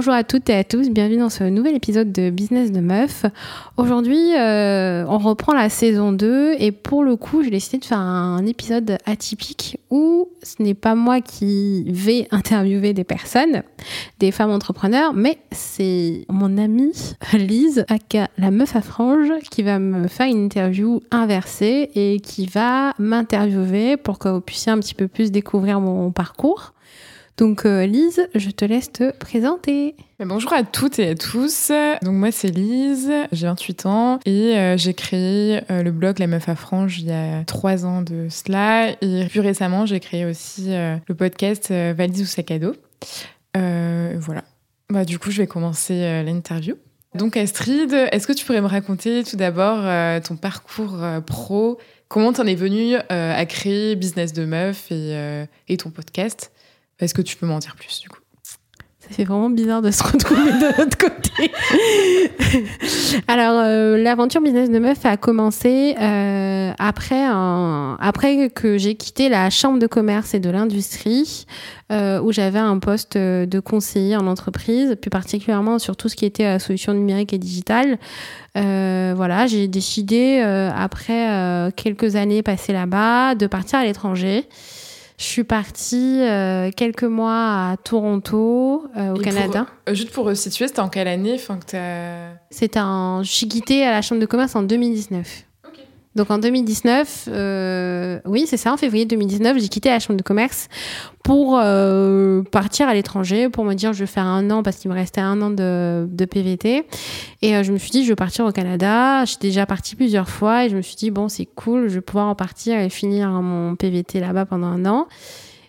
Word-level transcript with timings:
Bonjour 0.00 0.14
à 0.14 0.24
toutes 0.24 0.48
et 0.48 0.54
à 0.54 0.64
tous, 0.64 0.88
bienvenue 0.88 1.18
dans 1.18 1.28
ce 1.28 1.44
nouvel 1.44 1.74
épisode 1.74 2.10
de 2.10 2.30
Business 2.30 2.72
de 2.72 2.80
Meuf. 2.80 3.26
Aujourd'hui, 3.76 4.34
euh, 4.34 5.04
on 5.06 5.18
reprend 5.18 5.52
la 5.52 5.68
saison 5.68 6.10
2 6.10 6.54
et 6.58 6.72
pour 6.72 7.04
le 7.04 7.16
coup, 7.16 7.42
j'ai 7.42 7.50
décidé 7.50 7.76
de 7.76 7.84
faire 7.84 7.98
un 7.98 8.46
épisode 8.46 8.96
atypique 9.04 9.78
où 9.90 10.30
ce 10.42 10.62
n'est 10.62 10.72
pas 10.72 10.94
moi 10.94 11.20
qui 11.20 11.84
vais 11.92 12.28
interviewer 12.30 12.94
des 12.94 13.04
personnes, 13.04 13.62
des 14.20 14.30
femmes 14.30 14.52
entrepreneurs, 14.52 15.12
mais 15.12 15.36
c'est 15.52 16.24
mon 16.30 16.56
amie 16.56 16.94
Lise, 17.34 17.84
aka 17.90 18.28
la 18.38 18.50
meuf 18.50 18.76
à 18.76 18.80
frange, 18.80 19.28
qui 19.50 19.62
va 19.62 19.78
me 19.78 20.08
faire 20.08 20.28
une 20.28 20.42
interview 20.46 21.02
inversée 21.10 21.90
et 21.94 22.20
qui 22.20 22.46
va 22.46 22.94
m'interviewer 22.98 23.98
pour 23.98 24.18
que 24.18 24.30
vous 24.30 24.40
puissiez 24.40 24.72
un 24.72 24.78
petit 24.78 24.94
peu 24.94 25.08
plus 25.08 25.30
découvrir 25.30 25.78
mon 25.78 26.10
parcours. 26.10 26.72
Donc 27.40 27.64
euh, 27.64 27.86
Lise, 27.86 28.28
je 28.34 28.50
te 28.50 28.66
laisse 28.66 28.92
te 28.92 29.16
présenter. 29.16 29.96
Bonjour 30.22 30.52
à 30.52 30.62
toutes 30.62 30.98
et 30.98 31.08
à 31.08 31.14
tous. 31.14 31.72
Donc 32.02 32.12
moi 32.12 32.30
c'est 32.32 32.50
Lise, 32.50 33.10
j'ai 33.32 33.46
28 33.46 33.86
ans 33.86 34.20
et 34.26 34.58
euh, 34.58 34.76
j'ai 34.76 34.92
créé 34.92 35.62
euh, 35.70 35.82
le 35.82 35.90
blog 35.90 36.18
La 36.18 36.26
Meuf 36.26 36.50
à 36.50 36.54
Frange 36.54 37.00
il 37.00 37.06
y 37.06 37.12
a 37.12 37.42
trois 37.44 37.86
ans 37.86 38.02
de 38.02 38.26
cela 38.28 38.90
et 39.00 39.24
plus 39.30 39.40
récemment 39.40 39.86
j'ai 39.86 40.00
créé 40.00 40.26
aussi 40.26 40.66
le 40.68 41.14
podcast 41.14 41.72
Valise 41.72 42.20
ou 42.20 42.26
sac 42.26 42.50
à 42.50 42.58
dos. 42.58 42.74
voilà. 43.54 44.44
Bah, 44.90 45.06
du 45.06 45.18
coup 45.18 45.30
je 45.30 45.38
vais 45.38 45.46
commencer 45.46 46.22
l'interview. 46.22 46.74
Donc 47.14 47.38
Astrid, 47.38 47.90
est-ce 48.12 48.26
que 48.26 48.34
tu 48.34 48.44
pourrais 48.44 48.60
me 48.60 48.66
raconter 48.66 49.24
tout 49.24 49.36
d'abord 49.36 49.86
ton 50.22 50.36
parcours 50.36 50.98
pro? 51.26 51.78
Comment 52.08 52.34
t'en 52.34 52.44
es 52.44 52.54
venue 52.54 52.96
à 53.08 53.46
créer 53.46 53.96
Business 53.96 54.34
de 54.34 54.44
Meuf 54.44 54.92
et, 54.92 55.46
et 55.68 55.78
ton 55.78 55.88
podcast? 55.88 56.52
Est-ce 57.00 57.14
que 57.14 57.22
tu 57.22 57.36
peux 57.36 57.46
m'en 57.46 57.58
dire 57.58 57.74
plus 57.76 58.00
du 58.00 58.08
coup? 58.08 58.20
Ça 59.10 59.16
fait 59.16 59.24
vraiment 59.24 59.50
bizarre 59.50 59.82
de 59.82 59.90
se 59.90 60.04
retrouver 60.04 60.52
de 60.52 60.78
l'autre 60.78 60.98
côté. 60.98 61.50
Alors, 63.28 63.60
euh, 63.64 63.96
l'aventure 63.96 64.40
business 64.40 64.70
de 64.70 64.78
meuf 64.78 65.04
a 65.04 65.16
commencé 65.16 65.96
euh, 66.00 66.70
après, 66.78 67.24
après 67.24 68.50
que 68.50 68.78
j'ai 68.78 68.94
quitté 68.94 69.28
la 69.28 69.50
chambre 69.50 69.78
de 69.78 69.86
commerce 69.86 70.34
et 70.34 70.38
de 70.38 70.50
l'industrie, 70.50 71.46
euh, 71.90 72.20
où 72.20 72.30
j'avais 72.30 72.58
un 72.58 72.78
poste 72.78 73.16
de 73.16 73.60
conseiller 73.60 74.16
en 74.16 74.26
entreprise, 74.26 74.96
plus 75.00 75.10
particulièrement 75.10 75.78
sur 75.78 75.96
tout 75.96 76.08
ce 76.08 76.14
qui 76.14 76.26
était 76.26 76.58
solutions 76.58 76.92
numériques 76.92 77.32
et 77.32 77.38
digitales. 77.38 77.98
voilà, 78.54 79.46
j'ai 79.48 79.66
décidé, 79.66 80.40
après 80.40 81.72
quelques 81.74 82.16
années 82.16 82.42
passées 82.42 82.72
là-bas, 82.72 83.34
de 83.34 83.46
partir 83.46 83.78
à 83.78 83.84
l'étranger. 83.84 84.46
Je 85.20 85.26
suis 85.26 85.44
partie 85.44 86.22
euh, 86.22 86.70
quelques 86.74 87.04
mois 87.04 87.72
à 87.72 87.76
Toronto, 87.76 88.86
euh, 88.96 89.14
au 89.14 89.18
Canada. 89.18 89.66
Euh, 89.86 89.92
juste 89.92 90.12
pour 90.12 90.34
situer, 90.34 90.66
c'était 90.66 90.80
en 90.80 90.88
quelle 90.88 91.08
année? 91.08 91.36
C'était 92.48 92.80
en... 92.80 93.22
Je 93.22 93.30
suis 93.30 93.46
quittée 93.46 93.84
à 93.84 93.90
la 93.90 94.00
Chambre 94.00 94.22
de 94.22 94.24
commerce 94.24 94.56
en 94.56 94.62
2019. 94.62 95.44
Donc 96.16 96.30
en 96.30 96.38
2019, 96.38 97.28
euh, 97.30 98.18
oui, 98.24 98.44
c'est 98.46 98.56
ça, 98.56 98.72
en 98.72 98.76
février 98.76 99.04
2019, 99.04 99.58
j'ai 99.58 99.68
quitté 99.68 99.90
la 99.90 100.00
chambre 100.00 100.16
de 100.16 100.24
commerce 100.24 100.68
pour 101.22 101.56
euh, 101.62 102.42
partir 102.42 102.88
à 102.88 102.94
l'étranger, 102.94 103.48
pour 103.48 103.64
me 103.64 103.74
dire 103.74 103.92
je 103.92 104.00
vais 104.00 104.06
faire 104.06 104.26
un 104.26 104.50
an 104.50 104.64
parce 104.64 104.78
qu'il 104.78 104.90
me 104.90 104.96
restait 104.96 105.20
un 105.20 105.40
an 105.40 105.50
de, 105.50 106.08
de 106.10 106.24
PVT. 106.24 106.84
Et 107.42 107.54
euh, 107.54 107.62
je 107.62 107.72
me 107.72 107.78
suis 107.78 107.90
dit 107.90 108.02
je 108.02 108.08
vais 108.08 108.16
partir 108.16 108.44
au 108.44 108.50
Canada. 108.50 109.24
Je 109.24 109.30
suis 109.30 109.38
déjà 109.40 109.66
partie 109.66 109.94
plusieurs 109.94 110.28
fois 110.28 110.64
et 110.64 110.68
je 110.68 110.76
me 110.76 110.82
suis 110.82 110.96
dit 110.96 111.12
bon 111.12 111.28
c'est 111.28 111.46
cool, 111.46 111.88
je 111.88 111.94
vais 111.94 112.00
pouvoir 112.00 112.26
en 112.26 112.34
partir 112.34 112.80
et 112.80 112.88
finir 112.88 113.28
mon 113.30 113.76
PVT 113.76 114.18
là-bas 114.18 114.46
pendant 114.46 114.66
un 114.66 114.86
an. 114.86 115.06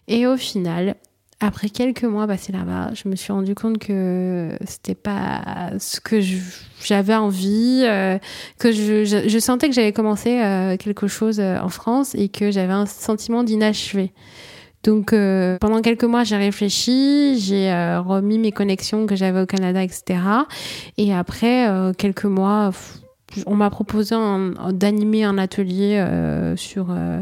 Et 0.08 0.26
au 0.26 0.38
final, 0.38 0.96
après 1.41 1.69
quelques 1.69 2.03
mois 2.03 2.28
passés 2.28 2.52
là-bas, 2.52 2.91
je 2.94 3.09
me 3.09 3.16
suis 3.16 3.34
rendu 3.34 3.56
compte 3.56 3.79
que 3.79 4.52
c'était 4.66 4.94
pas 4.94 5.72
ce 5.79 6.00
que 6.00 6.22
j'avais 6.84 7.16
envie, 7.16 7.81
euh, 7.84 8.19
que 8.59 8.72
je, 8.72 9.40
sentais 9.40 9.68
que 9.68 9.74
j'avais 9.74 9.91
commencé 9.91 10.40
euh, 10.40 10.78
quelque 10.78 11.07
chose 11.07 11.40
euh, 11.40 11.57
en 11.57 11.69
France 11.69 12.13
et 12.13 12.29
que 12.29 12.52
j'avais 12.52 12.74
un 12.74 12.85
sentiment 12.85 13.44
d'inachevé. 13.44 14.13
Donc 14.84 15.12
pendant 15.12 15.81
quelques 15.84 16.06
mois, 16.06 16.24
j'ai 16.24 16.38
réfléchi, 16.38 17.38
j'ai 17.38 17.72
remis 18.03 18.40
mes 18.40 18.52
connexions 18.52 19.06
que 19.06 19.16
j'avais 19.16 19.41
au 19.41 19.46
Canada, 19.46 19.84
etc. 19.84 20.19
Et 20.97 21.13
après 21.13 21.68
quelques 22.00 22.25
mois, 22.25 22.72
on 23.46 23.56
m'a 23.56 23.69
proposé 23.69 24.16
d'animer 24.72 25.24
un 25.24 25.38
atelier 25.38 25.97
euh, 25.97 26.56
sur, 26.56 26.88
euh, 26.90 27.22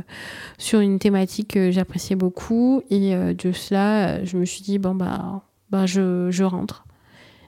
sur 0.57 0.79
une 0.79 0.99
thématique 0.99 1.49
que 1.53 1.71
j'appréciais 1.71 2.15
beaucoup. 2.15 2.81
Et 2.89 3.15
euh, 3.15 3.33
de 3.33 3.51
cela, 3.51 4.23
je 4.23 4.37
me 4.37 4.45
suis 4.45 4.61
dit, 4.61 4.79
bon, 4.79 4.95
bah, 4.95 5.43
bah 5.69 5.85
je, 5.85 6.29
je 6.31 6.43
rentre. 6.43 6.85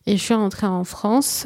Et 0.08 0.18
je 0.18 0.24
suis 0.24 0.34
rentrée 0.34 0.66
en 0.66 0.84
France. 0.84 1.46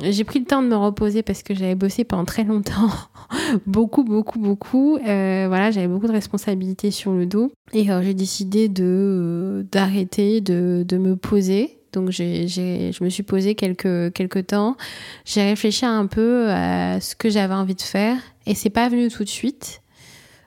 J'ai 0.00 0.22
pris 0.22 0.38
le 0.38 0.44
temps 0.44 0.62
de 0.62 0.68
me 0.68 0.76
reposer 0.76 1.24
parce 1.24 1.42
que 1.42 1.52
j'avais 1.52 1.74
bossé 1.74 2.04
pendant 2.04 2.24
très 2.24 2.44
longtemps. 2.44 2.90
beaucoup, 3.66 4.04
beaucoup, 4.04 4.38
beaucoup. 4.38 4.98
voilà, 5.02 5.72
j'avais 5.72 5.88
beaucoup 5.88 6.06
de 6.06 6.12
responsabilités 6.12 6.92
sur 6.92 7.12
le 7.12 7.26
dos. 7.26 7.50
Et 7.72 7.86
j'ai 8.02 8.14
décidé 8.14 8.68
de, 8.68 9.66
d'arrêter, 9.72 10.40
de, 10.40 10.84
de 10.86 10.96
me 10.96 11.16
poser 11.16 11.77
donc 11.92 12.10
j'ai, 12.10 12.48
je 12.48 13.04
me 13.04 13.08
suis 13.08 13.22
posé 13.22 13.54
quelques, 13.54 14.12
quelques 14.12 14.48
temps. 14.48 14.76
J'ai 15.24 15.42
réfléchi 15.42 15.86
un 15.86 16.06
peu 16.06 16.50
à 16.50 17.00
ce 17.00 17.14
que 17.14 17.30
j'avais 17.30 17.54
envie 17.54 17.74
de 17.74 17.82
faire 17.82 18.16
et 18.46 18.54
c'est 18.54 18.70
pas 18.70 18.88
venu 18.88 19.08
tout 19.08 19.24
de 19.24 19.28
suite. 19.28 19.82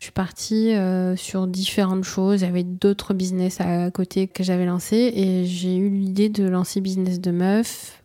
Je 0.01 0.05
suis 0.05 0.13
partie 0.13 0.73
euh, 0.73 1.15
sur 1.15 1.45
différentes 1.45 2.05
choses. 2.05 2.43
Avait 2.43 2.63
d'autres 2.63 3.13
business 3.13 3.61
à 3.61 3.91
côté 3.91 4.27
que 4.27 4.43
j'avais 4.43 4.65
lancé 4.65 4.95
et 4.95 5.45
j'ai 5.45 5.77
eu 5.77 5.89
l'idée 5.89 6.27
de 6.27 6.43
lancer 6.43 6.81
Business 6.81 7.21
de 7.21 7.29
Meuf 7.29 8.01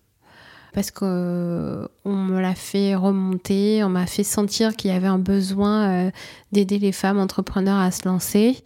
parce 0.75 0.91
qu'on 0.91 1.07
euh, 1.07 1.89
me 2.05 2.39
l'a 2.39 2.55
fait 2.55 2.95
remonter, 2.95 3.83
on 3.83 3.89
m'a 3.89 4.05
fait 4.05 4.25
sentir 4.25 4.77
qu'il 4.77 4.91
y 4.91 4.95
avait 4.95 5.07
un 5.07 5.19
besoin 5.19 5.89
euh, 5.89 6.11
d'aider 6.53 6.79
les 6.79 6.93
femmes 6.93 7.19
entrepreneurs 7.19 7.79
à 7.79 7.91
se 7.91 8.07
lancer. 8.07 8.63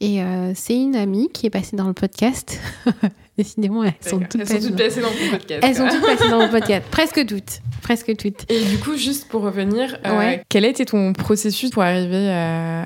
Et 0.00 0.20
c'est 0.54 0.76
une 0.76 0.96
amie 0.96 1.30
qui 1.32 1.46
est 1.46 1.50
passée 1.50 1.76
dans 1.76 1.86
le 1.86 1.94
podcast 1.94 2.60
Décidément, 3.36 3.82
elles 3.82 3.94
sont 4.00 4.20
toutes, 4.20 4.42
elles 4.42 4.62
sont 4.62 4.68
toutes 4.68 4.78
passées 4.78 5.00
dans 5.00 5.08
mon 5.10 5.30
podcast. 5.32 5.64
Elles 5.64 5.74
sont 5.74 5.88
toutes 5.88 6.06
passées 6.06 6.28
dans 6.30 6.38
mon 6.38 6.48
podcast. 6.50 6.86
Presque 6.92 7.26
toutes. 7.26 7.60
Presque 7.82 8.16
toutes. 8.16 8.48
Et 8.48 8.64
du 8.64 8.78
coup, 8.78 8.96
juste 8.96 9.26
pour 9.26 9.42
revenir, 9.42 9.98
euh, 10.06 10.36
quel 10.48 10.64
a 10.64 10.68
été 10.68 10.84
ton 10.84 11.12
processus 11.12 11.70
pour 11.70 11.82
arriver 11.82 12.26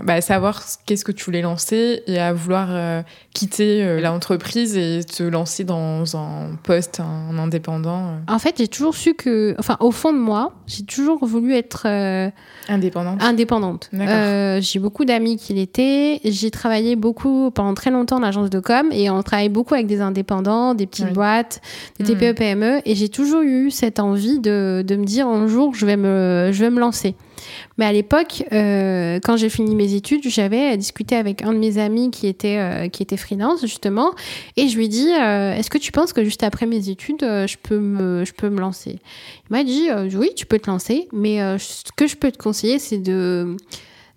bah, 0.04 0.14
à, 0.14 0.20
savoir 0.22 0.62
qu'est-ce 0.87 1.04
que 1.04 1.12
tu 1.12 1.26
voulais 1.26 1.42
lancer 1.42 2.03
et 2.06 2.19
à 2.19 2.32
vouloir 2.32 2.69
euh, 2.70 3.03
quitter 3.34 3.84
euh, 3.84 4.00
l'entreprise 4.00 4.76
et 4.78 5.00
te 5.04 5.22
lancer 5.22 5.64
dans 5.64 6.16
un 6.16 6.56
poste 6.62 7.00
en 7.00 7.37
indépendant 7.37 8.14
En 8.26 8.38
fait, 8.38 8.54
j'ai 8.56 8.69
toujours 8.69 8.97
su 8.97 9.12
que, 9.12 9.54
enfin, 9.58 9.76
au 9.81 9.91
fond 9.91 10.14
de 10.14 10.19
moi, 10.19 10.54
j'ai 10.66 10.84
toujours 10.84 11.26
voulu 11.26 11.54
être 11.54 11.87
indépendante. 12.69 13.22
Indépendante. 13.22 13.91
j'ai 13.92 14.78
beaucoup 14.78 15.04
d'amis 15.04 15.37
qui 15.37 15.53
l'étaient. 15.53 16.20
J'ai 16.25 16.50
travaillé 16.50 16.97
beaucoup 16.97 17.50
pendant 17.50 17.75
très 17.75 17.91
longtemps 17.91 18.16
en 18.16 18.22
agence 18.22 18.48
de 18.48 18.60
com 18.60 18.88
et 18.92 19.10
on 19.10 19.22
travaille 19.22 19.50
beaucoup 19.50 19.75
avec 19.75 19.87
des 19.87 20.00
indépendants 20.00 20.38
des 20.75 20.87
petites 20.87 21.12
boîtes, 21.12 21.60
des 21.99 22.04
TPE, 22.04 22.34
PME. 22.34 22.81
Et 22.84 22.94
j'ai 22.94 23.09
toujours 23.09 23.43
eu 23.43 23.71
cette 23.71 24.00
envie 24.00 24.38
de, 24.38 24.84
de, 24.87 24.97
me 24.97 25.04
dire 25.04 25.26
un 25.26 25.47
jour, 25.47 25.75
je 25.75 25.87
vais 25.87 25.97
me, 25.97 26.50
je 26.53 26.60
vais 26.60 26.71
me 26.71 26.81
lancer. 26.81 27.15
Mais 27.76 27.84
à 27.84 27.93
l'époque, 27.93 28.44
euh, 28.53 29.21
quand 29.22 29.37
j'ai 29.37 29.49
fini 29.49 29.75
mes 29.75 29.94
études, 29.94 30.22
j'avais 30.28 30.76
discuté 30.76 31.16
avec 31.16 31.43
un 31.43 31.53
de 31.53 31.59
mes 31.59 31.78
amis 31.78 32.11
qui 32.11 32.26
était, 32.26 32.58
euh, 32.58 32.88
qui 32.88 33.02
était 33.02 33.17
freelance, 33.17 33.61
justement. 33.61 34.12
Et 34.56 34.69
je 34.69 34.76
lui 34.76 34.87
ai 34.87 34.88
dit, 34.88 35.12
euh, 35.12 35.55
est-ce 35.55 35.70
que 35.70 35.79
tu 35.79 35.93
penses 35.93 36.12
que 36.12 36.25
juste 36.25 36.43
après 36.43 36.67
mes 36.67 36.88
études, 36.88 37.20
je, 37.20 37.56
peux 37.62 37.79
me, 37.79 38.25
je 38.25 38.32
peux 38.32 38.50
me 38.50 38.61
lancer? 38.61 38.99
Il 39.50 39.52
m'a 39.52 39.64
dit, 39.64 39.88
oui, 40.17 40.31
tu 40.37 40.46
peux 40.46 40.58
te 40.58 40.70
lancer. 40.70 41.08
Mais 41.12 41.38
ce 41.58 41.85
que 41.96 42.06
je 42.06 42.17
peux 42.17 42.31
te 42.31 42.38
conseiller, 42.38 42.79
c'est 42.79 42.99
de, 42.99 43.56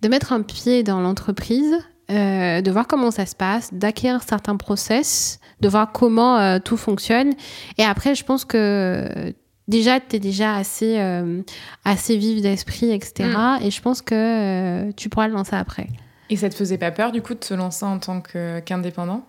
de 0.01 0.07
mettre 0.07 0.33
un 0.33 0.41
pied 0.41 0.83
dans 0.83 0.99
l'entreprise, 0.99 1.77
de 2.11 2.71
voir 2.71 2.87
comment 2.87 3.11
ça 3.11 3.25
se 3.25 3.35
passe, 3.35 3.73
d'acquérir 3.73 4.21
certains 4.23 4.57
process 4.57 5.39
de 5.61 5.69
voir 5.69 5.91
comment 5.91 6.37
euh, 6.37 6.59
tout 6.59 6.75
fonctionne. 6.77 7.33
Et 7.77 7.83
après, 7.83 8.15
je 8.15 8.25
pense 8.25 8.43
que 8.43 9.33
déjà, 9.67 9.99
tu 9.99 10.17
es 10.17 10.19
déjà 10.19 10.55
assez, 10.55 10.99
euh, 10.99 11.41
assez 11.85 12.17
vive 12.17 12.41
d'esprit, 12.41 12.91
etc. 12.91 13.29
Mm. 13.29 13.63
Et 13.63 13.71
je 13.71 13.81
pense 13.81 14.01
que 14.01 14.15
euh, 14.15 14.91
tu 14.97 15.07
pourras 15.07 15.27
le 15.27 15.33
lancer 15.33 15.55
après. 15.55 15.87
Et 16.29 16.35
ça 16.35 16.49
te 16.49 16.55
faisait 16.55 16.77
pas 16.77 16.91
peur, 16.91 17.11
du 17.11 17.21
coup, 17.21 17.33
de 17.33 17.39
te 17.39 17.53
lancer 17.53 17.85
en 17.85 17.99
tant 17.99 18.21
qu'indépendant? 18.65 19.23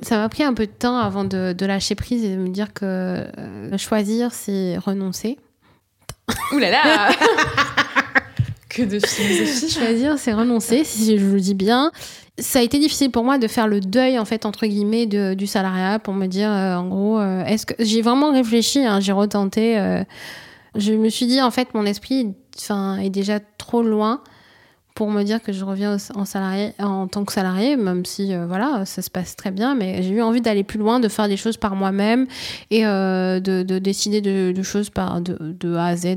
Ça 0.00 0.18
m'a 0.18 0.28
pris 0.28 0.44
un 0.44 0.54
peu 0.54 0.66
de 0.66 0.72
temps 0.72 0.98
avant 0.98 1.24
de, 1.24 1.52
de, 1.52 1.66
lâcher 1.66 1.96
prise 1.96 2.24
et 2.24 2.36
de 2.36 2.40
me 2.40 2.50
dire 2.50 2.72
que 2.72 3.26
choisir, 3.78 4.32
c'est 4.32 4.78
renoncer. 4.78 5.38
Ouh 6.52 6.58
là 6.58 6.70
là 6.70 7.10
De 8.86 8.98
Choisir, 9.68 10.18
c'est 10.18 10.32
renoncer, 10.32 10.84
si 10.84 11.18
je 11.18 11.24
le 11.24 11.40
dis 11.40 11.54
bien 11.54 11.90
ça 12.38 12.60
a 12.60 12.62
été 12.62 12.78
difficile 12.78 13.10
pour 13.10 13.24
moi 13.24 13.38
de 13.38 13.48
faire 13.48 13.66
le 13.66 13.80
deuil 13.80 14.18
en 14.18 14.24
fait 14.24 14.46
entre 14.46 14.66
guillemets 14.66 15.06
du 15.06 15.46
salariat 15.46 15.98
pour 15.98 16.14
me 16.14 16.26
dire 16.26 16.50
euh, 16.50 16.76
en 16.76 16.88
gros 16.88 17.18
euh, 17.18 17.44
est-ce 17.44 17.66
que 17.66 17.74
j'ai 17.78 18.02
vraiment 18.02 18.32
réfléchi 18.32 18.84
hein, 18.84 19.00
j'ai 19.00 19.12
retenté 19.12 19.78
euh, 19.78 20.04
je 20.76 20.92
me 20.92 21.08
suis 21.08 21.26
dit 21.26 21.42
en 21.42 21.50
fait 21.50 21.74
mon 21.74 21.84
esprit 21.84 22.34
est 23.00 23.10
déjà 23.10 23.40
trop 23.58 23.82
loin 23.82 24.22
pour 24.94 25.10
me 25.10 25.22
dire 25.22 25.40
que 25.40 25.52
je 25.52 25.64
reviens 25.64 25.96
en, 26.16 26.24
salarié, 26.24 26.72
en 26.80 27.06
tant 27.06 27.24
que 27.24 27.32
salarié, 27.32 27.76
même 27.76 28.04
si 28.04 28.34
voilà, 28.34 28.84
ça 28.84 29.00
se 29.00 29.10
passe 29.10 29.36
très 29.36 29.52
bien, 29.52 29.76
mais 29.76 30.02
j'ai 30.02 30.10
eu 30.10 30.22
envie 30.22 30.40
d'aller 30.40 30.64
plus 30.64 30.80
loin, 30.80 30.98
de 30.98 31.06
faire 31.06 31.28
des 31.28 31.36
choses 31.36 31.56
par 31.56 31.76
moi-même 31.76 32.26
et 32.72 32.82
de, 32.82 33.62
de, 33.62 33.78
décider 33.78 34.20
de, 34.20 34.62
choses 34.64 34.90
par, 34.90 35.20
de, 35.20 35.76
A 35.76 35.86
à 35.86 35.96
Z. 35.96 36.16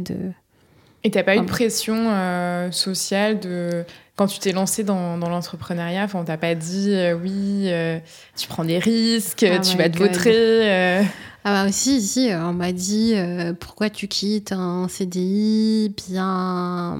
Et 1.04 1.12
t'as 1.12 1.24
pas 1.24 1.36
eu 1.36 1.40
de 1.40 1.46
pression 1.46 2.72
sociale 2.72 3.40
de 3.40 3.84
quand 4.16 4.28
tu 4.28 4.38
t'es 4.40 4.52
lancé 4.52 4.84
dans, 4.84 5.18
dans 5.18 5.30
l'entrepreneuriat, 5.30 6.08
on 6.14 6.24
t'a 6.24 6.38
pas 6.38 6.54
dit 6.54 6.96
oui, 7.24 7.72
tu 8.38 8.48
prends 8.48 8.64
des 8.64 8.78
risques, 8.78 9.44
ah 9.44 9.60
tu 9.60 9.78
vas 9.78 9.90
te 9.90 9.98
vautrer. 9.98 11.04
Ah 11.44 11.54
bah 11.64 11.70
aussi, 11.70 11.98
ici, 11.98 12.30
euh, 12.30 12.50
on 12.50 12.54
m'a 12.54 12.72
dit 12.72 13.14
euh, 13.16 13.54
pourquoi 13.60 13.90
tu 13.90 14.08
quittes 14.08 14.52
un 14.52 14.88
CDI 14.88 15.92
bien, 16.08 17.00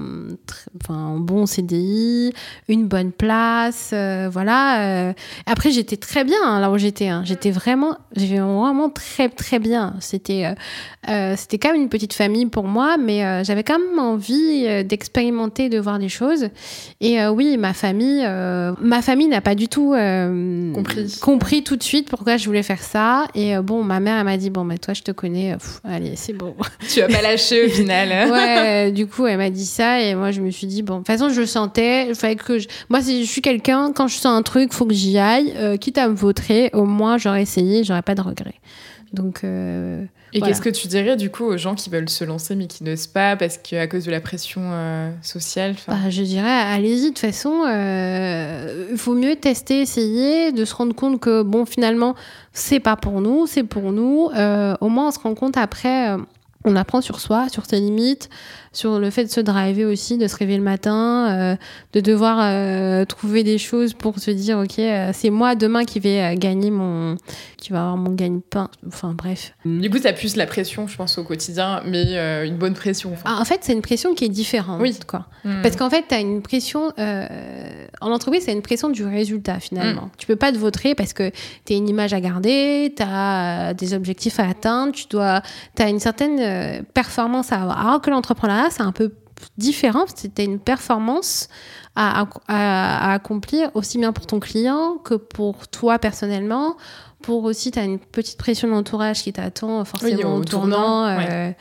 enfin 0.80 0.94
un 0.94 1.18
bon 1.18 1.46
CDI, 1.46 2.32
une 2.66 2.88
bonne 2.88 3.12
place, 3.12 3.90
euh, 3.92 4.28
voilà. 4.32 5.14
Après, 5.46 5.70
j'étais 5.70 5.96
très 5.96 6.24
bien 6.24 6.38
hein, 6.44 6.58
là 6.58 6.72
où 6.72 6.78
j'étais. 6.78 7.06
Hein. 7.06 7.22
J'étais 7.24 7.52
vraiment, 7.52 7.96
j'étais 8.16 8.40
vraiment 8.40 8.90
très 8.90 9.28
très 9.28 9.60
bien. 9.60 9.94
C'était, 10.00 10.52
c'était 11.36 11.58
quand 11.58 11.72
même 11.72 11.82
une 11.82 11.88
petite 11.88 12.12
famille 12.12 12.46
pour 12.46 12.64
moi, 12.64 12.96
mais 12.98 13.44
j'avais 13.44 13.62
quand 13.62 13.78
même 13.78 14.00
envie 14.00 14.84
d'expérimenter, 14.84 15.68
de 15.68 15.78
voir 15.78 16.00
des 16.00 16.08
choses. 16.08 16.48
Et 17.00 17.24
oui, 17.26 17.56
ma 17.58 17.74
famille, 17.74 18.26
ma 18.80 19.02
famille 19.02 19.28
n'a 19.28 19.40
pas 19.40 19.54
du 19.54 19.68
tout 19.68 19.94
compris. 20.74 21.18
compris 21.20 21.62
tout 21.62 21.76
de 21.76 21.82
suite 21.84 22.08
pourquoi 22.08 22.36
je 22.38 22.46
voulais 22.46 22.64
faire 22.64 22.82
ça. 22.82 23.28
Et 23.36 23.56
bon, 23.58 23.84
ma 23.84 24.00
mère, 24.00 24.18
elle 24.18 24.24
m'a 24.24 24.31
dit 24.36 24.50
bon 24.50 24.64
mais 24.64 24.78
toi 24.78 24.94
je 24.94 25.02
te 25.02 25.10
connais 25.10 25.56
allez 25.84 26.16
c'est 26.16 26.32
bon. 26.32 26.54
Tu 26.88 27.00
vas 27.00 27.08
pas 27.08 27.22
lâcher 27.22 27.66
au 27.66 27.68
final 27.68 28.08
ouais 28.30 28.92
du 28.92 29.06
coup 29.06 29.26
elle 29.26 29.38
m'a 29.38 29.50
dit 29.50 29.66
ça 29.66 30.00
et 30.00 30.14
moi 30.14 30.30
je 30.30 30.40
me 30.40 30.50
suis 30.50 30.66
dit 30.66 30.82
bon 30.82 30.94
de 30.94 30.98
toute 30.98 31.06
façon 31.06 31.28
je 31.30 31.40
le 31.40 31.46
sentais 31.46 32.08
il 32.08 32.14
fallait 32.14 32.36
que 32.36 32.58
je... 32.58 32.68
moi 32.88 33.00
je 33.00 33.24
suis 33.24 33.42
quelqu'un 33.42 33.92
quand 33.92 34.08
je 34.08 34.16
sens 34.16 34.26
un 34.26 34.42
truc 34.42 34.72
faut 34.72 34.86
que 34.86 34.94
j'y 34.94 35.18
aille 35.18 35.52
euh, 35.56 35.76
quitte 35.76 35.98
à 35.98 36.08
me 36.08 36.14
vautrer 36.14 36.70
au 36.72 36.84
moins 36.84 37.18
j'aurais 37.18 37.42
essayé 37.42 37.84
j'aurais 37.84 38.02
pas 38.02 38.14
de 38.14 38.22
regrets. 38.22 38.60
Donc 39.12 39.42
euh, 40.34 40.38
et 40.38 40.40
qu'est-ce 40.40 40.62
que 40.62 40.70
tu 40.70 40.88
dirais 40.88 41.16
du 41.16 41.30
coup 41.30 41.44
aux 41.44 41.56
gens 41.56 41.74
qui 41.74 41.90
veulent 41.90 42.08
se 42.08 42.24
lancer 42.24 42.54
mais 42.54 42.66
qui 42.66 42.84
n'osent 42.84 43.06
pas 43.06 43.36
parce 43.36 43.58
qu'à 43.58 43.86
cause 43.86 44.04
de 44.04 44.10
la 44.10 44.20
pression 44.20 44.62
euh, 44.64 45.10
sociale 45.22 45.74
bah, 45.86 46.08
Je 46.08 46.22
dirais 46.22 46.48
allez-y 46.48 47.02
de 47.02 47.08
toute 47.08 47.18
façon. 47.18 47.64
Euh, 47.66 48.88
il 48.90 48.98
faut 48.98 49.14
mieux 49.14 49.36
tester, 49.36 49.82
essayer, 49.82 50.52
de 50.52 50.64
se 50.64 50.74
rendre 50.74 50.94
compte 50.94 51.20
que 51.20 51.42
bon 51.42 51.66
finalement 51.66 52.14
c'est 52.52 52.80
pas 52.80 52.96
pour 52.96 53.20
nous, 53.20 53.46
c'est 53.46 53.64
pour 53.64 53.92
nous. 53.92 54.30
Euh, 54.34 54.74
au 54.80 54.88
moins 54.88 55.08
on 55.08 55.10
se 55.10 55.18
rend 55.18 55.34
compte 55.34 55.56
après 55.56 56.16
on 56.64 56.76
apprend 56.76 57.00
sur 57.00 57.20
soi, 57.20 57.48
sur 57.48 57.66
ses 57.66 57.80
limites, 57.80 58.30
sur 58.72 58.98
le 58.98 59.10
fait 59.10 59.24
de 59.24 59.30
se 59.30 59.40
driver 59.40 59.84
aussi, 59.84 60.16
de 60.16 60.26
se 60.26 60.36
réveiller 60.36 60.58
le 60.58 60.64
matin, 60.64 61.28
euh, 61.30 61.56
de 61.92 62.00
devoir 62.00 62.38
euh, 62.40 63.04
trouver 63.04 63.44
des 63.44 63.58
choses 63.58 63.92
pour 63.92 64.18
se 64.18 64.30
dire 64.30 64.58
ok 64.58 64.78
euh, 64.78 65.10
c'est 65.12 65.30
moi 65.30 65.54
demain 65.54 65.84
qui 65.84 66.00
vais 66.00 66.36
gagner 66.36 66.70
mon, 66.70 67.16
qui 67.58 67.72
va 67.72 67.80
avoir 67.80 67.96
mon 67.98 68.12
gagne-pain. 68.12 68.70
Enfin 68.86 69.12
bref. 69.12 69.54
Du 69.66 69.90
coup 69.90 69.98
ça 69.98 70.12
plus 70.12 70.36
la 70.36 70.46
pression 70.46 70.86
je 70.86 70.96
pense 70.96 71.18
au 71.18 71.24
quotidien, 71.24 71.82
mais 71.84 72.46
une 72.46 72.56
bonne 72.56 72.74
pression. 72.74 73.12
Ah, 73.24 73.38
en 73.40 73.44
fait 73.44 73.58
c'est 73.60 73.74
une 73.74 73.82
pression 73.82 74.14
qui 74.14 74.24
est 74.24 74.30
différente. 74.30 74.80
Oui. 74.80 74.96
Quoi. 75.06 75.26
Hmm. 75.44 75.62
Parce 75.62 75.76
qu'en 75.76 75.90
fait 75.90 76.04
tu 76.08 76.14
as 76.14 76.20
une 76.20 76.40
pression 76.40 76.92
en 76.96 78.10
entreprise 78.10 78.44
c'est 78.44 78.52
une 78.52 78.62
pression 78.62 78.88
du 78.88 79.04
résultat 79.04 79.60
finalement. 79.60 80.06
Hmm. 80.06 80.10
Tu 80.16 80.26
peux 80.26 80.36
pas 80.36 80.50
te 80.50 80.56
vautrer 80.56 80.94
parce 80.94 81.12
que 81.12 81.30
tu 81.66 81.74
as 81.74 81.76
une 81.76 81.88
image 81.88 82.14
à 82.14 82.20
garder, 82.20 82.94
tu 82.96 83.02
as 83.06 83.74
des 83.74 83.92
objectifs 83.92 84.40
à 84.40 84.48
atteindre, 84.48 84.92
tu 84.92 85.04
dois, 85.10 85.42
as 85.78 85.88
une 85.88 86.00
certaine 86.00 86.84
performance 86.94 87.52
à 87.52 87.60
avoir. 87.60 87.86
Alors 87.86 88.00
que 88.00 88.10
l'entrepreneuriat 88.10 88.61
c'est 88.70 88.82
un 88.82 88.92
peu 88.92 89.12
différent. 89.58 90.04
C'était 90.14 90.44
une 90.44 90.58
performance 90.58 91.48
à, 91.96 92.26
accomplir 93.12 93.70
aussi 93.74 93.98
bien 93.98 94.12
pour 94.12 94.26
ton 94.26 94.40
client 94.40 94.98
que 95.04 95.14
pour 95.14 95.68
toi 95.68 95.98
personnellement. 95.98 96.76
Pour 97.22 97.44
aussi, 97.44 97.70
tu 97.70 97.78
as 97.78 97.84
une 97.84 97.98
petite 97.98 98.38
pression 98.38 98.66
de 98.66 98.72
l'entourage 98.72 99.22
qui 99.22 99.32
t'attend 99.32 99.84
forcément 99.84 100.36
au, 100.36 100.44
tournant. 100.44 101.06
Euh, 101.06 101.52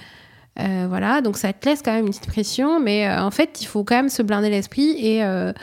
euh, 0.60 0.86
voilà, 0.90 1.22
donc 1.22 1.38
ça 1.38 1.54
te 1.54 1.68
laisse 1.68 1.82
quand 1.82 1.94
même 1.94 2.06
une 2.06 2.12
petite 2.12 2.28
pression, 2.28 2.80
mais 2.82 3.08
euh, 3.08 3.24
en 3.24 3.32
fait, 3.32 3.62
il 3.62 3.66
faut 3.66 3.84
quand 3.86 3.96
même 3.96 4.10
se 4.10 4.22
blinder 4.22 4.50
l'esprit 4.50 4.96
et 4.98 5.24
euh, 5.24 5.54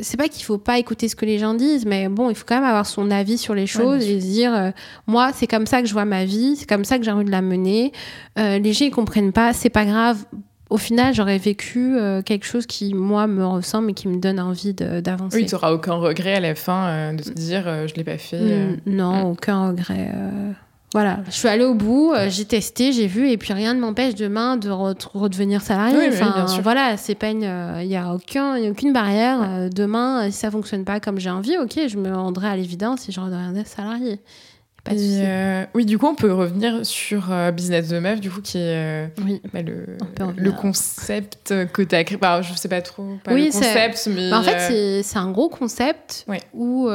c'est 0.00 0.16
pas 0.16 0.28
qu'il 0.28 0.44
faut 0.44 0.58
pas 0.58 0.78
écouter 0.78 1.08
ce 1.08 1.16
que 1.16 1.26
les 1.26 1.38
gens 1.38 1.54
disent, 1.54 1.84
mais 1.84 2.08
bon, 2.08 2.30
il 2.30 2.36
faut 2.36 2.44
quand 2.46 2.54
même 2.54 2.64
avoir 2.64 2.86
son 2.86 3.10
avis 3.10 3.38
sur 3.38 3.54
les 3.54 3.66
choses 3.66 4.04
et 4.04 4.20
se 4.20 4.26
dire, 4.26 4.72
moi, 5.08 5.32
c'est 5.34 5.48
comme 5.48 5.66
ça 5.66 5.82
que 5.82 5.88
je 5.88 5.92
vois 5.92 6.04
ma 6.04 6.24
vie, 6.24 6.54
c'est 6.56 6.68
comme 6.68 6.84
ça 6.84 6.98
que 6.98 7.04
j'ai 7.04 7.10
envie 7.10 7.24
de 7.24 7.30
la 7.30 7.42
mener. 7.42 7.92
Les 8.36 8.72
gens 8.72 8.84
ils 8.84 8.90
comprennent 8.90 9.32
pas, 9.32 9.52
c'est 9.52 9.70
pas 9.70 9.84
grave. 9.84 10.24
Au 10.68 10.78
final, 10.78 11.14
j'aurais 11.14 11.38
vécu 11.38 11.96
quelque 12.24 12.44
chose 12.44 12.66
qui, 12.66 12.92
moi, 12.92 13.26
me 13.26 13.44
ressemble 13.44 13.90
et 13.90 13.94
qui 13.94 14.06
me 14.06 14.18
donne 14.18 14.38
envie 14.38 14.74
d'avancer. 14.74 15.38
Oui, 15.38 15.46
tu 15.46 15.54
n'auras 15.54 15.72
aucun 15.72 15.94
regret 15.94 16.34
à 16.34 16.40
la 16.40 16.54
fin 16.54 17.14
de 17.14 17.22
te 17.22 17.30
dire, 17.30 17.88
je 17.88 17.94
l'ai 17.94 18.04
pas 18.04 18.18
fait. 18.18 18.78
non, 18.86 19.24
mm. 19.24 19.30
aucun 19.30 19.68
regret. 19.68 20.12
Voilà, 20.92 21.18
je 21.26 21.32
suis 21.32 21.48
allée 21.48 21.64
au 21.64 21.74
bout, 21.74 22.12
euh, 22.12 22.28
j'ai 22.30 22.44
testé, 22.44 22.92
j'ai 22.92 23.08
vu, 23.08 23.28
et 23.28 23.36
puis 23.36 23.52
rien 23.52 23.74
ne 23.74 23.80
m'empêche 23.80 24.14
demain 24.14 24.56
de 24.56 24.70
redevenir 24.70 25.60
salarié. 25.60 26.08
enfin, 26.08 26.46
voilà, 26.62 26.96
c'est 26.96 27.16
pas 27.16 27.30
il 27.30 27.38
n'y 27.38 27.96
a 27.96 28.14
aucun, 28.14 28.56
y 28.56 28.66
a 28.66 28.70
aucune 28.70 28.92
barrière. 28.92 29.42
Euh, 29.42 29.68
demain, 29.68 30.30
si 30.30 30.38
ça 30.38 30.50
fonctionne 30.50 30.84
pas 30.84 31.00
comme 31.00 31.18
j'ai 31.18 31.30
envie, 31.30 31.58
ok, 31.58 31.88
je 31.88 31.96
me 31.96 32.14
rendrai 32.14 32.48
à 32.48 32.56
l'évidence 32.56 33.00
si 33.00 33.12
je 33.12 33.20
redeviendrai 33.20 33.64
salarié. 33.64 34.20
Euh, 34.92 35.64
oui, 35.74 35.84
du 35.84 35.98
coup, 35.98 36.06
on 36.06 36.14
peut 36.14 36.32
revenir 36.32 36.84
sur 36.84 37.30
euh, 37.30 37.50
Business 37.50 37.88
de 37.88 37.98
Meuf, 37.98 38.20
du 38.20 38.30
coup, 38.30 38.40
qui 38.40 38.58
est 38.58 38.76
euh, 38.76 39.06
oui, 39.24 39.40
bah, 39.52 39.62
le, 39.62 39.86
le, 40.36 40.52
concept 40.52 41.54
que 41.72 41.82
tu 41.82 41.94
as 41.94 42.04
créé. 42.04 42.18
Bah, 42.18 42.42
je 42.42 42.54
sais 42.54 42.68
pas 42.68 42.82
trop, 42.82 43.16
pas 43.24 43.32
oui, 43.32 43.46
le 43.46 43.52
concept, 43.52 44.08
mais. 44.14 44.30
Bah, 44.30 44.38
en 44.38 44.42
fait, 44.42 45.02
c'est 45.02 45.18
un 45.18 45.30
gros 45.30 45.48
concept 45.48 46.26
où 46.54 46.88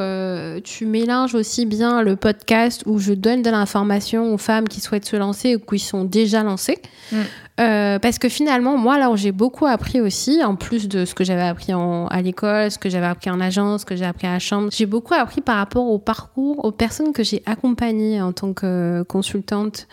tu 0.64 0.86
mélanges 0.86 1.34
aussi 1.34 1.66
bien 1.66 2.02
le 2.02 2.16
podcast 2.16 2.82
où 2.86 2.98
je 2.98 3.12
donne 3.12 3.42
de 3.42 3.50
l'information 3.50 4.32
aux 4.32 4.38
femmes 4.38 4.68
qui 4.68 4.80
souhaitent 4.80 5.06
se 5.06 5.16
lancer 5.16 5.56
ou 5.56 5.58
qui 5.58 5.78
sont 5.78 6.04
déjà 6.04 6.42
lancées. 6.42 6.80
Mm. 7.10 7.16
Euh, 7.60 7.98
parce 7.98 8.18
que 8.18 8.28
finalement, 8.28 8.78
moi, 8.78 9.10
où 9.10 9.16
j'ai 9.16 9.32
beaucoup 9.32 9.66
appris 9.66 10.00
aussi, 10.00 10.42
en 10.42 10.56
plus 10.56 10.88
de 10.88 11.04
ce 11.04 11.14
que 11.14 11.24
j'avais 11.24 11.42
appris 11.42 11.72
à 11.72 12.22
l'école, 12.22 12.70
ce 12.70 12.78
que 12.78 12.88
j'avais 12.88 13.06
appris 13.06 13.30
en 13.30 13.40
agence, 13.40 13.82
ce 13.82 13.86
que 13.86 13.96
j'ai 13.96 14.04
appris 14.04 14.26
à 14.26 14.32
la 14.32 14.38
chambre, 14.38 14.68
j'ai 14.72 14.86
beaucoup 14.86 15.14
appris 15.14 15.40
par 15.40 15.56
rapport 15.56 15.86
au 15.86 15.98
parcours, 15.98 16.64
aux 16.64 16.72
personnes 16.72 17.12
que 17.12 17.22
j'ai 17.22 17.42
accompagnées 17.46 18.22
en 18.22 18.32
tant 18.32 18.52
que 18.54 19.02
consultante. 19.08 19.86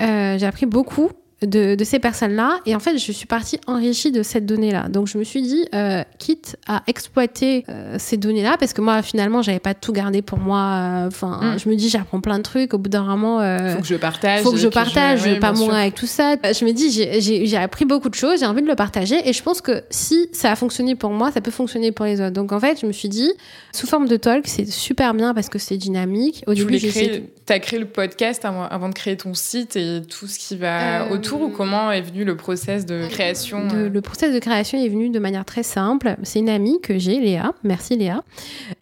Euh, 0.00 0.36
j'ai 0.38 0.46
appris 0.46 0.66
beaucoup 0.66 1.10
de, 1.46 1.76
ces 1.84 1.98
personnes-là. 1.98 2.58
Et 2.66 2.74
en 2.74 2.80
fait, 2.80 2.98
je 2.98 3.12
suis 3.12 3.26
partie 3.26 3.58
enrichie 3.66 4.12
de 4.12 4.22
cette 4.22 4.46
donnée-là. 4.46 4.88
Donc, 4.88 5.06
je 5.06 5.18
me 5.18 5.24
suis 5.24 5.42
dit, 5.42 5.66
euh, 5.74 6.02
quitte 6.18 6.56
à 6.66 6.82
exploiter 6.86 7.64
euh, 7.68 7.96
ces 7.98 8.16
données-là, 8.16 8.56
parce 8.58 8.72
que 8.72 8.80
moi, 8.80 9.02
finalement, 9.02 9.42
j'avais 9.42 9.60
pas 9.60 9.74
tout 9.74 9.92
gardé 9.92 10.22
pour 10.22 10.38
moi. 10.38 10.58
Euh, 10.58 11.06
enfin, 11.08 11.40
mm. 11.42 11.58
je 11.58 11.68
me 11.68 11.76
dis, 11.76 11.88
j'apprends 11.88 12.20
plein 12.20 12.38
de 12.38 12.42
trucs. 12.42 12.74
Au 12.74 12.78
bout 12.78 12.90
d'un 12.90 13.04
moment, 13.04 13.38
faut 13.72 13.80
que 13.80 13.86
je 13.86 13.96
partage. 13.96 14.42
Faut 14.42 14.52
que 14.52 14.58
je 14.58 14.68
partage. 14.68 15.20
Je, 15.20 15.30
vais 15.30 15.38
pas 15.38 15.52
mourir 15.52 15.74
avec 15.74 15.94
tout 15.94 16.06
ça. 16.06 16.36
Je 16.42 16.64
me 16.64 16.72
dis, 16.72 16.90
j'ai 16.90 17.56
appris 17.56 17.84
beaucoup 17.84 18.08
de 18.08 18.14
choses. 18.14 18.40
J'ai 18.40 18.46
envie 18.46 18.62
de 18.62 18.68
le 18.68 18.76
partager. 18.76 19.28
Et 19.28 19.32
je 19.32 19.42
pense 19.42 19.60
que 19.60 19.82
si 19.90 20.28
ça 20.32 20.52
a 20.52 20.56
fonctionné 20.56 20.94
pour 20.94 21.10
moi, 21.10 21.30
ça 21.32 21.40
peut 21.40 21.50
fonctionner 21.50 21.92
pour 21.92 22.04
les 22.04 22.20
autres. 22.20 22.32
Donc, 22.32 22.52
en 22.52 22.60
fait, 22.60 22.80
je 22.80 22.86
me 22.86 22.92
suis 22.92 23.08
dit, 23.08 23.32
sous 23.72 23.86
forme 23.86 24.08
de 24.08 24.16
talk, 24.16 24.46
c'est 24.46 24.66
super 24.66 25.14
bien 25.14 25.34
parce 25.34 25.48
que 25.48 25.58
c'est 25.58 25.76
dynamique. 25.76 26.42
Au 26.46 26.54
début, 26.54 26.78
j'ai 26.78 26.88
créé... 26.88 27.30
Tu 27.46 27.52
as 27.52 27.60
créé 27.60 27.78
le 27.78 27.86
podcast 27.86 28.44
avant 28.44 28.88
de 28.88 28.94
créer 28.94 29.16
ton 29.16 29.34
site 29.34 29.76
et 29.76 30.02
tout 30.02 30.26
ce 30.26 30.36
qui 30.36 30.56
va 30.56 31.10
autour 31.12 31.35
ou 31.42 31.48
comment 31.48 31.90
est 31.90 32.00
venu 32.00 32.24
le 32.24 32.36
process 32.36 32.86
de 32.86 33.06
création 33.08 33.68
euh 33.72 33.88
Le 33.88 34.00
process 34.00 34.34
de 34.34 34.38
création 34.38 34.78
est 34.78 34.88
venu 34.88 35.10
de 35.10 35.18
manière 35.18 35.44
très 35.44 35.62
simple. 35.62 36.16
C'est 36.22 36.38
une 36.38 36.48
amie 36.48 36.80
que 36.80 36.98
j'ai, 36.98 37.20
Léa, 37.20 37.52
merci 37.64 37.96
Léa, 37.96 38.22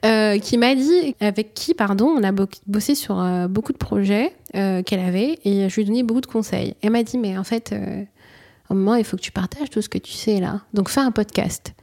euh, 0.04 0.38
qui 0.38 0.58
m'a 0.58 0.74
dit, 0.74 1.14
avec 1.20 1.54
qui, 1.54 1.74
pardon, 1.74 2.06
on 2.06 2.22
a 2.22 2.32
bossé 2.66 2.94
sur 2.94 3.20
euh, 3.20 3.48
beaucoup 3.48 3.72
de 3.72 3.78
projets 3.78 4.32
qu'elle 4.52 5.00
avait 5.00 5.40
et 5.44 5.68
je 5.68 5.74
lui 5.74 5.82
ai 5.82 5.84
donné 5.84 6.02
beaucoup 6.04 6.20
de 6.20 6.26
conseils. 6.26 6.74
Elle 6.80 6.90
m'a 6.90 7.02
dit, 7.02 7.18
mais 7.18 7.36
en 7.36 7.42
fait, 7.42 7.74
un 8.70 8.74
moment, 8.74 8.94
il 8.94 9.04
faut 9.04 9.16
que 9.16 9.22
tu 9.22 9.32
partages 9.32 9.68
tout 9.68 9.82
ce 9.82 9.88
que 9.88 9.98
tu 9.98 10.12
sais 10.12 10.38
là. 10.38 10.60
Donc 10.72 10.90
fais 10.90 11.00
un 11.00 11.10
podcast. 11.10 11.74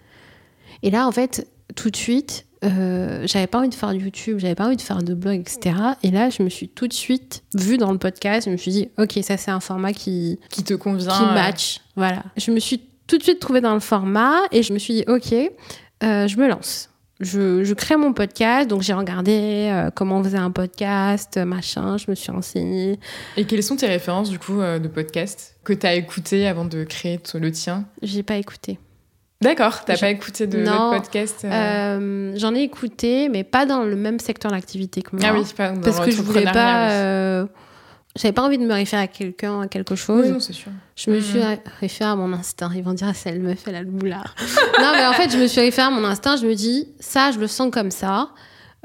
Et 0.84 0.90
là, 0.90 1.06
en 1.06 1.12
fait, 1.12 1.48
tout 1.76 1.90
de 1.90 1.96
suite, 1.98 2.46
euh, 2.64 3.26
j'avais 3.26 3.48
pas 3.48 3.60
envie 3.60 3.70
de 3.70 3.76
faire 3.76 3.92
du 3.92 4.04
YouTube, 4.04 4.38
j'avais 4.40 4.56
pas 4.56 4.68
envie 4.68 4.76
de 4.76 4.82
faire 4.82 5.02
de 5.02 5.14
blog, 5.14 5.40
etc. 5.40 5.76
Et 6.04 6.12
là, 6.12 6.30
je 6.30 6.44
me 6.44 6.50
suis 6.50 6.70
tout 6.70 6.88
de 6.88 6.94
suite 6.94 7.44
vue 7.56 7.78
dans 7.78 7.92
le 7.92 7.98
podcast. 7.98 8.46
Je 8.46 8.52
me 8.52 8.58
suis 8.58 8.72
dit, 8.72 8.90
ok, 9.00 9.20
ça 9.24 9.38
c'est 9.38 9.52
un 9.52 9.60
format 9.60 9.94
qui 9.94 10.40
qui 10.50 10.64
te 10.64 10.74
convient, 10.74 11.18
qui 11.18 11.24
match. 11.34 11.82
Voilà. 11.96 12.24
Je 12.38 12.52
me 12.52 12.60
suis 12.60 12.82
tout 13.08 13.18
de 13.18 13.24
suite 13.24 13.40
trouvée 13.40 13.62
dans 13.62 13.74
le 13.74 13.80
format 13.80 14.38
et 14.52 14.62
je 14.64 14.74
me 14.74 14.80
suis 14.80 14.94
dit, 14.94 15.04
ok, 15.08 15.34
euh, 16.04 16.28
je 16.28 16.38
me 16.38 16.48
lance. 16.48 16.90
Je, 17.20 17.64
je, 17.64 17.74
crée 17.76 17.98
mon 17.98 18.14
podcast, 18.14 18.68
donc 18.68 18.82
j'ai 18.82 18.94
regardé 18.94 19.70
euh, 19.72 19.92
comment 19.94 20.18
on 20.18 20.24
faisait 20.24 20.40
un 20.40 20.50
podcast, 20.50 21.38
machin, 21.38 21.98
je 21.98 22.06
me 22.10 22.16
suis 22.16 22.32
renseignée. 22.32 23.00
Et 23.38 23.46
quelles 23.46 23.62
sont 23.62 23.76
tes 23.76 23.86
références 23.86 24.32
du 24.32 24.40
coup 24.40 24.58
de 24.58 24.88
podcast 24.88 25.56
que 25.64 25.74
tu 25.74 25.86
as 25.86 25.94
écouté 25.94 26.48
avant 26.48 26.66
de 26.66 26.84
créer 26.84 27.20
le 27.36 27.52
tien? 27.52 27.86
J'ai 28.02 28.24
pas 28.24 28.38
écouté. 28.38 28.80
D'accord, 29.42 29.84
t'as 29.86 29.98
pas 29.98 30.10
écouté 30.10 30.46
de 30.48 30.60
notre 30.60 30.92
podcast 30.92 31.42
euh 31.46 31.50
euh, 31.52 32.34
J'en 32.38 32.54
ai 32.54 32.62
écouté, 32.62 33.28
mais 33.28 33.44
pas 33.44 33.66
dans 33.66 33.84
le 33.84 33.96
même 33.96 34.20
secteur 34.20 34.52
d'activité 34.52 35.02
que 35.02 35.16
moi. 35.16 35.26
Ah 35.28 35.34
oui, 35.34 35.44
pas 35.58 35.72
dans 35.72 35.82
Parce 35.82 36.00
que 36.00 36.12
je 36.12 36.22
voulais 36.22 36.44
pas. 36.44 36.90
Euh, 36.92 37.46
j'avais 38.16 38.34
pas 38.34 38.44
envie 38.44 38.58
de 38.58 38.66
me 38.66 38.74
référer 38.74 39.02
à 39.04 39.08
quelqu'un, 39.08 39.62
à 39.62 39.68
quelque 39.68 39.96
chose. 39.96 40.26
Oui, 40.26 40.32
non, 40.32 40.40
c'est 40.40 40.54
sûr. 40.54 40.72
Je 40.96 41.10
me 41.10 41.20
suis 41.22 41.40
Mhm. 41.40 41.58
référée 41.80 42.12
à 42.12 42.16
mon 42.16 42.34
instinct. 42.34 42.70
Ils 42.76 42.84
vont 42.84 42.94
dire, 42.94 43.08
ah, 43.10 43.14
c'est 43.16 43.30
elle 43.30 43.40
me 43.40 43.56
fait 43.56 43.72
la 43.72 43.84
boulard. 43.84 44.36
non, 44.82 44.92
mais 44.94 45.06
en 45.06 45.14
fait, 45.14 45.32
je 45.32 45.38
me 45.38 45.48
suis 45.48 45.62
référée 45.62 45.88
à 45.88 45.92
mon 45.92 46.04
instinct. 46.04 46.36
Je 46.36 46.46
me 46.46 46.54
dis, 46.54 46.90
ça, 47.00 47.32
je 47.32 47.40
le 47.40 47.48
sens 47.48 47.72
comme 47.72 47.90
ça. 47.90 48.30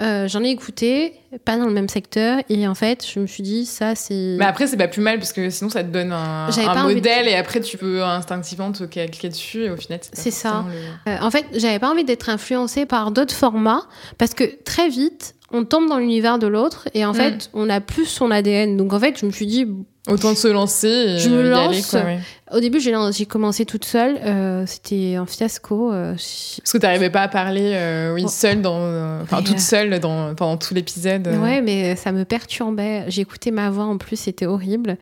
Euh, 0.01 0.29
J'en 0.29 0.45
ai 0.45 0.51
écouté, 0.51 1.15
pas 1.47 1.57
dans 1.57 1.65
le 1.65 1.73
même 1.73 1.89
secteur. 1.89 2.41
Et 2.51 2.69
en 2.69 2.75
fait, 2.75 3.05
je 3.11 3.19
me 3.19 3.27
suis 3.27 3.43
dit, 3.43 3.65
ça, 3.65 3.95
c'est. 3.95 4.37
Mais 4.39 4.45
après, 4.45 4.67
c'est 4.67 4.77
pas 4.77 4.89
plus 4.89 5.01
mal 5.01 5.19
parce 5.19 5.33
que 5.33 5.49
sinon, 5.49 5.71
ça 5.71 5.83
te 5.83 5.89
donne 5.89 6.13
un, 6.13 6.49
de- 6.89 6.95
modèle 6.95 7.29
et 7.29 7.35
après, 7.35 7.61
tu 7.61 7.79
peux 7.79 8.03
instinctivement 8.03 8.73
te 8.73 8.85
calquer 8.85 9.29
dessus 9.31 9.65
et 9.65 9.71
au 9.71 9.77
final, 9.77 10.01
c'est 10.13 10.31
ça. 10.31 10.65
le- 11.07 11.13
Euh, 11.13 11.17
en 11.23 11.31
fait, 11.31 11.47
j'avais 11.55 11.79
pas 11.79 11.91
envie 11.91 12.05
d'être 12.05 12.29
influencée 12.29 12.85
par 12.85 13.11
d'autres 13.11 13.35
formats 13.35 13.85
parce 14.19 14.35
que 14.35 14.45
très 14.65 14.89
vite, 14.91 15.35
on 15.57 15.65
tombe 15.65 15.89
dans 15.89 15.99
l'univers 15.99 16.39
de 16.39 16.47
l'autre 16.47 16.89
et 16.95 17.05
en 17.05 17.13
Mm. 17.13 17.15
fait, 17.17 17.51
on 17.55 17.69
a 17.71 17.81
plus 17.81 18.05
son 18.07 18.31
ADN. 18.31 18.77
Donc 18.77 18.93
en 18.93 19.01
fait, 19.01 19.19
je 19.21 19.27
me 19.27 19.31
suis 19.31 19.47
dit, 19.47 19.67
Autant 20.09 20.37
se 20.37 20.47
lancer 20.47 20.87
et 20.87 21.19
Je 21.19 21.29
me 21.29 21.51
y 21.51 21.53
aller, 21.53 21.79
lance. 21.79 21.91
quoi, 21.91 22.03
ouais. 22.05 22.21
au 22.53 22.61
début, 22.61 22.79
j'ai 22.79 23.27
commencé 23.27 23.65
toute 23.67 23.85
seule. 23.85 24.17
euh, 24.25 24.63
C'était 24.65 25.17
un 25.17 25.27
fiasco. 25.27 25.93
euh, 25.93 26.13
Parce 26.13 26.61
que 26.73 26.79
t'arrivais 26.79 27.11
pas 27.11 27.23
à 27.23 27.29
parler, 27.29 27.73
euh, 27.75 28.15
oui, 28.15 28.23
Oh. 28.25 28.29
seule 28.29 28.63
dans, 28.63 28.79
euh, 28.79 29.23
enfin 29.23 29.43
toute 29.43 29.57
euh, 29.57 29.59
seule 29.59 29.99
dans, 29.99 30.33
pendant 30.37 30.57
tout 30.59 30.75
l'épisode. 30.75 31.27
euh. 31.27 31.43
Ouais, 31.43 31.61
mais 31.61 31.97
ça 31.97 32.13
me 32.13 32.25
perturbait. 32.25 33.05
J'écoutais 33.09 33.51
ma 33.51 33.69
voix 33.71 33.87
en 33.87 33.99
plus, 33.99 34.15
c'était 34.15 34.47
horrible. 34.47 34.97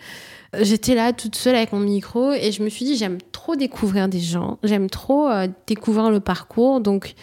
J'étais 0.58 0.94
là 0.94 1.12
toute 1.12 1.34
seule 1.36 1.56
avec 1.56 1.72
mon 1.72 1.80
micro 1.80 2.32
et 2.32 2.50
je 2.52 2.62
me 2.62 2.68
suis 2.70 2.84
dit, 2.84 2.96
j'aime 2.96 3.18
trop 3.32 3.56
découvrir 3.56 4.08
des 4.08 4.20
gens, 4.20 4.58
j'aime 4.62 4.88
trop 4.88 5.28
euh, 5.28 5.48
découvrir 5.66 6.10
le 6.10 6.20
parcours, 6.20 6.80
donc 6.80 7.14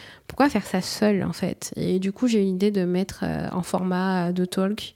pourquoi 0.42 0.60
faire 0.62 0.68
ça 0.68 0.82
seule 0.82 1.24
en 1.24 1.34
fait 1.34 1.72
Et 1.76 2.00
du 2.00 2.12
coup, 2.12 2.28
j'ai 2.28 2.42
eu 2.42 2.46
l'idée 2.46 2.72
de 2.72 2.84
mettre 2.84 3.24
euh, 3.24 3.48
en 3.52 3.62
format 3.62 4.30
euh, 4.30 4.32
de 4.32 4.46
talk 4.46 4.96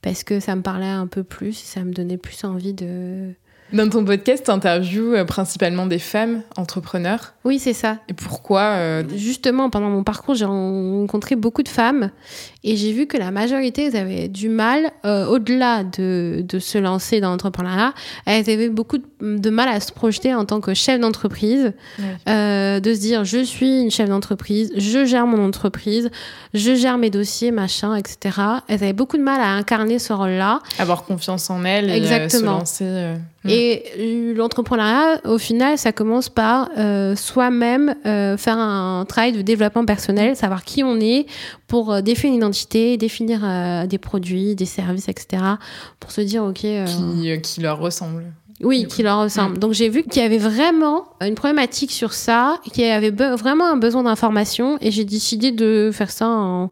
parce 0.00 0.24
que 0.24 0.40
ça 0.40 0.56
me 0.56 0.62
parlait 0.62 0.86
un 0.86 1.06
peu 1.06 1.22
plus 1.22 1.50
et 1.50 1.66
ça 1.66 1.84
me 1.84 1.92
donnait 1.92 2.16
plus 2.16 2.42
envie 2.42 2.74
de. 2.74 3.32
Dans 3.72 3.88
ton 3.88 4.04
podcast, 4.04 4.44
t'interviews 4.44 5.14
euh, 5.14 5.24
principalement 5.24 5.86
des 5.86 5.98
femmes 5.98 6.42
entrepreneurs. 6.56 7.32
Oui, 7.44 7.58
c'est 7.58 7.72
ça. 7.72 7.98
Et 8.08 8.12
pourquoi 8.12 8.60
euh, 8.60 9.02
Justement, 9.16 9.70
pendant 9.70 9.88
mon 9.88 10.04
parcours, 10.04 10.34
j'ai 10.34 10.44
rencontré 10.44 11.36
beaucoup 11.36 11.62
de 11.62 11.68
femmes 11.68 12.10
et 12.64 12.76
j'ai 12.76 12.92
vu 12.92 13.06
que 13.06 13.16
la 13.16 13.30
majorité, 13.30 13.86
elles 13.86 13.96
avaient 13.96 14.28
du 14.28 14.48
mal, 14.48 14.90
euh, 15.04 15.26
au-delà 15.26 15.82
de, 15.84 16.44
de 16.46 16.58
se 16.58 16.78
lancer 16.78 17.20
dans 17.20 17.30
l'entrepreneuriat, 17.30 17.92
elles 18.26 18.48
avaient 18.48 18.68
beaucoup 18.68 18.98
de, 18.98 19.04
de 19.20 19.50
mal 19.50 19.68
à 19.68 19.80
se 19.80 19.90
projeter 19.92 20.34
en 20.34 20.44
tant 20.44 20.60
que 20.60 20.72
chef 20.74 21.00
d'entreprise, 21.00 21.72
Ouais. 21.98 22.04
euh, 22.32 22.80
de 22.80 22.94
se 22.94 23.00
dire 23.00 23.24
je 23.24 23.42
suis 23.42 23.82
une 23.82 23.90
chef 23.90 24.08
d'entreprise, 24.08 24.72
je 24.76 25.04
gère 25.04 25.26
mon 25.26 25.44
entreprise, 25.44 26.10
je 26.54 26.74
gère 26.74 26.98
mes 26.98 27.10
dossiers, 27.10 27.50
machin, 27.50 27.94
etc. 27.96 28.38
Elles 28.68 28.82
avaient 28.82 28.92
beaucoup 28.92 29.16
de 29.16 29.22
mal 29.22 29.40
à 29.40 29.48
incarner 29.54 29.98
ce 29.98 30.12
rôle-là. 30.12 30.60
avoir 30.78 31.04
confiance 31.04 31.50
en 31.50 31.64
elles 31.64 31.88
et 31.90 31.92
euh, 31.92 31.94
se 32.06 32.12
Exactement. 32.14 32.52
lancer 32.58 32.84
euh, 32.86 33.16
mm. 33.44 33.48
Et 33.50 34.34
l'entrepreneuriat, 34.36 35.20
au 35.24 35.38
final, 35.38 35.78
ça 35.78 35.92
commence 35.92 36.28
par 36.28 36.68
euh, 36.78 37.16
soi-même 37.16 37.94
faire 38.04 38.58
un 38.58 39.04
travail 39.08 39.32
de 39.32 39.42
développement 39.42 39.84
personnel, 39.84 40.36
savoir 40.36 40.64
qui 40.64 40.84
on 40.84 41.00
est 41.00 41.26
pour 41.66 42.02
définir 42.02 42.34
une 42.36 42.44
identité, 42.52 42.96
définir 42.96 43.40
euh, 43.44 43.86
des 43.86 43.98
produits, 43.98 44.54
des 44.54 44.66
services, 44.66 45.08
etc. 45.08 45.42
Pour 46.00 46.10
se 46.10 46.20
dire, 46.20 46.44
OK, 46.44 46.64
euh, 46.64 46.84
qui, 46.86 47.30
euh, 47.30 47.36
qui 47.38 47.60
leur 47.60 47.78
ressemble. 47.78 48.24
oui, 48.62 48.86
qui 48.88 49.02
leur 49.02 49.20
ressemble. 49.22 49.58
Donc 49.58 49.72
j'ai 49.72 49.88
vu 49.88 50.02
qu'il 50.02 50.22
y 50.22 50.24
avait 50.24 50.38
vraiment 50.38 51.04
une 51.20 51.34
problématique 51.34 51.90
sur 51.92 52.12
ça, 52.12 52.58
qu'il 52.72 52.84
y 52.84 52.90
avait 52.90 53.10
vraiment 53.10 53.68
un 53.70 53.76
besoin 53.76 54.02
d'information 54.02 54.76
et 54.80 54.90
j'ai 54.90 55.04
décidé 55.04 55.50
de 55.50 55.90
faire 55.92 56.10
ça 56.10 56.28
en... 56.28 56.68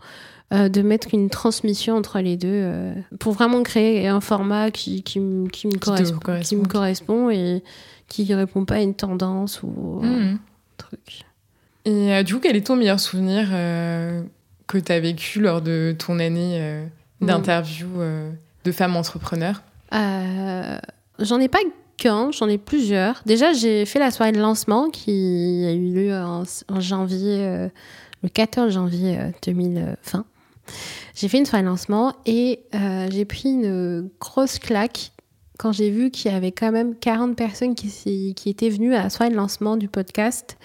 euh, 0.52 0.68
de 0.68 0.82
mettre 0.82 1.08
une 1.14 1.30
transmission 1.30 1.96
entre 1.96 2.20
les 2.20 2.36
deux 2.36 2.48
euh, 2.52 2.92
pour 3.18 3.32
vraiment 3.32 3.62
créer 3.62 4.06
un 4.08 4.20
format 4.20 4.70
qui, 4.70 5.02
qui, 5.02 5.20
qui 5.52 5.66
me 5.68 5.72
te 5.72 5.78
correspond, 5.78 6.18
qui 6.18 6.24
correspond. 6.24 6.56
me 6.58 6.66
correspond 6.68 7.30
et 7.30 7.62
qui 8.08 8.32
répond 8.34 8.64
pas 8.64 8.74
à 8.74 8.80
une 8.80 8.94
tendance 8.94 9.62
ou 9.62 10.00
un 10.02 10.06
Mm. 10.34 10.38
truc. 10.76 11.22
Et 11.86 12.22
du 12.24 12.34
coup, 12.34 12.40
quel 12.42 12.56
est 12.56 12.66
ton 12.66 12.76
meilleur 12.76 13.00
souvenir 13.00 13.48
que 14.70 14.78
tu 14.78 14.92
as 14.92 15.00
vécu 15.00 15.40
lors 15.40 15.60
de 15.60 15.94
ton 15.98 16.18
année 16.20 16.58
euh, 16.60 16.86
d'interview 17.20 17.88
euh, 17.98 18.30
de 18.64 18.72
femmes 18.72 18.96
entrepreneurs 18.96 19.62
Euh, 19.92 20.78
j'en 21.18 21.40
ai 21.40 21.48
pas 21.48 21.58
qu'un, 21.96 22.30
j'en 22.30 22.48
ai 22.48 22.56
plusieurs. 22.56 23.20
Déjà, 23.26 23.52
j'ai 23.52 23.84
fait 23.84 23.98
la 23.98 24.12
soirée 24.12 24.30
de 24.30 24.38
lancement 24.38 24.88
qui 24.90 25.64
a 25.66 25.72
eu 25.72 25.92
lieu 25.92 26.14
en, 26.14 26.44
en 26.68 26.80
janvier, 26.80 27.68
le 28.22 28.28
14 28.28 28.72
janvier 28.72 29.18
euh, 29.18 29.30
2020. 29.44 30.24
J'ai 31.16 31.28
fait 31.28 31.38
une 31.38 31.46
soirée 31.46 31.64
de 31.64 31.68
lancement 31.68 32.14
et 32.24 32.60
j'ai 33.10 33.24
pris 33.24 33.48
une 33.50 34.08
grosse 34.20 34.60
claque 34.60 35.10
quand 35.58 35.72
j'ai 35.72 35.90
vu 35.90 36.10
qu'il 36.12 36.30
y 36.30 36.34
avait 36.34 36.52
quand 36.52 36.70
même 36.70 36.94
40 36.94 37.36
personnes 37.36 37.74
qui 37.74 38.34
étaient 38.46 38.70
venues 38.70 38.94
à 38.94 39.02
la 39.02 39.10
soirée 39.10 39.30
de 39.30 39.36
lancement 39.36 39.76
du 39.76 39.88
podcast. 39.88 40.56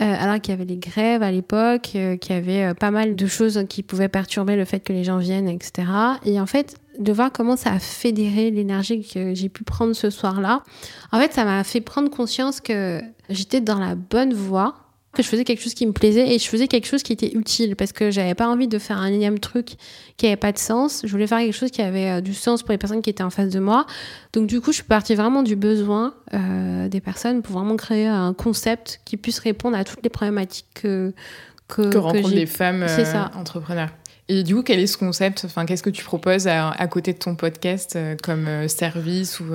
Euh, 0.00 0.16
alors 0.18 0.40
qu'il 0.40 0.52
y 0.52 0.54
avait 0.54 0.64
les 0.64 0.78
grèves 0.78 1.22
à 1.22 1.30
l'époque, 1.30 1.90
euh, 1.94 2.16
qu'il 2.16 2.34
y 2.34 2.38
avait 2.38 2.64
euh, 2.64 2.74
pas 2.74 2.90
mal 2.90 3.16
de 3.16 3.26
choses 3.26 3.66
qui 3.68 3.82
pouvaient 3.82 4.08
perturber 4.08 4.56
le 4.56 4.64
fait 4.64 4.80
que 4.80 4.94
les 4.94 5.04
gens 5.04 5.18
viennent, 5.18 5.48
etc. 5.48 5.88
Et 6.24 6.40
en 6.40 6.46
fait, 6.46 6.76
de 6.98 7.12
voir 7.12 7.30
comment 7.30 7.54
ça 7.54 7.72
a 7.72 7.78
fédéré 7.78 8.50
l'énergie 8.50 9.06
que 9.06 9.34
j'ai 9.34 9.50
pu 9.50 9.62
prendre 9.62 9.92
ce 9.92 10.08
soir-là, 10.08 10.62
en 11.12 11.18
fait, 11.18 11.34
ça 11.34 11.44
m'a 11.44 11.64
fait 11.64 11.82
prendre 11.82 12.08
conscience 12.08 12.62
que 12.62 13.02
j'étais 13.28 13.60
dans 13.60 13.78
la 13.78 13.94
bonne 13.94 14.32
voie, 14.32 14.76
que 15.12 15.22
je 15.22 15.28
faisais 15.28 15.44
quelque 15.44 15.62
chose 15.62 15.74
qui 15.74 15.86
me 15.86 15.92
plaisait 15.92 16.34
et 16.34 16.38
je 16.38 16.48
faisais 16.48 16.68
quelque 16.68 16.86
chose 16.86 17.02
qui 17.02 17.12
était 17.12 17.32
utile 17.34 17.74
parce 17.74 17.92
que 17.92 18.10
j'avais 18.10 18.34
pas 18.34 18.48
envie 18.48 18.68
de 18.68 18.78
faire 18.78 18.98
un 18.98 19.08
énième 19.08 19.40
truc 19.40 19.72
qui 20.16 20.26
avait 20.26 20.36
pas 20.36 20.52
de 20.52 20.58
sens. 20.58 21.02
Je 21.04 21.10
voulais 21.10 21.26
faire 21.26 21.38
quelque 21.38 21.56
chose 21.56 21.70
qui 21.70 21.82
avait 21.82 22.10
euh, 22.10 22.20
du 22.20 22.32
sens 22.32 22.62
pour 22.62 22.70
les 22.70 22.78
personnes 22.78 23.02
qui 23.02 23.10
étaient 23.10 23.24
en 23.24 23.30
face 23.30 23.48
de 23.48 23.58
moi. 23.58 23.86
Donc 24.32 24.46
du 24.46 24.60
coup, 24.60 24.70
je 24.70 24.76
suis 24.76 24.84
partie 24.84 25.16
vraiment 25.16 25.42
du 25.42 25.56
besoin 25.56 26.14
euh, 26.32 26.88
des 26.88 27.00
personnes 27.00 27.42
pour 27.42 27.58
vraiment 27.58 27.76
créer 27.76 28.06
un 28.06 28.32
concept 28.34 29.00
qui 29.04 29.16
puisse 29.16 29.40
répondre 29.40 29.76
à 29.76 29.84
toutes 29.84 30.02
les 30.02 30.10
problématiques 30.10 30.66
que 30.74 31.12
que, 31.66 31.96
rencontrent 31.98 32.30
les 32.30 32.46
femmes 32.46 32.82
euh, 32.82 33.04
ça. 33.04 33.30
entrepreneurs. 33.34 33.90
Et 34.28 34.42
du 34.42 34.54
coup, 34.54 34.62
quel 34.62 34.78
est 34.78 34.86
ce 34.86 34.96
concept? 34.96 35.44
Enfin, 35.44 35.66
qu'est-ce 35.66 35.82
que 35.82 35.90
tu 35.90 36.04
proposes 36.04 36.46
à, 36.46 36.70
à 36.70 36.86
côté 36.86 37.12
de 37.12 37.18
ton 37.18 37.34
podcast 37.34 37.96
euh, 37.96 38.16
comme 38.22 38.68
service 38.68 39.40
ou 39.40 39.46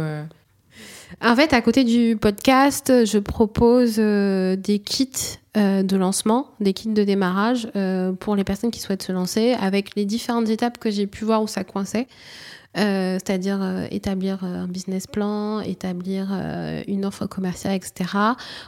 En 1.21 1.35
fait, 1.35 1.53
à 1.53 1.61
côté 1.61 1.83
du 1.83 2.17
podcast, 2.19 3.05
je 3.05 3.17
propose 3.19 3.95
euh, 3.99 4.55
des 4.55 4.79
kits 4.79 5.37
euh, 5.55 5.81
de 5.81 5.95
lancement, 5.95 6.49
des 6.59 6.73
kits 6.73 6.89
de 6.89 7.03
démarrage 7.03 7.69
euh, 7.75 8.11
pour 8.11 8.35
les 8.35 8.43
personnes 8.43 8.71
qui 8.71 8.81
souhaitent 8.81 9.03
se 9.03 9.11
lancer, 9.11 9.53
avec 9.53 9.95
les 9.95 10.05
différentes 10.05 10.49
étapes 10.49 10.77
que 10.77 10.91
j'ai 10.91 11.07
pu 11.07 11.23
voir 11.23 11.41
où 11.41 11.47
ça 11.47 11.63
coinçait. 11.63 12.07
C'est-à-dire 12.77 13.87
établir 13.89 14.43
un 14.43 14.67
business 14.67 15.07
plan, 15.07 15.61
établir 15.61 16.27
une 16.89 17.05
offre 17.05 17.25
commerciale, 17.25 17.73
etc. 17.73 18.09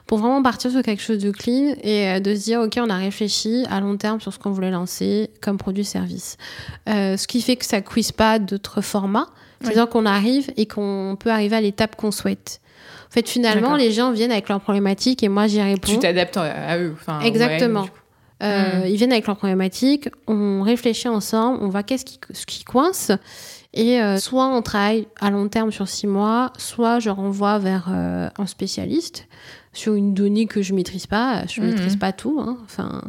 Pour 0.05 0.19
vraiment 0.19 0.41
partir 0.41 0.71
sur 0.71 0.81
quelque 0.81 1.01
chose 1.01 1.17
de 1.17 1.29
clean 1.29 1.75
et 1.83 2.21
de 2.21 2.33
se 2.33 2.41
dire, 2.41 2.61
OK, 2.61 2.79
on 2.81 2.89
a 2.89 2.95
réfléchi 2.95 3.65
à 3.69 3.81
long 3.81 3.97
terme 3.97 4.21
sur 4.21 4.31
ce 4.31 4.39
qu'on 4.39 4.51
voulait 4.51 4.71
lancer 4.71 5.29
comme 5.41 5.57
produit-service. 5.57 6.37
Ce 6.85 7.27
qui 7.27 7.41
fait 7.41 7.57
que 7.57 7.65
ça 7.65 7.81
ne 7.81 7.85
cuise 7.85 8.13
pas 8.13 8.39
d'autres 8.39 8.79
formats. 8.79 9.27
C'est-à-dire 9.61 9.89
qu'on 9.89 10.05
arrive 10.05 10.51
et 10.57 10.65
qu'on 10.67 11.17
peut 11.19 11.31
arriver 11.31 11.55
à 11.55 11.61
l'étape 11.61 11.95
qu'on 11.95 12.11
souhaite. 12.11 12.59
En 13.09 13.13
fait, 13.13 13.27
finalement, 13.27 13.75
les 13.75 13.91
gens 13.91 14.11
viennent 14.11 14.31
avec 14.31 14.49
leurs 14.49 14.61
problématiques 14.61 15.23
et 15.23 15.29
moi, 15.29 15.47
j'y 15.47 15.61
réponds. 15.61 15.91
tu 15.91 15.99
t'adaptes 15.99 16.37
à, 16.37 16.43
à 16.43 16.77
eux 16.77 16.93
enfin, 16.93 17.21
Exactement. 17.21 17.83
ouais. 17.83 17.89
Euh, 18.43 18.83
Mm. 18.83 18.87
Ils 18.87 18.95
viennent 18.97 19.11
avec 19.11 19.25
leurs 19.25 19.37
problématiques, 19.37 20.09
on 20.27 20.61
réfléchit 20.61 21.07
ensemble, 21.07 21.57
on 21.61 21.69
voit 21.69 21.81
qu'est-ce 21.83 22.05
qui, 22.05 22.19
ce 22.31 22.45
qui 22.45 22.63
coince. 22.63 23.11
Et 23.73 24.01
euh, 24.01 24.17
soit 24.17 24.47
on 24.47 24.61
travaille 24.61 25.07
à 25.19 25.29
long 25.31 25.47
terme 25.47 25.71
sur 25.71 25.87
six 25.87 26.07
mois, 26.07 26.51
soit 26.57 26.99
je 26.99 27.09
renvoie 27.09 27.57
vers 27.59 27.87
euh, 27.91 28.29
un 28.37 28.45
spécialiste 28.45 29.27
sur 29.77 29.93
une 29.95 30.13
donnée 30.13 30.45
que 30.47 30.61
je 30.61 30.73
maîtrise 30.73 31.07
pas. 31.07 31.45
Je 31.47 31.61
Mhm. 31.61 31.67
maîtrise 31.69 31.95
pas 31.95 32.11
tout. 32.11 32.39
hein. 32.41 32.57
Enfin, 32.65 33.01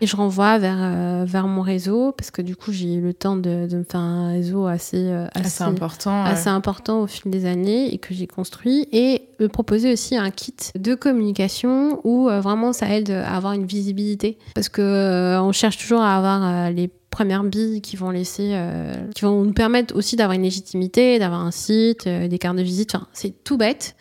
et 0.00 0.06
je 0.06 0.16
renvoie 0.16 0.58
vers, 0.58 0.78
euh, 0.80 1.24
vers 1.26 1.46
mon 1.46 1.62
réseau 1.62 2.12
parce 2.12 2.30
que 2.32 2.42
du 2.42 2.56
coup, 2.56 2.72
j'ai 2.72 2.94
eu 2.94 3.00
le 3.00 3.14
temps 3.14 3.36
de, 3.36 3.66
de 3.68 3.76
me 3.78 3.84
faire 3.84 4.00
un 4.00 4.32
réseau 4.32 4.66
assez, 4.66 4.96
euh, 4.98 5.26
assez, 5.34 5.62
important. 5.62 6.24
assez 6.24 6.48
important 6.48 7.00
au 7.02 7.06
fil 7.06 7.30
des 7.30 7.44
années 7.46 7.94
et 7.94 7.98
que 7.98 8.12
j'ai 8.12 8.26
construit 8.26 8.88
et 8.92 9.22
me 9.38 9.46
proposer 9.48 9.92
aussi 9.92 10.16
un 10.16 10.30
kit 10.30 10.54
de 10.78 10.94
communication 10.96 12.00
où 12.04 12.28
euh, 12.28 12.40
vraiment 12.40 12.72
ça 12.72 12.88
aide 12.94 13.10
à 13.10 13.36
avoir 13.36 13.52
une 13.52 13.64
visibilité 13.66 14.38
parce 14.54 14.68
que 14.68 15.38
on 15.40 15.52
cherche 15.52 15.78
toujours 15.78 16.00
à 16.00 16.16
avoir 16.16 16.70
les 16.70 16.88
premières 17.10 17.44
billes 17.44 17.80
qui 17.82 17.96
vont 17.96 18.10
laisser 18.10 18.52
euh, 18.54 18.92
qui 19.14 19.22
vont 19.24 19.42
nous 19.44 19.52
permettre 19.52 19.94
aussi 19.94 20.16
d'avoir 20.16 20.34
une 20.34 20.42
légitimité 20.44 21.18
d'avoir 21.18 21.40
un 21.44 21.50
site 21.50 22.06
euh, 22.06 22.26
des 22.26 22.38
cartes 22.38 22.56
de 22.56 22.62
visite 22.62 22.94
enfin 22.94 23.06
c'est 23.12 23.44
tout 23.44 23.58
bête 23.58 23.94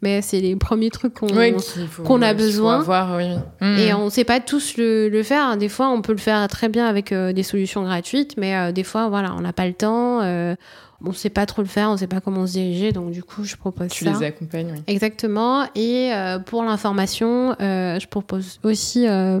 mais 0.00 0.22
c'est 0.22 0.40
les 0.40 0.54
premiers 0.56 0.90
trucs 0.90 1.14
qu'on 1.14 2.22
a 2.22 2.34
besoin. 2.34 2.80
avoir, 2.80 3.16
oui, 3.16 3.24
oui. 3.60 3.66
Mm. 3.68 3.78
et 3.78 3.94
on 3.94 4.04
ne 4.06 4.10
sait 4.10 4.24
pas 4.24 4.40
tous 4.40 4.76
le, 4.76 5.08
le 5.08 5.22
faire. 5.22 5.56
Des 5.56 5.68
fois, 5.68 5.88
on 5.88 6.02
peut 6.02 6.12
le 6.12 6.18
faire 6.18 6.46
très 6.48 6.68
bien 6.68 6.86
avec 6.86 7.12
euh, 7.12 7.32
des 7.32 7.42
solutions 7.42 7.82
gratuites, 7.82 8.36
mais 8.36 8.54
euh, 8.56 8.72
des 8.72 8.84
fois, 8.84 9.08
voilà, 9.08 9.34
on 9.36 9.40
n'a 9.40 9.52
pas 9.52 9.66
le 9.66 9.74
temps. 9.74 10.20
euh, 10.22 10.54
on 11.04 11.10
ne 11.10 11.14
sait 11.14 11.30
pas 11.30 11.46
trop 11.46 11.62
le 11.62 11.68
faire, 11.68 11.90
on 11.90 11.92
ne 11.92 11.96
sait 11.96 12.08
pas 12.08 12.20
comment 12.20 12.46
se 12.46 12.52
diriger. 12.52 12.90
Donc, 12.90 13.12
du 13.12 13.22
coup, 13.22 13.44
je 13.44 13.54
propose 13.54 13.88
tu 13.88 14.04
ça. 14.04 14.12
les 14.12 14.26
accompagnes, 14.26 14.72
oui. 14.72 14.82
Exactement. 14.88 15.64
Et 15.76 16.12
euh, 16.12 16.40
pour 16.40 16.64
l'information, 16.64 17.54
euh, 17.60 18.00
je 18.00 18.06
propose 18.08 18.58
aussi 18.64 19.06
euh, 19.06 19.40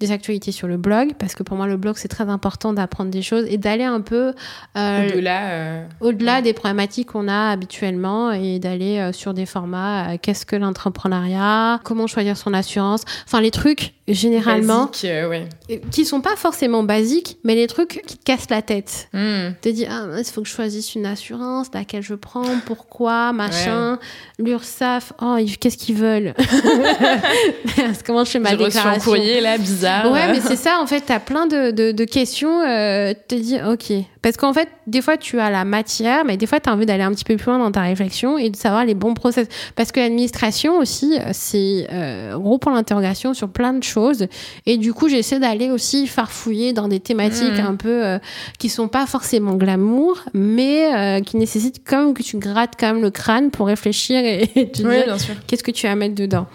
des 0.00 0.12
actualités 0.12 0.50
sur 0.50 0.66
le 0.66 0.78
blog, 0.78 1.12
parce 1.18 1.34
que 1.34 1.42
pour 1.42 1.58
moi, 1.58 1.66
le 1.66 1.76
blog, 1.76 1.96
c'est 1.98 2.08
très 2.08 2.24
important 2.24 2.72
d'apprendre 2.72 3.10
des 3.10 3.20
choses 3.20 3.44
et 3.50 3.58
d'aller 3.58 3.84
un 3.84 4.00
peu 4.00 4.32
au-delà, 4.74 5.50
euh, 5.50 5.84
au-delà 6.00 6.40
des 6.40 6.54
problématiques 6.54 7.08
qu'on 7.08 7.28
a 7.28 7.50
habituellement 7.50 8.32
et 8.32 8.58
d'aller 8.58 9.10
sur 9.12 9.34
des 9.34 9.46
formats. 9.46 10.16
qu'est-ce 10.18 10.46
que 10.46 10.56
l'entrepreneuriat 10.56 11.80
Comment 11.84 12.06
choisir 12.06 12.38
son 12.38 12.54
assurance 12.54 13.02
Enfin, 13.26 13.42
les 13.42 13.50
trucs 13.50 13.94
généralement 14.08 14.86
Basique, 14.86 15.90
qui 15.90 16.04
sont 16.04 16.20
pas 16.20 16.36
forcément 16.36 16.82
basiques, 16.82 17.38
mais 17.44 17.54
les 17.54 17.66
trucs 17.66 18.02
qui 18.06 18.18
te 18.18 18.24
cassent 18.24 18.50
la 18.50 18.62
tête. 18.62 19.08
Hmm. 19.12 19.52
Te 19.62 19.68
dis 19.68 19.86
ah 19.86 20.06
il 20.18 20.24
faut 20.24 20.42
que 20.42 20.48
je 20.48 20.52
choisisse 20.52 20.93
une 20.94 21.06
assurance, 21.06 21.68
laquelle 21.72 22.02
je 22.02 22.14
prends, 22.14 22.58
pourquoi, 22.66 23.32
machin, 23.32 23.98
l'URSSAF, 24.38 25.12
oh 25.20 25.36
qu'est-ce 25.60 25.76
qu'ils 25.76 25.96
veulent 25.96 26.34
Comment 28.06 28.24
je 28.24 28.30
fais 28.30 28.38
ma 28.38 28.56
déclaration 28.56 28.90
un 28.90 28.98
courrier 28.98 29.40
là 29.40 29.58
bizarre. 29.58 30.10
Ouais, 30.10 30.28
mais 30.28 30.40
c'est 30.40 30.56
ça 30.56 30.78
en 30.80 30.86
fait, 30.86 31.06
tu 31.06 31.12
as 31.12 31.20
plein 31.20 31.46
de, 31.46 31.70
de, 31.70 32.04
questions, 32.04 32.60
euh, 32.60 33.12
te 33.28 33.34
dis 33.34 33.56
ok, 33.56 34.04
parce 34.24 34.36
qu'en 34.36 34.52
fait 34.52 34.68
des 34.88 35.02
fois 35.02 35.16
tu 35.16 35.38
as 35.38 35.50
la 35.50 35.64
matière, 35.64 36.24
mais 36.24 36.36
des 36.36 36.46
fois 36.46 36.58
tu 36.58 36.68
as 36.68 36.72
envie 36.72 36.86
d'aller 36.86 37.04
un 37.04 37.12
petit 37.12 37.24
peu 37.24 37.36
plus 37.36 37.46
loin 37.46 37.60
dans 37.60 37.70
ta 37.70 37.82
réflexion 37.82 38.38
et 38.38 38.50
de 38.50 38.56
savoir 38.56 38.84
les 38.84 38.94
bons 38.94 39.14
process, 39.14 39.46
parce 39.76 39.92
que 39.92 40.00
l'administration 40.00 40.78
aussi 40.78 41.16
c'est 41.32 41.86
euh, 41.92 42.36
gros 42.36 42.58
pour 42.58 42.72
l'interrogation 42.72 43.34
sur 43.34 43.48
plein 43.48 43.72
de 43.74 43.84
choses 43.84 44.26
et 44.66 44.78
du 44.78 44.92
coup, 44.92 45.08
j'essaie 45.08 45.38
d'aller 45.38 45.70
aussi 45.70 46.06
farfouiller 46.06 46.72
dans 46.72 46.88
des 46.88 47.00
thématiques 47.00 47.58
mmh. 47.58 47.66
un 47.66 47.76
peu 47.76 48.04
euh, 48.04 48.18
qui 48.58 48.68
sont 48.68 48.88
pas 48.88 49.06
forcément 49.06 49.54
glamour, 49.54 50.20
mais 50.32 50.94
euh, 50.94 51.20
qui 51.22 51.36
nécessitent 51.36 51.84
comme 51.84 52.14
que 52.14 52.22
tu 52.22 52.38
grattes 52.38 52.74
quand 52.78 52.92
même 52.92 53.02
le 53.02 53.10
crâne 53.10 53.50
pour 53.50 53.66
réfléchir 53.66 54.24
et, 54.24 54.46
te 54.70 54.82
dire 54.82 55.16
qu'est-ce 55.46 55.62
que 55.62 55.70
tu 55.70 55.86
vas 55.86 55.94
mettre 55.94 56.14
dedans. 56.14 56.46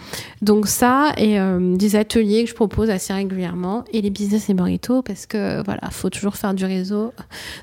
Donc 0.41 0.67
ça 0.67 1.11
et 1.17 1.39
euh, 1.39 1.75
des 1.75 1.95
ateliers 1.95 2.43
que 2.45 2.49
je 2.49 2.55
propose 2.55 2.89
assez 2.89 3.13
régulièrement 3.13 3.83
et 3.91 4.01
les 4.01 4.09
business 4.09 4.49
et 4.49 4.53
burrito 4.53 5.01
parce 5.01 5.25
que 5.25 5.63
voilà, 5.63 5.81
faut 5.91 6.09
toujours 6.09 6.35
faire 6.35 6.53
du 6.53 6.65
réseau 6.65 7.13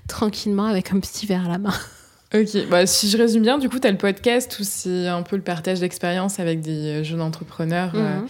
tranquillement 0.09 0.67
avec 0.67 0.93
un 0.93 1.01
petit 1.01 1.27
verre 1.27 1.47
à 1.47 1.49
la 1.49 1.59
main. 1.59 1.75
Ok, 2.35 2.69
bah, 2.69 2.87
si 2.87 3.09
je 3.09 3.17
résume 3.17 3.43
bien, 3.43 3.57
du 3.57 3.69
coup, 3.69 3.79
tu 3.79 3.87
as 3.87 3.91
le 3.93 3.97
podcast 3.97 4.59
où 4.59 4.65
c'est 4.65 5.07
un 5.07 5.23
peu 5.23 5.37
le 5.37 5.43
partage 5.43 5.79
d'expérience 5.79 6.41
avec 6.41 6.61
des 6.61 7.05
jeunes 7.05 7.21
entrepreneurs. 7.21 7.95
Mmh. 7.95 8.27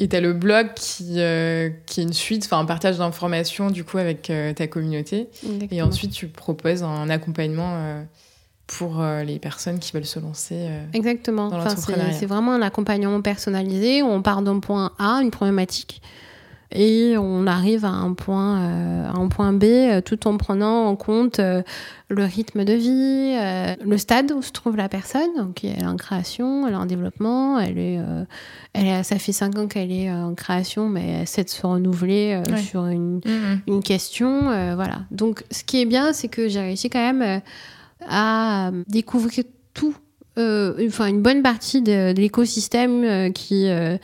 Et 0.00 0.08
tu 0.08 0.16
as 0.16 0.20
le 0.20 0.32
blog 0.32 0.74
qui, 0.74 1.20
euh, 1.20 1.70
qui 1.86 2.00
est 2.00 2.02
une 2.02 2.12
suite, 2.12 2.44
enfin 2.44 2.58
un 2.58 2.64
partage 2.64 2.98
d'informations 2.98 3.70
du 3.70 3.84
coup 3.84 3.98
avec 3.98 4.28
euh, 4.28 4.52
ta 4.52 4.66
communauté. 4.66 5.28
Et 5.70 5.82
ensuite, 5.82 6.10
tu 6.10 6.26
proposes 6.26 6.82
un 6.82 7.08
accompagnement 7.10 7.70
euh, 7.74 8.02
pour 8.66 9.04
les 9.24 9.38
personnes 9.38 9.78
qui 9.78 9.92
veulent 9.92 10.06
se 10.06 10.18
lancer 10.18 10.68
Exactement. 10.94 11.48
dans 11.48 11.62
C'est 12.12 12.26
vraiment 12.26 12.52
un 12.52 12.62
accompagnement 12.62 13.20
personnalisé 13.20 14.02
où 14.02 14.06
on 14.06 14.22
part 14.22 14.42
d'un 14.42 14.58
point 14.58 14.92
A, 14.98 15.20
une 15.22 15.30
problématique, 15.30 16.00
et 16.74 17.16
on 17.16 17.46
arrive 17.46 17.84
à 17.84 17.90
un 17.90 18.12
point, 18.14 18.60
euh, 18.60 19.08
à 19.08 19.16
un 19.16 19.28
point 19.28 19.52
B 19.52 19.64
euh, 19.64 20.00
tout 20.00 20.26
en 20.26 20.36
prenant 20.36 20.86
en 20.86 20.96
compte 20.96 21.38
euh, 21.38 21.62
le 22.08 22.24
rythme 22.24 22.64
de 22.64 22.72
vie, 22.72 23.84
le 23.84 23.98
stade 23.98 24.32
où 24.32 24.42
se 24.42 24.52
trouve 24.52 24.76
la 24.76 24.88
personne. 24.88 25.30
Donc, 25.36 25.64
elle 25.64 25.82
est 25.82 25.86
en 25.86 25.96
création, 25.96 26.66
elle 26.66 26.74
est 26.74 26.76
en 26.76 26.86
développement, 26.86 27.58
elle 27.58 27.78
est, 27.78 27.98
elle 28.72 29.04
ça 29.04 29.18
fait 29.18 29.32
cinq 29.32 29.58
ans 29.58 29.66
qu'elle 29.66 29.90
est 29.90 30.12
en 30.12 30.34
création, 30.34 30.88
mais 30.88 31.08
elle 31.08 31.22
essaie 31.22 31.44
de 31.44 31.48
se 31.48 31.66
renouveler 31.66 32.40
sur 32.58 32.86
une, 32.86 33.20
mm-hmm. 33.20 33.58
une 33.66 33.82
question. 33.82 34.42
voilà. 34.74 35.00
Donc, 35.10 35.44
ce 35.50 35.64
qui 35.64 35.80
est 35.80 35.86
bien, 35.86 36.12
c'est 36.12 36.28
que 36.28 36.46
j'ai 36.48 36.60
réussi 36.60 36.90
quand 36.90 37.12
même 37.12 37.40
à 38.06 38.70
découvrir 38.86 39.44
tout 39.72 39.94
euh, 40.36 40.74
enfin 40.88 41.06
une 41.06 41.22
bonne 41.22 41.42
partie 41.42 41.80
de, 41.80 42.12
l'écosystème 42.12 43.04
euh, 43.04 43.30
qui 43.30 43.68
euh, 43.68 43.96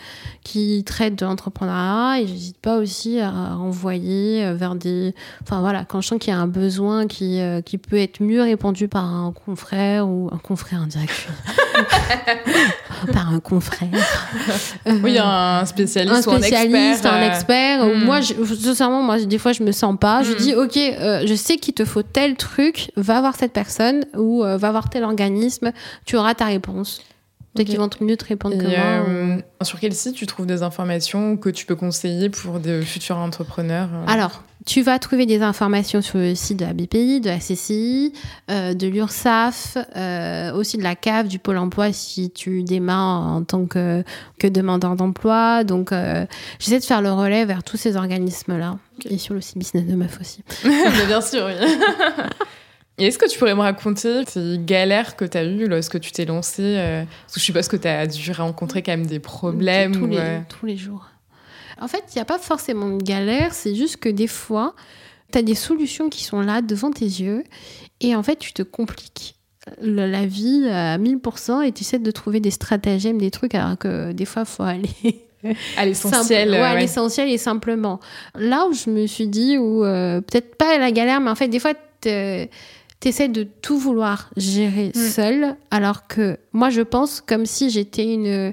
qui 0.45 0.85
traite 0.85 1.17
de 1.17 1.25
l'entrepreneuriat. 1.25 2.21
Et 2.21 2.27
j'hésite 2.27 2.59
pas 2.59 2.79
aussi 2.79 3.19
à 3.21 3.57
envoyer 3.57 4.53
vers 4.55 4.77
des 4.77 5.15
enfin 5.43 5.61
voilà 5.61 5.85
quand 5.85 6.01
je 6.01 6.09
sens 6.09 6.19
qu'il 6.19 6.33
y 6.33 6.37
a 6.37 6.39
un 6.39 6.47
besoin 6.47 7.07
qui 7.07 7.41
qui 7.65 7.79
peut 7.79 7.99
être 7.99 8.21
mieux 8.21 8.43
répondu 8.43 8.89
par 8.89 9.05
un 9.05 9.33
confrère 9.33 10.09
ou 10.09 10.29
un 10.33 10.39
confrère 10.39 10.83
indirect 10.83 11.29
par 13.13 13.33
un 13.33 13.41
confrère 13.41 13.89
oui 15.03 15.19
un 15.19 15.65
spécialiste, 15.65 16.29
un 16.29 16.39
spécialiste 16.39 17.05
ou 17.05 17.09
un 17.09 17.23
expert 17.23 17.83
un 17.83 17.87
expert 17.87 17.87
hmm. 17.87 18.05
moi 18.05 18.21
je, 18.21 18.35
sincèrement 18.55 19.03
moi 19.03 19.19
des 19.21 19.39
fois 19.39 19.53
je 19.53 19.63
me 19.63 19.73
sens 19.73 19.97
pas 19.99 20.23
je 20.23 20.33
hmm. 20.33 20.37
dis 20.37 20.55
ok 20.55 21.27
je 21.27 21.35
sais 21.35 21.57
qu'il 21.57 21.75
te 21.75 21.85
faut 21.85 22.03
tel 22.03 22.37
truc 22.37 22.91
va 22.97 23.21
voir 23.21 23.35
cette 23.37 23.53
personne 23.53 24.05
ou 24.17 24.43
va 24.43 24.71
voir 24.71 24.91
tel 24.91 25.05
organisme 25.05 25.73
tu 26.05 26.17
auras 26.17 26.35
ta 26.35 26.47
réponse. 26.47 27.03
Qu'ils 27.65 27.79
vont 27.79 27.91
mieux 28.01 28.17
te 28.17 28.25
répondre 28.25 28.57
que 28.57 28.65
moi. 28.65 29.07
Euh, 29.09 29.39
sur 29.63 29.81
quel 29.81 29.93
site 29.93 30.15
tu 30.15 30.27
trouves 30.27 30.47
des 30.47 30.63
informations 30.63 31.37
que 31.37 31.49
tu 31.51 31.67
peux 31.67 31.77
conseiller 31.77 32.31
pour 32.31 32.61
de 32.61 32.81
futurs 32.81 33.17
entrepreneurs 33.17 33.89
euh 33.93 34.05
Alors, 34.07 34.43
tu 34.67 34.83
vas 34.83 34.99
trouver 34.99 35.27
des 35.27 35.43
informations 35.43 36.03
sur 36.03 36.19
le 36.19 36.35
site 36.35 36.59
de 36.59 36.65
la 36.65 36.73
BPI, 36.73 37.21
de 37.21 37.29
la 37.29 37.39
CCI, 37.39 38.13
euh, 38.51 38.75
de 38.75 38.87
l'URSSAF, 38.87 39.77
aussi 40.55 40.77
de 40.77 40.83
la 40.83 40.95
CAF, 40.95 41.29
du 41.29 41.39
Pôle 41.39 41.59
emploi 41.59 41.93
si 41.93 42.31
tu 42.31 42.63
démarres 42.63 43.27
en 43.27 43.43
tant 43.43 43.67
que, 43.67 44.05
que 44.39 44.47
demandeur 44.47 44.97
d'emploi. 44.97 45.65
Donc, 45.65 45.93
j'essaie 46.59 46.81
de 46.81 46.85
faire 46.85 47.03
le 47.03 47.13
relais 47.13 47.45
vers 47.45 47.63
tous 47.63 47.77
ces 47.77 47.97
organismes-là. 47.97 48.79
Et 49.09 49.19
sur 49.19 49.35
le 49.35 49.41
site 49.41 49.59
Business 49.59 49.87
de 49.87 49.95
Meuf 49.95 50.19
aussi. 50.21 50.43
bien 51.07 51.21
sûr, 51.21 51.47
oui. 51.47 51.55
est-ce 53.07 53.19
que 53.19 53.29
tu 53.29 53.39
pourrais 53.39 53.55
me 53.55 53.61
raconter 53.61 54.25
ces 54.27 54.59
galères 54.59 55.17
que 55.17 55.25
tu 55.25 55.39
as 55.39 55.45
eues 55.45 55.67
lorsque 55.67 56.01
tu 56.01 56.13
t'es 56.13 56.25
lancé 56.25 56.63
euh, 56.63 57.05
Parce 57.23 57.35
que 57.35 57.41
je 57.41 57.45
suppose 57.45 57.69
que 57.69 57.77
tu 57.77 57.89
as 57.89 58.07
dû 58.07 58.33
rencontrer 58.33 58.83
quand 58.83 58.93
même 58.93 59.07
des 59.07 59.21
problèmes. 59.21 59.93
Tous, 59.93 60.07
les, 60.07 60.19
euh, 60.19 60.41
tous 60.49 60.67
les 60.67 60.77
jours. 60.77 61.07
En 61.81 61.89
fait, 61.89 62.05
il 62.13 62.17
n'y 62.17 62.23
a 62.23 62.27
pas 62.27 62.39
forcément 62.39 62.89
de 62.91 63.03
galère, 63.03 63.55
c'est 63.55 63.75
juste 63.75 63.97
que 63.97 64.09
des 64.09 64.27
fois, 64.27 64.75
tu 65.33 65.39
as 65.39 65.43
des 65.43 65.55
solutions 65.55 66.11
qui 66.11 66.25
sont 66.25 66.41
là 66.41 66.61
devant 66.61 66.91
tes 66.91 67.07
yeux 67.07 67.45
et 68.01 68.15
en 68.15 68.23
fait, 68.23 68.37
tu 68.37 68.53
te 68.53 68.63
compliques 68.63 69.37
la 69.81 70.27
vie 70.27 70.69
à 70.69 70.99
1000% 70.99 71.63
et 71.63 71.73
tu 71.73 71.83
essaies 71.83 71.99
de 71.99 72.11
trouver 72.11 72.41
des 72.41 72.51
stratagèmes, 72.51 73.19
des 73.19 73.31
trucs, 73.31 73.55
alors 73.55 73.77
que 73.79 74.13
des 74.13 74.25
fois, 74.25 74.43
il 74.43 74.49
faut 74.49 74.63
aller 74.63 75.27
à 75.77 75.85
l'essentiel. 75.85 76.51
Ouais, 76.51 76.59
à 76.59 76.79
l'essentiel 76.79 77.29
et 77.29 77.39
simplement. 77.39 78.01
Là 78.35 78.67
où 78.69 78.73
je 78.73 78.91
me 78.91 79.07
suis 79.07 79.29
dit, 79.29 79.59
ou 79.59 79.85
euh, 79.85 80.21
peut-être 80.21 80.57
pas 80.57 80.79
la 80.79 80.91
galère, 80.93 81.21
mais 81.21 81.31
en 81.31 81.35
fait, 81.35 81.49
des 81.49 81.59
fois, 81.59 81.75
t'essaies 83.01 83.29
de 83.29 83.45
tout 83.45 83.79
vouloir 83.79 84.31
gérer 84.37 84.93
mm. 84.95 84.99
seul, 84.99 85.57
alors 85.71 86.07
que 86.07 86.39
moi, 86.53 86.71
je 86.71 86.83
pense 86.83 87.21
comme 87.21 87.47
si 87.47 87.71
j'étais 87.71 88.13
une. 88.13 88.53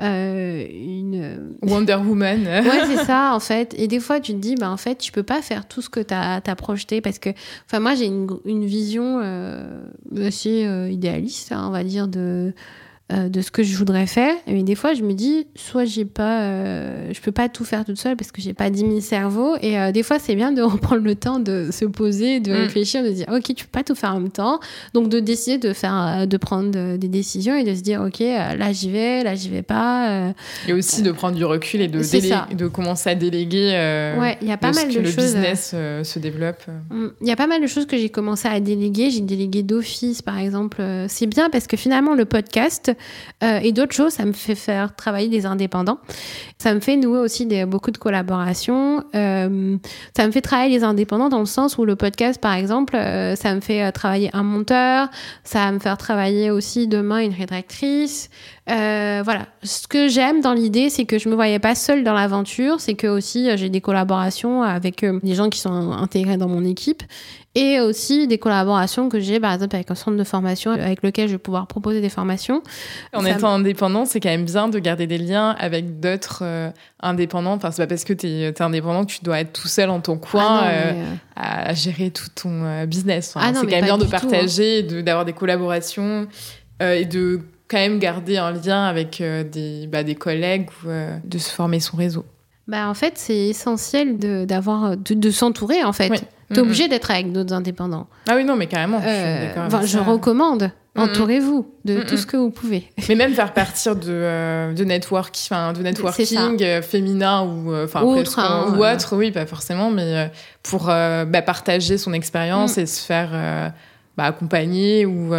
Euh, 0.00 0.66
une 0.72 1.54
Wonder 1.62 1.94
Woman. 1.94 2.42
ouais, 2.46 2.86
c'est 2.86 3.04
ça, 3.04 3.32
en 3.34 3.40
fait. 3.40 3.72
Et 3.78 3.86
des 3.86 4.00
fois, 4.00 4.18
tu 4.18 4.32
te 4.32 4.38
dis, 4.38 4.56
bah, 4.56 4.70
en 4.70 4.76
fait, 4.76 4.96
tu 4.96 5.12
peux 5.12 5.22
pas 5.22 5.42
faire 5.42 5.68
tout 5.68 5.80
ce 5.80 5.88
que 5.88 6.00
tu 6.00 6.12
as, 6.14 6.40
projeté 6.56 7.00
parce 7.00 7.20
que, 7.20 7.30
enfin, 7.66 7.78
moi, 7.78 7.94
j'ai 7.94 8.06
une, 8.06 8.26
une, 8.44 8.64
vision 8.64 9.20
euh, 9.22 9.84
assez 10.20 10.64
euh, 10.66 10.90
idéaliste, 10.90 11.52
hein, 11.52 11.66
on 11.68 11.70
va 11.70 11.84
dire, 11.84 12.08
de 12.08 12.52
euh, 13.12 13.28
de 13.28 13.42
ce 13.42 13.50
que 13.50 13.62
je 13.62 13.76
voudrais 13.76 14.06
faire. 14.06 14.34
Mais 14.46 14.62
des 14.62 14.74
fois, 14.74 14.94
je 14.94 15.02
me 15.02 15.12
dis, 15.12 15.46
soit 15.54 15.84
j'ai 15.84 16.04
pas, 16.04 16.44
euh, 16.44 17.12
je 17.12 17.20
peux 17.20 17.32
pas 17.32 17.48
tout 17.48 17.64
faire 17.64 17.84
toute 17.84 17.98
seule 17.98 18.16
parce 18.16 18.32
que 18.32 18.40
j'ai 18.40 18.54
pas 18.54 18.70
10 18.70 18.80
000 18.80 19.00
cerveaux. 19.00 19.56
Et 19.60 19.78
euh, 19.78 19.92
des 19.92 20.02
fois, 20.02 20.18
c'est 20.18 20.34
bien 20.34 20.52
de 20.52 20.62
reprendre 20.62 21.02
le 21.02 21.14
temps 21.14 21.38
de 21.38 21.68
se 21.70 21.84
poser, 21.84 22.40
de 22.40 22.52
mm. 22.52 22.56
réfléchir, 22.56 23.02
de 23.02 23.10
dire, 23.10 23.26
ok, 23.30 23.54
tu 23.54 23.64
peux 23.64 23.70
pas 23.70 23.82
tout 23.82 23.94
faire 23.94 24.14
en 24.14 24.20
même 24.20 24.30
temps. 24.30 24.60
Donc, 24.94 25.10
de 25.10 25.20
décider 25.20 25.58
de 25.58 25.74
faire, 25.74 26.26
de 26.26 26.36
prendre 26.38 26.96
des 26.96 27.08
décisions 27.08 27.54
et 27.54 27.64
de 27.64 27.74
se 27.74 27.82
dire, 27.82 28.00
ok, 28.00 28.20
là 28.20 28.72
j'y 28.72 28.90
vais, 28.90 29.24
là 29.24 29.34
j'y 29.34 29.50
vais 29.50 29.62
pas. 29.62 30.32
et 30.66 30.72
aussi 30.72 31.02
de 31.02 31.12
prendre 31.12 31.36
du 31.36 31.44
recul 31.44 31.82
et 31.82 31.88
de, 31.88 31.98
de 32.54 32.68
commencer 32.68 33.10
à 33.10 33.14
déléguer. 33.14 33.72
ouais, 34.18 34.38
il 34.40 34.48
y 34.48 34.52
a 34.52 34.56
pas 34.56 34.72
mal 34.72 34.88
de 34.88 34.94
que 34.94 35.04
choses. 35.04 35.16
le 35.16 35.22
business 35.22 35.74
se 36.02 36.18
développe. 36.18 36.62
Mm. 36.90 37.08
Il 37.20 37.26
y 37.26 37.32
a 37.32 37.36
pas 37.36 37.48
mal 37.48 37.60
de 37.60 37.66
choses 37.66 37.84
que 37.84 37.98
j'ai 37.98 38.08
commencé 38.08 38.48
à 38.48 38.58
déléguer. 38.60 39.10
J'ai 39.10 39.20
délégué 39.20 39.62
d'office, 39.62 40.22
par 40.22 40.38
exemple. 40.38 40.82
C'est 41.08 41.26
bien 41.26 41.50
parce 41.50 41.66
que 41.66 41.76
finalement, 41.76 42.14
le 42.14 42.24
podcast, 42.24 42.91
euh, 43.42 43.58
et 43.62 43.72
d'autres 43.72 43.94
choses, 43.94 44.12
ça 44.12 44.24
me 44.24 44.32
fait 44.32 44.54
faire 44.54 44.94
travailler 44.94 45.28
des 45.28 45.46
indépendants. 45.46 45.98
Ça 46.58 46.74
me 46.74 46.80
fait 46.80 46.96
nouer 46.96 47.18
aussi 47.18 47.46
des, 47.46 47.64
beaucoup 47.64 47.90
de 47.90 47.98
collaborations. 47.98 49.04
Euh, 49.14 49.76
ça 50.16 50.26
me 50.26 50.32
fait 50.32 50.40
travailler 50.40 50.78
les 50.78 50.84
indépendants 50.84 51.28
dans 51.28 51.40
le 51.40 51.46
sens 51.46 51.78
où 51.78 51.84
le 51.84 51.96
podcast, 51.96 52.40
par 52.40 52.54
exemple, 52.54 52.96
euh, 52.96 53.36
ça 53.36 53.54
me 53.54 53.60
fait 53.60 53.90
travailler 53.92 54.30
un 54.32 54.42
monteur, 54.42 55.08
ça 55.44 55.66
va 55.66 55.72
me 55.72 55.78
faire 55.78 55.96
travailler 55.96 56.50
aussi 56.50 56.86
demain 56.86 57.18
une 57.18 57.34
rédactrice. 57.34 58.30
Voilà. 58.66 59.46
Ce 59.62 59.86
que 59.86 60.08
j'aime 60.08 60.40
dans 60.40 60.52
l'idée, 60.52 60.90
c'est 60.90 61.04
que 61.04 61.18
je 61.18 61.28
me 61.28 61.34
voyais 61.34 61.58
pas 61.58 61.74
seule 61.74 62.04
dans 62.04 62.14
l'aventure, 62.14 62.80
c'est 62.80 62.94
que 62.94 63.06
aussi 63.06 63.48
j'ai 63.56 63.68
des 63.68 63.80
collaborations 63.80 64.62
avec 64.62 65.04
des 65.04 65.34
gens 65.34 65.48
qui 65.48 65.60
sont 65.60 65.92
intégrés 65.92 66.36
dans 66.36 66.48
mon 66.48 66.64
équipe 66.64 67.02
et 67.54 67.80
aussi 67.80 68.26
des 68.26 68.38
collaborations 68.38 69.08
que 69.08 69.20
j'ai 69.20 69.38
par 69.38 69.52
exemple 69.52 69.76
avec 69.76 69.90
un 69.90 69.94
centre 69.94 70.16
de 70.16 70.24
formation 70.24 70.70
avec 70.70 71.02
lequel 71.02 71.28
je 71.28 71.34
vais 71.34 71.38
pouvoir 71.38 71.66
proposer 71.66 72.00
des 72.00 72.08
formations. 72.08 72.62
En 73.12 73.24
étant 73.24 73.52
indépendant, 73.52 74.06
c'est 74.06 74.20
quand 74.20 74.30
même 74.30 74.44
bien 74.44 74.68
de 74.68 74.78
garder 74.78 75.06
des 75.06 75.18
liens 75.18 75.50
avec 75.58 76.00
d'autres 76.00 76.40
euh, 76.42 76.70
indépendants. 77.00 77.52
Enfin, 77.52 77.70
c'est 77.70 77.82
pas 77.82 77.86
parce 77.86 78.04
que 78.04 78.14
tu 78.14 78.26
es, 78.26 78.62
indépendant 78.62 79.04
que 79.04 79.12
tu 79.12 79.20
dois 79.22 79.40
être 79.40 79.52
tout 79.52 79.68
seul 79.68 79.90
en 79.90 80.00
ton 80.00 80.16
coin 80.16 80.60
ah 80.62 80.68
euh, 80.68 80.92
euh, 80.92 81.14
à 81.36 81.74
gérer 81.74 82.10
tout 82.10 82.28
ton 82.34 82.84
business. 82.86 83.34
Ah 83.36 83.52
c'est 83.54 83.60
quand 83.60 83.66
même 83.66 83.84
bien 83.84 83.98
de 83.98 84.04
hein. 84.04 84.10
partager, 84.10 84.82
d'avoir 84.82 85.24
des 85.24 85.34
collaborations 85.34 86.26
et 86.80 87.04
de 87.04 87.40
quand 87.72 87.78
même 87.78 87.98
garder 87.98 88.36
un 88.36 88.52
lien 88.52 88.84
avec 88.84 89.20
des, 89.20 89.88
bah, 89.90 90.04
des 90.04 90.14
collègues 90.14 90.68
ou 90.84 90.88
de 91.24 91.38
se 91.38 91.50
former 91.50 91.80
son 91.80 91.96
réseau. 91.96 92.24
bah, 92.68 92.88
En 92.88 92.94
fait, 92.94 93.14
c'est 93.16 93.48
essentiel 93.48 94.18
de, 94.18 94.44
d'avoir, 94.44 94.96
de, 94.96 95.30
s'entourer, 95.30 95.82
en 95.82 95.92
fait. 95.92 96.10
Oui. 96.10 96.18
T'es 96.52 96.60
obligé 96.60 96.86
d'être 96.86 97.10
avec 97.10 97.32
d'autres 97.32 97.54
indépendants. 97.54 98.06
Ah 98.28 98.34
oui, 98.36 98.44
non, 98.44 98.56
mais 98.56 98.66
carrément. 98.66 99.00
je, 99.00 99.86
je 99.86 99.98
recommande. 99.98 100.70
Entourez-vous 100.94 101.66
de 101.84 102.02
tout 102.02 102.18
ce 102.18 102.26
que 102.26 102.36
vous 102.36 102.50
pouvez. 102.50 102.90
Mais 103.08 103.14
même 103.14 103.32
faire 103.32 103.54
partir 103.54 103.96
de, 103.96 104.08
euh, 104.08 104.74
de, 104.74 104.84
network, 104.84 105.34
de 105.50 105.82
networking 105.82 106.62
euh, 106.62 106.82
féminin 106.82 107.42
ou, 107.42 107.72
euh, 107.72 107.86
enfin, 107.86 108.02
autre, 108.02 108.38
hein, 108.38 108.74
ou 108.76 108.84
autre, 108.84 109.16
oui, 109.16 109.30
pas 109.30 109.46
forcément, 109.46 109.90
mais 109.90 110.30
pour 110.62 110.86
bah, 110.86 111.42
partager 111.44 111.96
son 111.96 112.12
expérience 112.12 112.76
mm. 112.76 112.80
et 112.80 112.86
se 112.86 113.00
faire 113.00 113.72
bah, 114.16 114.24
accompagner 114.24 115.06
ou 115.06 115.32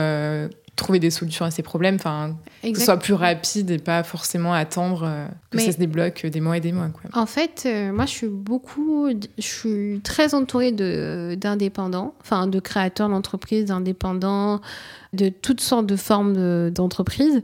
trouver 0.75 0.99
des 0.99 1.11
solutions 1.11 1.45
à 1.45 1.51
ces 1.51 1.61
problèmes, 1.61 1.95
enfin, 1.95 2.35
que 2.63 2.77
ce 2.77 2.85
soit 2.85 2.97
plus 2.97 3.13
rapide 3.13 3.69
et 3.69 3.77
pas 3.77 4.03
forcément 4.03 4.53
attendre 4.53 5.03
euh, 5.05 5.27
que 5.51 5.59
ça 5.59 5.71
se 5.71 5.77
débloque 5.77 6.25
des 6.25 6.41
mois 6.41 6.57
et 6.57 6.61
des 6.61 6.71
mois. 6.71 6.89
Quoi. 6.89 7.09
En 7.13 7.25
fait, 7.25 7.63
euh, 7.65 7.91
moi, 7.91 8.05
je 8.05 8.11
suis 8.11 8.27
beaucoup, 8.27 9.07
je 9.09 9.41
suis 9.41 10.01
très 10.03 10.33
entourée 10.33 10.71
d'indépendants, 10.71 12.15
enfin, 12.21 12.47
de 12.47 12.59
créateurs 12.59 13.09
d'entreprises, 13.09 13.65
d'indépendants, 13.65 14.61
de 15.13 15.29
toutes 15.29 15.61
sortes 15.61 15.85
de 15.85 15.95
formes 15.95 16.71
d'entreprises. 16.71 17.43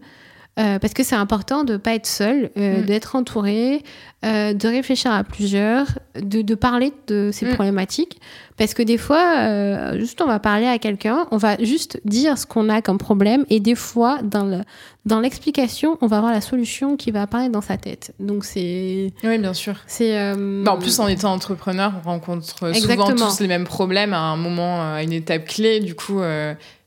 Euh, 0.60 0.80
parce 0.80 0.94
que 0.94 1.04
c'est 1.04 1.16
important 1.16 1.64
de 1.64 1.74
ne 1.74 1.78
pas 1.78 1.94
être 1.94 2.06
seul, 2.06 2.52
mm. 2.56 2.82
d'être 2.82 3.16
entouré, 3.16 3.84
de 4.24 4.68
réfléchir 4.68 5.12
à 5.12 5.24
plusieurs, 5.24 5.88
de, 6.16 6.42
de 6.42 6.56
parler 6.56 6.92
de 7.08 7.30
ces 7.32 7.46
mm. 7.46 7.54
problématiques. 7.54 8.20
Parce 8.60 8.74
que 8.74 8.84
des 8.84 8.98
fois, 8.98 9.38
euh, 9.38 9.98
juste 9.98 10.22
on 10.22 10.26
va 10.26 10.38
parler 10.38 10.68
à 10.68 10.78
quelqu'un, 10.80 11.28
on 11.32 11.38
va 11.38 11.56
juste 11.64 12.02
dire 12.04 12.38
ce 12.38 12.46
qu'on 12.46 12.68
a 12.68 12.82
comme 12.82 12.98
problème, 12.98 13.46
et 13.50 13.62
des 13.62 13.74
fois, 13.74 14.20
dans 14.22 14.44
le, 14.44 14.58
dans 15.06 15.22
l'explication, 15.22 15.98
on 16.02 16.08
va 16.08 16.18
avoir 16.18 16.34
la 16.34 16.42
solution 16.42 16.98
qui 16.98 17.12
va 17.12 17.22
apparaître 17.22 17.54
dans 17.54 17.62
sa 17.62 17.78
tête. 17.78 18.14
Donc 18.20 18.44
c'est. 18.44 19.14
Oui, 19.24 19.38
bien 19.38 19.54
sûr. 19.54 19.76
C'est. 19.88 20.20
Euh, 20.20 20.62
bah, 20.66 20.74
en 20.74 20.78
plus, 20.78 21.00
en 21.00 21.08
étant 21.08 21.32
entrepreneur, 21.32 21.94
on 22.04 22.10
rencontre 22.10 22.46
souvent 22.76 23.16
tous 23.16 23.40
les 23.40 23.48
mêmes 23.48 23.64
problèmes 23.64 24.14
à 24.14 24.20
un 24.20 24.36
moment, 24.36 24.94
à 24.94 25.04
une 25.04 25.14
étape 25.14 25.46
clé. 25.46 25.80
Du 25.80 25.96
coup. 25.96 26.20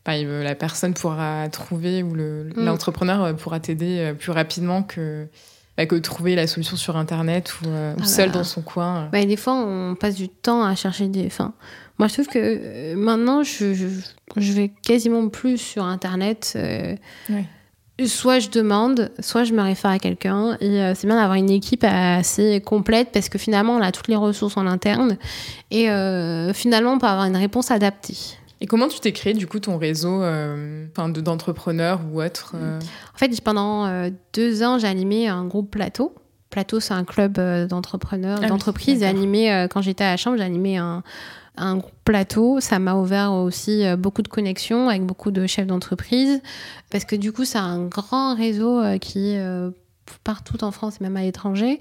Euh, 0.08 0.38
bah, 0.38 0.44
la 0.44 0.54
personne 0.54 0.94
pourra 0.94 1.48
trouver 1.48 2.02
ou 2.02 2.14
mm. 2.14 2.52
l'entrepreneur 2.56 3.36
pourra 3.36 3.60
t'aider 3.60 4.14
plus 4.18 4.32
rapidement 4.32 4.82
que 4.82 5.28
bah, 5.76 5.86
que 5.86 5.94
trouver 5.96 6.34
la 6.34 6.46
solution 6.46 6.76
sur 6.76 6.96
Internet 6.96 7.54
ou, 7.62 7.68
euh, 7.68 7.94
ah 7.98 8.04
seul 8.04 8.28
bah. 8.28 8.38
dans 8.38 8.44
son 8.44 8.60
coin. 8.60 9.08
Bah, 9.10 9.24
des 9.24 9.36
fois, 9.36 9.54
on 9.54 9.94
passe 9.94 10.16
du 10.16 10.28
temps 10.28 10.62
à 10.62 10.74
chercher 10.74 11.08
des. 11.08 11.26
Enfin, 11.26 11.54
moi, 11.98 12.08
je 12.08 12.14
trouve 12.14 12.26
que 12.26 12.38
euh, 12.38 12.94
maintenant, 12.94 13.42
je, 13.42 13.72
je, 13.72 14.52
vais 14.52 14.70
quasiment 14.82 15.28
plus 15.28 15.56
sur 15.56 15.84
Internet. 15.84 16.52
Euh, 16.56 16.94
soit 18.04 18.38
je 18.38 18.50
demande, 18.50 19.10
soit 19.20 19.44
je 19.44 19.54
me 19.54 19.62
réfère 19.62 19.92
à 19.92 19.98
quelqu'un. 19.98 20.58
Et 20.60 20.92
c'est 20.94 21.06
bien 21.06 21.16
d'avoir 21.16 21.34
une 21.34 21.50
équipe 21.50 21.84
assez 21.84 22.60
complète 22.60 23.08
parce 23.12 23.28
que 23.28 23.38
finalement, 23.38 23.76
on 23.76 23.80
a 23.80 23.92
toutes 23.92 24.08
les 24.08 24.16
ressources 24.16 24.56
en 24.56 24.66
interne. 24.66 25.16
Et 25.70 25.86
finalement, 26.52 26.94
on 26.94 26.98
peut 26.98 27.06
avoir 27.06 27.26
une 27.26 27.36
réponse 27.36 27.70
adaptée. 27.70 28.16
Et 28.62 28.66
comment 28.66 28.86
tu 28.86 29.00
t'es 29.00 29.10
créé 29.10 29.34
du 29.34 29.48
coup 29.48 29.58
ton 29.58 29.76
réseau 29.76 30.22
euh, 30.22 30.86
d'entrepreneurs 30.94 32.00
ou 32.12 32.22
autre 32.22 32.52
euh 32.54 32.78
En 33.12 33.18
fait, 33.18 33.40
pendant 33.40 33.86
euh, 33.86 34.10
deux 34.34 34.62
ans, 34.62 34.78
j'ai 34.78 34.86
animé 34.86 35.26
un 35.26 35.44
groupe 35.46 35.72
Plateau. 35.72 36.14
Plateau, 36.48 36.78
c'est 36.78 36.94
un 36.94 37.02
club 37.02 37.40
d'entrepreneurs, 37.66 38.38
ah 38.40 38.46
d'entreprises. 38.46 39.02
animé, 39.02 39.66
quand 39.68 39.82
j'étais 39.82 40.04
à 40.04 40.12
la 40.12 40.16
chambre, 40.16 40.36
j'ai 40.36 40.44
animé 40.44 40.76
un, 40.76 41.02
un 41.56 41.78
groupe 41.78 41.92
Plateau. 42.04 42.60
Ça 42.60 42.78
m'a 42.78 42.94
ouvert 42.94 43.32
aussi 43.32 43.84
beaucoup 43.96 44.22
de 44.22 44.28
connexions 44.28 44.88
avec 44.88 45.04
beaucoup 45.04 45.32
de 45.32 45.46
chefs 45.48 45.66
d'entreprise. 45.66 46.40
Parce 46.90 47.04
que 47.04 47.16
du 47.16 47.32
coup, 47.32 47.44
c'est 47.44 47.58
un 47.58 47.86
grand 47.86 48.36
réseau 48.36 48.82
qui 49.00 49.30
est 49.30 49.42
partout 50.22 50.62
en 50.62 50.70
France 50.72 50.98
et 51.00 51.04
même 51.04 51.16
à 51.16 51.22
l'étranger. 51.22 51.80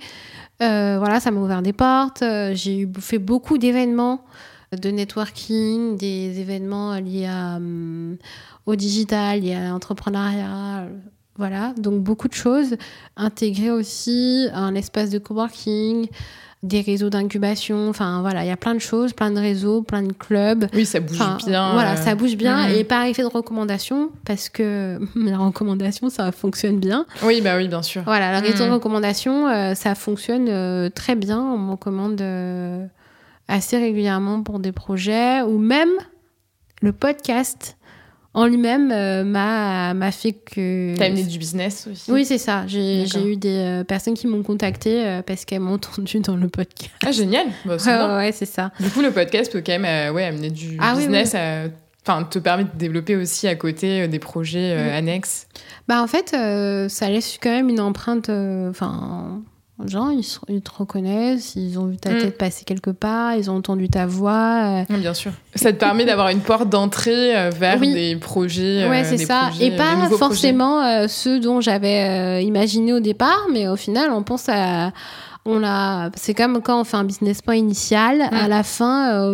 voilà, 0.59 1.19
ça 1.19 1.29
m'a 1.31 1.41
ouvert 1.41 1.61
des 1.61 1.73
portes. 1.73 2.23
J'ai 2.53 2.89
fait 2.97 3.19
beaucoup 3.19 3.57
d'événements 3.57 4.23
de 4.79 4.89
networking, 4.89 5.97
des 5.97 6.39
événements 6.39 6.95
liés 6.95 7.27
à, 7.27 7.57
hum, 7.57 8.15
au 8.65 8.75
digital, 8.75 9.41
liés 9.41 9.53
à 9.53 9.69
l'entrepreneuriat. 9.69 10.87
Voilà, 11.37 11.73
donc 11.77 12.01
beaucoup 12.01 12.29
de 12.29 12.33
choses. 12.33 12.75
Intégrer 13.17 13.71
aussi 13.71 14.47
un 14.53 14.75
espace 14.75 15.09
de 15.09 15.17
coworking, 15.17 16.07
des 16.63 16.79
réseaux 16.79 17.09
d'incubation. 17.09 17.89
Enfin, 17.89 18.21
voilà, 18.21 18.45
il 18.45 18.47
y 18.47 18.51
a 18.51 18.55
plein 18.57 18.73
de 18.73 18.79
choses, 18.79 19.11
plein 19.11 19.31
de 19.31 19.39
réseaux, 19.39 19.81
plein 19.81 20.03
de 20.03 20.13
clubs. 20.13 20.67
Oui, 20.73 20.85
ça 20.85 21.01
bouge 21.01 21.17
bien. 21.45 21.73
Voilà, 21.73 21.97
ça 21.97 22.15
bouge 22.15 22.37
bien. 22.37 22.69
Mhm. 22.69 22.75
Et 22.75 22.83
par 22.85 23.03
effet 23.05 23.23
de 23.23 23.27
recommandation, 23.27 24.09
parce 24.25 24.47
que 24.47 24.99
la 25.15 25.37
recommandation, 25.37 26.09
ça 26.09 26.31
fonctionne 26.31 26.79
bien. 26.79 27.05
Oui, 27.23 27.41
bah 27.41 27.57
oui, 27.57 27.67
bien 27.67 27.81
sûr. 27.81 28.03
Voilà, 28.03 28.31
la 28.31 28.39
réseau 28.39 28.63
de 28.63 28.69
mhm. 28.69 28.75
recommandation, 28.75 29.47
euh, 29.49 29.73
ça 29.75 29.95
fonctionne 29.95 30.47
euh, 30.47 30.89
très 30.89 31.15
bien. 31.15 31.41
On 31.41 31.57
me 31.57 31.71
recommande. 31.71 32.21
Euh, 32.21 32.85
assez 33.47 33.77
régulièrement 33.77 34.43
pour 34.43 34.59
des 34.59 34.71
projets 34.71 35.41
ou 35.41 35.57
même 35.57 35.89
le 36.81 36.93
podcast 36.93 37.77
en 38.33 38.45
lui-même 38.45 38.91
euh, 38.91 39.23
m'a, 39.23 39.93
m'a 39.93 40.11
fait 40.11 40.31
que... 40.31 40.95
T'as 40.97 41.05
amené 41.05 41.23
du 41.23 41.37
business 41.37 41.87
aussi 41.91 42.09
Oui, 42.11 42.23
c'est 42.23 42.37
ça. 42.37 42.65
J'ai, 42.65 43.03
eu 43.25 43.35
des 43.35 43.57
euh, 43.57 43.83
personnes 43.83 44.13
qui 44.13 44.27
m'ont 44.27 44.43
contacté 44.43 45.05
euh, 45.05 45.21
parce 45.21 45.43
qu'elles 45.43 45.59
m'ont 45.59 45.73
entendu 45.75 46.19
dans 46.21 46.37
le 46.37 46.47
podcast. 46.47 46.91
Ah, 47.05 47.11
génial 47.11 47.47
bah, 47.65 47.77
c'est 47.77 47.91
ouais, 47.91 48.31
c'est 48.31 48.45
ça. 48.45 48.71
Du 48.79 48.89
coup, 48.89 49.01
le 49.01 49.11
podcast 49.11 49.51
peut 49.51 49.61
quand 49.65 49.77
même 49.77 50.13
ouais, 50.13 50.25
amener 50.25 50.49
du 50.49 50.77
ah 50.79 50.95
business, 50.95 51.35
enfin, 52.05 52.23
te 52.23 52.39
permet 52.39 52.63
de 52.63 52.69
développer 52.75 53.17
aussi 53.17 53.47
à 53.47 53.55
côté 53.55 54.07
des 54.07 54.19
projets 54.19 54.75
mm. 54.75 54.93
annexes. 54.93 55.47
Bah, 55.89 56.01
en 56.01 56.07
fait, 56.07 56.29
ça 56.29 57.09
laisse 57.09 57.37
quand 57.41 57.51
même 57.51 57.69
une 57.69 57.81
empreinte... 57.81 58.29
Enfin 58.29 59.41
gens, 59.89 60.09
ils, 60.09 60.25
ils, 60.49 60.61
te 60.61 60.71
reconnaissent, 60.77 61.55
ils 61.55 61.77
ont 61.79 61.85
vu 61.85 61.97
ta 61.97 62.11
mm. 62.11 62.19
tête 62.19 62.37
passer 62.37 62.63
quelque 62.65 62.89
part, 62.89 63.35
ils 63.35 63.49
ont 63.49 63.55
entendu 63.55 63.89
ta 63.89 64.05
voix. 64.05 64.83
Euh. 64.89 64.97
Bien 64.97 65.13
sûr. 65.13 65.31
Ça 65.55 65.71
te 65.73 65.77
permet 65.77 66.05
d'avoir 66.05 66.29
une 66.29 66.41
porte 66.41 66.69
d'entrée 66.69 67.37
euh, 67.37 67.49
vers 67.49 67.79
des 67.79 68.15
projets. 68.15 68.87
Ouais, 68.87 69.03
c'est 69.03 69.17
ça. 69.17 69.49
Et 69.59 69.71
pas 69.71 69.95
forcément 70.17 70.83
euh, 70.83 71.07
ceux 71.07 71.39
dont 71.39 71.61
j'avais 71.61 72.43
imaginé 72.43 72.93
au 72.93 72.99
départ, 72.99 73.47
mais 73.51 73.67
au 73.67 73.75
final, 73.75 74.11
on 74.11 74.23
pense 74.23 74.49
à. 74.49 74.91
On 75.43 75.57
l'a, 75.57 76.11
c'est 76.15 76.35
comme 76.35 76.61
quand 76.61 76.79
on 76.79 76.83
fait 76.83 76.97
un 76.97 77.03
business 77.03 77.41
plan 77.41 77.55
initial, 77.55 78.19
mm. 78.19 78.35
à 78.35 78.47
la 78.47 78.61
fin, 78.61 79.25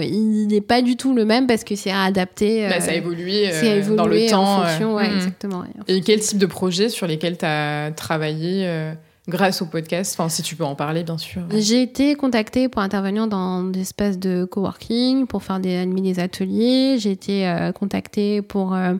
il 0.00 0.46
n'est 0.46 0.60
pas 0.60 0.80
du 0.80 0.96
tout 0.96 1.12
le 1.12 1.24
même 1.24 1.48
parce 1.48 1.64
que 1.64 1.74
c'est 1.74 1.90
adapté. 1.90 2.68
Bah, 2.68 2.78
ça 2.78 2.92
a 2.92 2.94
évolué, 2.94 3.50
dans 3.96 4.06
le 4.06 4.30
temps. 4.30 4.44
En 4.44 4.62
fonction, 4.62 4.94
ouais, 4.94 5.08
mm. 5.08 5.16
exactement. 5.16 5.64
Et 5.88 6.00
quel 6.02 6.20
type 6.20 6.38
de 6.38 6.46
projet 6.46 6.88
sur 6.88 7.08
lesquels 7.08 7.36
tu 7.36 7.44
as 7.44 7.90
travaillé 7.96 8.92
grâce 9.28 9.60
au 9.62 9.66
podcast 9.66 10.16
Enfin, 10.18 10.28
si 10.28 10.42
tu 10.42 10.56
peux 10.56 10.64
en 10.64 10.74
parler, 10.74 11.02
bien 11.02 11.18
sûr. 11.18 11.42
J'ai 11.50 11.82
été 11.82 12.14
contactée 12.14 12.68
pour 12.68 12.82
intervenir 12.82 13.26
dans 13.26 13.64
des 13.64 13.80
espaces 13.80 14.18
de 14.18 14.44
coworking, 14.44 15.26
pour 15.26 15.42
faire 15.42 15.60
des, 15.60 15.76
animer 15.76 16.00
des 16.00 16.20
ateliers. 16.20 16.96
J'ai 16.98 17.10
été 17.10 17.48
euh, 17.48 17.72
contactée 17.72 18.42
pour 18.42 18.74
euh, 18.74 18.94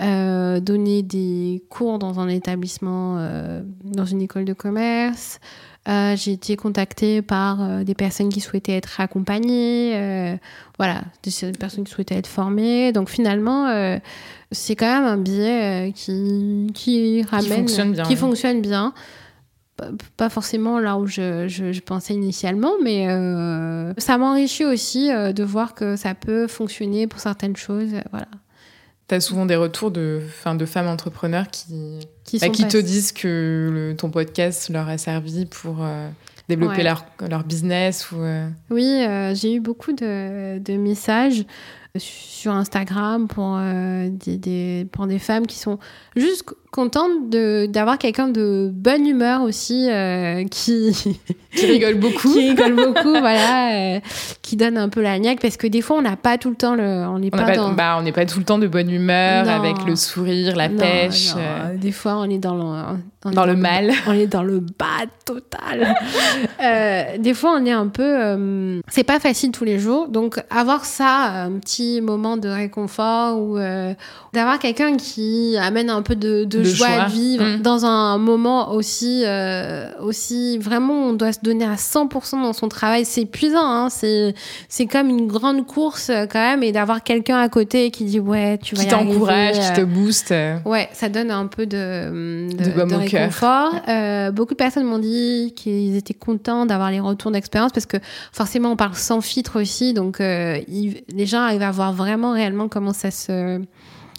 euh, 0.00 0.60
donner 0.60 1.02
des 1.02 1.62
cours 1.70 1.98
dans 1.98 2.20
un 2.20 2.28
établissement, 2.28 3.16
dans 3.84 4.04
une 4.04 4.22
école 4.22 4.44
de 4.44 4.52
commerce. 4.52 5.40
j'ai 5.86 6.32
été 6.32 6.56
contactée 6.56 7.22
par 7.22 7.84
des 7.84 7.94
personnes 7.94 8.28
qui 8.28 8.40
souhaitaient 8.40 8.76
être 8.76 9.00
accompagnées, 9.00 10.38
voilà, 10.78 11.02
des 11.22 11.52
personnes 11.58 11.84
qui 11.84 11.92
souhaitaient 11.92 12.16
être 12.16 12.26
formées. 12.26 12.92
Donc 12.92 13.08
finalement, 13.08 13.98
c'est 14.50 14.76
quand 14.76 14.86
même 14.86 15.04
un 15.04 15.16
biais 15.16 15.92
qui, 15.94 16.66
qui 16.74 17.22
ramène, 17.22 17.48
qui 17.48 17.56
fonctionne 17.56 17.92
bien. 17.92 18.04
Qui 18.04 18.16
fonctionne 18.16 18.60
bien 18.60 18.94
pas 20.16 20.28
forcément 20.28 20.78
là 20.78 20.96
où 20.96 21.06
je, 21.06 21.48
je, 21.48 21.80
pensais 21.80 22.14
initialement, 22.14 22.72
mais 22.82 23.08
euh, 23.08 23.92
ça 23.98 24.18
m'enrichit 24.18 24.64
aussi 24.64 25.10
euh, 25.10 25.32
de 25.32 25.42
voir 25.42 25.74
que 25.74 25.96
ça 25.96 26.14
peut 26.14 26.46
fonctionner 26.46 27.06
pour 27.06 27.20
certaines 27.20 27.56
choses. 27.56 27.90
Voilà. 28.10 28.28
Tu 29.08 29.14
as 29.14 29.20
souvent 29.20 29.46
des 29.46 29.56
retours 29.56 29.90
de, 29.90 30.20
fin, 30.28 30.54
de 30.54 30.66
femmes 30.66 30.86
entrepreneurs 30.86 31.48
qui, 31.50 31.98
qui, 32.24 32.38
bah, 32.38 32.48
qui 32.50 32.66
te 32.68 32.76
disent 32.76 33.12
que 33.12 33.94
ton 33.98 34.10
podcast 34.10 34.68
leur 34.68 34.88
a 34.88 34.98
servi 34.98 35.46
pour 35.46 35.78
euh, 35.82 36.08
développer 36.48 36.82
leur, 36.82 37.04
leur, 37.28 37.44
business 37.44 38.12
ou, 38.12 38.18
Oui, 38.70 39.04
j'ai 39.34 39.54
eu 39.54 39.60
beaucoup 39.60 39.92
de, 39.92 40.58
de 40.58 40.76
messages 40.76 41.44
sur 41.96 42.52
Instagram 42.52 43.28
pour, 43.28 43.58
des, 43.58 44.36
des, 44.36 44.86
pour 44.90 45.06
des 45.06 45.18
femmes 45.18 45.46
qui 45.46 45.58
sont 45.58 45.78
juste 46.16 46.44
contente 46.72 47.28
d'avoir 47.28 47.98
quelqu'un 47.98 48.28
de 48.28 48.70
bonne 48.72 49.06
humeur 49.06 49.42
aussi 49.42 49.88
euh, 49.90 50.44
qui 50.50 51.18
qui 51.54 51.66
rigole 51.66 51.96
beaucoup. 51.96 52.32
qui 52.32 52.48
rigole 52.48 52.74
beaucoup 52.74 53.10
voilà 53.10 53.96
euh, 53.96 54.00
qui 54.40 54.56
donne 54.56 54.78
un 54.78 54.88
peu 54.88 55.02
la 55.02 55.18
niaque 55.18 55.40
parce 55.40 55.58
que 55.58 55.66
des 55.66 55.82
fois 55.82 55.98
on 55.98 56.02
n'a 56.02 56.16
pas 56.16 56.38
tout 56.38 56.48
le 56.48 56.56
temps 56.56 56.74
le 56.74 56.82
on 56.82 57.18
n'est 57.18 57.30
pas, 57.30 57.54
dans... 57.54 57.72
bah, 57.72 58.00
on 58.02 58.10
pas 58.10 58.24
tout 58.24 58.38
le 58.38 58.46
temps 58.46 58.58
de 58.58 58.66
bonne 58.66 58.90
humeur 58.90 59.48
avec 59.50 59.84
le 59.86 59.96
sourire 59.96 60.56
la 60.56 60.70
pêche 60.70 61.32
euh. 61.36 61.76
des 61.76 61.92
fois 61.92 62.16
on 62.16 62.30
est 62.30 62.38
dans 62.38 62.54
le 62.54 62.98
dans, 63.30 63.46
le 63.46 63.54
mal. 63.54 63.92
on 64.08 64.12
est 64.12 64.26
dans 64.26 64.42
le 64.42 64.58
bas 64.58 65.06
total. 65.24 65.94
Des 67.20 67.34
fois 67.34 67.56
on 67.56 67.64
est 67.64 67.70
un 67.70 67.86
peu 67.86 68.80
c'est 68.88 69.04
pas 69.04 69.20
facile 69.20 69.52
tous 69.52 69.64
les 69.64 69.78
jours. 69.78 70.08
Donc 70.08 70.42
avoir 70.50 70.84
ça 70.84 71.44
un 71.44 71.52
petit 71.52 71.81
petit 71.82 72.00
moment 72.00 72.36
de 72.36 72.48
réconfort 72.48 73.38
ou 73.38 73.58
d'avoir 74.32 74.58
quelqu'un 74.58 74.96
qui 74.96 75.56
amène 75.60 75.90
un 75.90 76.02
peu 76.02 76.16
de, 76.16 76.62
joie 76.62 76.88
à 76.88 77.08
vivre 77.08 77.44
mm. 77.44 77.62
dans 77.62 77.84
un 77.84 78.18
moment 78.18 78.72
aussi, 78.72 79.24
aussi 80.00 80.58
vraiment, 80.58 81.08
on 81.08 81.12
doit 81.12 81.32
se 81.32 81.40
donner 81.42 81.64
à 81.64 81.74
100% 81.74 82.42
dans 82.42 82.52
son 82.52 82.68
travail. 82.68 83.04
C'est 83.04 83.22
épuisant, 83.22 83.64
hein, 83.64 83.88
c'est, 83.90 84.34
c'est 84.68 84.86
comme 84.86 85.08
une 85.08 85.26
grande 85.26 85.66
course 85.66 86.10
quand 86.30 86.40
même 86.40 86.62
et 86.62 86.72
d'avoir 86.72 87.02
quelqu'un 87.02 87.38
à 87.38 87.48
côté 87.48 87.90
qui 87.90 88.04
dit 88.04 88.20
ouais, 88.20 88.58
tu 88.58 88.74
vas 88.74 88.84
qui 88.84 88.88
t'encourage, 88.88 89.58
qui 89.58 89.72
te 89.80 89.84
booste. 89.84 90.34
Ouais, 90.64 90.88
ça 90.92 91.08
donne 91.08 91.30
un 91.30 91.46
peu 91.46 91.66
de, 91.66 92.48
de, 92.52 92.84
de, 92.84 92.94
réconfort. 92.94 93.72
beaucoup 94.32 94.54
de 94.54 94.58
personnes 94.58 94.84
m'ont 94.84 94.98
dit 94.98 95.52
qu'ils 95.56 95.96
étaient 95.96 96.14
contents 96.14 96.66
d'avoir 96.66 96.90
les 96.90 97.00
retours 97.00 97.30
d'expérience 97.30 97.72
parce 97.72 97.86
que 97.86 97.96
forcément 98.32 98.72
on 98.72 98.76
parle 98.76 98.94
sans 98.94 99.20
filtre 99.20 99.60
aussi, 99.60 99.92
donc 99.92 100.20
euh, 100.20 100.58
les 100.68 101.26
gens 101.26 101.40
arrivent 101.40 101.62
à 101.62 101.71
voir 101.72 101.92
vraiment 101.92 102.32
réellement 102.32 102.68
comment 102.68 102.92
ça 102.92 103.10
se 103.10 103.60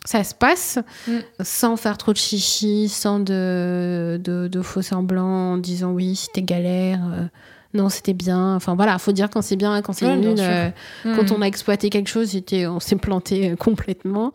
ça 0.05 0.23
se 0.23 0.33
passe 0.33 0.79
mm. 1.07 1.19
sans 1.41 1.77
faire 1.77 1.97
trop 1.97 2.11
de 2.11 2.17
chichi, 2.17 2.89
sans 2.89 3.19
de, 3.19 4.19
de, 4.21 4.61
faux 4.61 4.81
semblants 4.81 5.53
en 5.53 5.57
disant 5.57 5.91
oui 5.91 6.15
c'était 6.15 6.41
galère. 6.41 6.99
Euh, 7.11 7.25
non, 7.73 7.89
c'était 7.89 8.13
bien. 8.13 8.55
Enfin 8.55 8.75
voilà, 8.75 8.99
faut 8.99 9.13
dire 9.13 9.29
quand 9.31 9.41
c'est 9.41 9.55
bien, 9.55 9.81
quand 9.81 9.93
c'est 9.93 10.15
nul. 10.15 10.35
Euh, 10.37 10.69
quand 11.03 11.31
mm. 11.31 11.35
on 11.35 11.41
a 11.41 11.45
exploité 11.45 11.89
quelque 11.89 12.09
chose, 12.09 12.37
on 12.67 12.79
s'est 12.79 12.95
planté 12.97 13.55
complètement. 13.57 14.31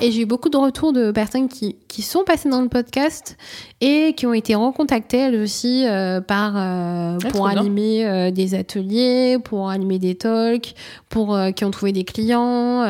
Et 0.00 0.12
j'ai 0.12 0.22
eu 0.22 0.26
beaucoup 0.26 0.48
de 0.48 0.56
retours 0.56 0.92
de 0.92 1.10
personnes 1.10 1.48
qui, 1.48 1.76
qui, 1.88 2.02
sont 2.02 2.24
passées 2.24 2.48
dans 2.48 2.62
le 2.62 2.68
podcast 2.68 3.36
et 3.80 4.14
qui 4.14 4.26
ont 4.26 4.32
été 4.32 4.54
recontactées 4.54 5.18
elles 5.18 5.40
aussi 5.40 5.84
euh, 5.86 6.20
par, 6.20 6.56
euh, 6.56 7.18
ah, 7.22 7.28
pour 7.28 7.46
animer 7.46 8.06
euh, 8.06 8.30
des 8.30 8.54
ateliers, 8.54 9.38
pour 9.42 9.68
animer 9.68 9.98
des 9.98 10.14
talks, 10.14 10.74
pour, 11.10 11.38
qui 11.54 11.64
ont 11.64 11.70
trouvé 11.70 11.92
des 11.92 12.04
clients, 12.04 12.84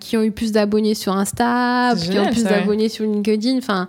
qui 0.00 0.16
ont 0.16 0.22
eu 0.22 0.30
plus 0.30 0.52
d'abonnés 0.52 0.94
sur 0.94 1.14
Insta, 1.14 1.94
qui 1.96 2.18
ont 2.18 2.26
plus 2.26 2.44
d'abonnés 2.44 2.88
sur 2.88 3.04
LinkedIn. 3.04 3.58
Enfin, 3.58 3.88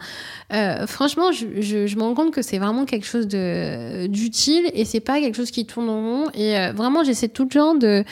franchement, 0.88 1.32
je, 1.32 1.62
je, 1.62 1.86
je, 1.86 1.96
me 1.96 2.02
rends 2.02 2.16
compte 2.16 2.32
que 2.32 2.42
c'est 2.42 2.58
vraiment 2.58 2.86
quelque 2.86 3.06
chose 3.06 3.28
d'utile 3.28 4.72
et 4.74 4.86
c'est 4.86 5.00
pas 5.00 5.20
quelque 5.20 5.36
chose 5.36 5.52
qui 5.52 5.66
tourne 5.66 5.90
en 5.90 6.02
rond. 6.02 6.30
Et 6.34 6.56
vraiment, 6.72 7.04
j'essaie 7.04 7.28
tout 7.28 7.44
le 7.44 7.50
temps 7.50 7.76
de 7.76 8.04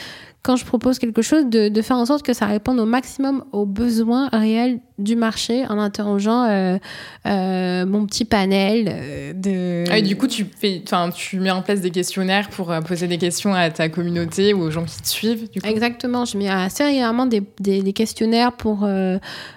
quand 0.42 0.56
je 0.56 0.64
propose 0.64 0.98
quelque 0.98 1.22
chose, 1.22 1.46
de, 1.46 1.68
de, 1.68 1.82
faire 1.82 1.96
en 1.96 2.06
sorte 2.06 2.24
que 2.24 2.32
ça 2.32 2.46
réponde 2.46 2.80
au 2.80 2.84
maximum 2.84 3.44
aux 3.52 3.64
besoins 3.64 4.28
réels 4.28 4.80
du 4.98 5.16
marché 5.16 5.64
en 5.68 5.78
interrogeant 5.78 6.44
euh, 6.44 6.78
euh, 7.26 7.86
mon 7.86 8.06
petit 8.06 8.24
panel 8.24 8.88
euh, 8.88 9.32
de. 9.34 9.84
Ah, 9.90 9.98
et 9.98 10.02
du 10.02 10.16
coup, 10.16 10.26
tu, 10.26 10.44
fais, 10.44 10.82
tu 11.14 11.40
mets 11.40 11.50
en 11.50 11.62
place 11.62 11.80
des 11.80 11.90
questionnaires 11.90 12.48
pour 12.48 12.72
poser 12.86 13.06
des 13.06 13.18
questions 13.18 13.54
à 13.54 13.70
ta 13.70 13.88
communauté 13.88 14.52
ou 14.54 14.62
aux 14.62 14.70
gens 14.70 14.84
qui 14.84 15.00
te 15.00 15.08
suivent. 15.08 15.50
Du 15.50 15.60
coup? 15.60 15.68
Exactement. 15.68 16.24
Je 16.24 16.36
mets 16.36 16.48
assez 16.48 16.82
régulièrement 16.84 17.26
des, 17.26 17.42
des, 17.60 17.92
questionnaires 17.92 18.52
pour 18.52 18.88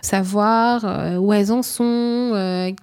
savoir 0.02 1.19
où 1.19 1.34
elles 1.34 1.52
en 1.52 1.63
sont, 1.63 2.32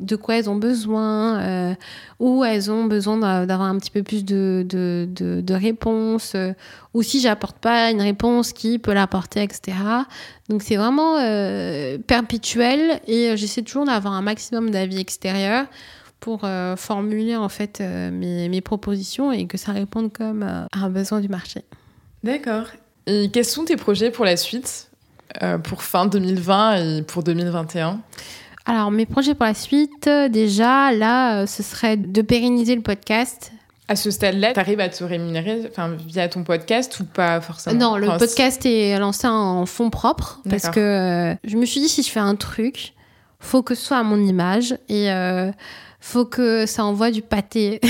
de 0.00 0.16
quoi 0.16 0.36
elles 0.36 0.48
ont 0.48 0.56
besoin, 0.56 1.76
où 2.18 2.44
elles 2.44 2.70
ont 2.70 2.84
besoin 2.84 3.46
d'avoir 3.46 3.68
un 3.68 3.78
petit 3.78 3.90
peu 3.90 4.02
plus 4.02 4.24
de, 4.24 4.64
de, 4.68 5.08
de, 5.10 5.40
de 5.40 5.54
réponses, 5.54 6.36
ou 6.94 7.02
si 7.02 7.20
j'apporte 7.20 7.58
pas 7.58 7.91
une 7.92 8.02
réponse, 8.02 8.52
qui 8.52 8.78
peut 8.78 8.92
l'apporter, 8.92 9.42
etc. 9.42 9.76
Donc 10.48 10.62
c'est 10.62 10.76
vraiment 10.76 11.18
euh, 11.18 11.98
perpétuel 11.98 13.00
et 13.06 13.28
euh, 13.30 13.36
j'essaie 13.36 13.62
toujours 13.62 13.84
d'avoir 13.84 14.14
un 14.14 14.22
maximum 14.22 14.70
d'avis 14.70 14.98
extérieurs 14.98 15.66
pour 16.20 16.40
euh, 16.44 16.76
formuler 16.76 17.36
en 17.36 17.48
fait 17.48 17.80
mes, 17.80 18.48
mes, 18.48 18.60
propositions 18.60 19.32
et 19.32 19.46
que 19.46 19.56
ça 19.56 19.72
réponde 19.72 20.12
comme 20.12 20.42
à 20.42 20.66
un 20.72 20.88
besoin 20.88 21.20
du 21.20 21.28
marché. 21.28 21.62
D'accord. 22.22 22.66
Et 23.06 23.30
quels 23.32 23.44
sont 23.44 23.64
tes 23.64 23.76
projets 23.76 24.10
pour 24.10 24.24
la 24.24 24.36
suite, 24.36 24.88
pour 25.64 25.82
fin 25.82 26.06
2020 26.06 26.74
et 26.76 27.02
pour 27.02 27.22
2021 27.22 28.00
alors, 28.64 28.92
mes 28.92 29.06
projets 29.06 29.34
pour 29.34 29.46
la 29.46 29.54
suite, 29.54 30.08
déjà, 30.30 30.92
là, 30.92 31.48
ce 31.48 31.64
serait 31.64 31.96
de 31.96 32.22
pérenniser 32.22 32.76
le 32.76 32.80
podcast 32.80 33.50
à 33.88 33.96
ce 33.96 34.10
stade-là, 34.10 34.52
tu 34.52 34.60
arrives 34.60 34.80
à 34.80 34.88
te 34.88 35.02
rémunérer 35.04 35.70
via 36.06 36.28
ton 36.28 36.44
podcast 36.44 37.00
ou 37.00 37.04
pas 37.04 37.40
forcément? 37.40 37.78
Non, 37.78 37.96
le 37.96 38.06
podcast 38.18 38.64
est 38.64 38.98
lancé 38.98 39.26
en 39.26 39.66
fonds 39.66 39.90
propres 39.90 40.40
parce 40.48 40.68
que 40.70 40.80
euh, 40.80 41.34
je 41.44 41.56
me 41.56 41.66
suis 41.66 41.80
dit 41.80 41.88
si 41.88 42.02
je 42.02 42.10
fais 42.10 42.20
un 42.20 42.36
truc, 42.36 42.94
faut 43.40 43.62
que 43.62 43.74
ce 43.74 43.84
soit 43.84 43.98
à 43.98 44.02
mon 44.02 44.18
image 44.18 44.76
et 44.88 45.10
euh, 45.10 45.50
faut 46.04 46.24
que 46.24 46.66
ça 46.66 46.84
envoie 46.84 47.12
du 47.12 47.22
pâté. 47.22 47.80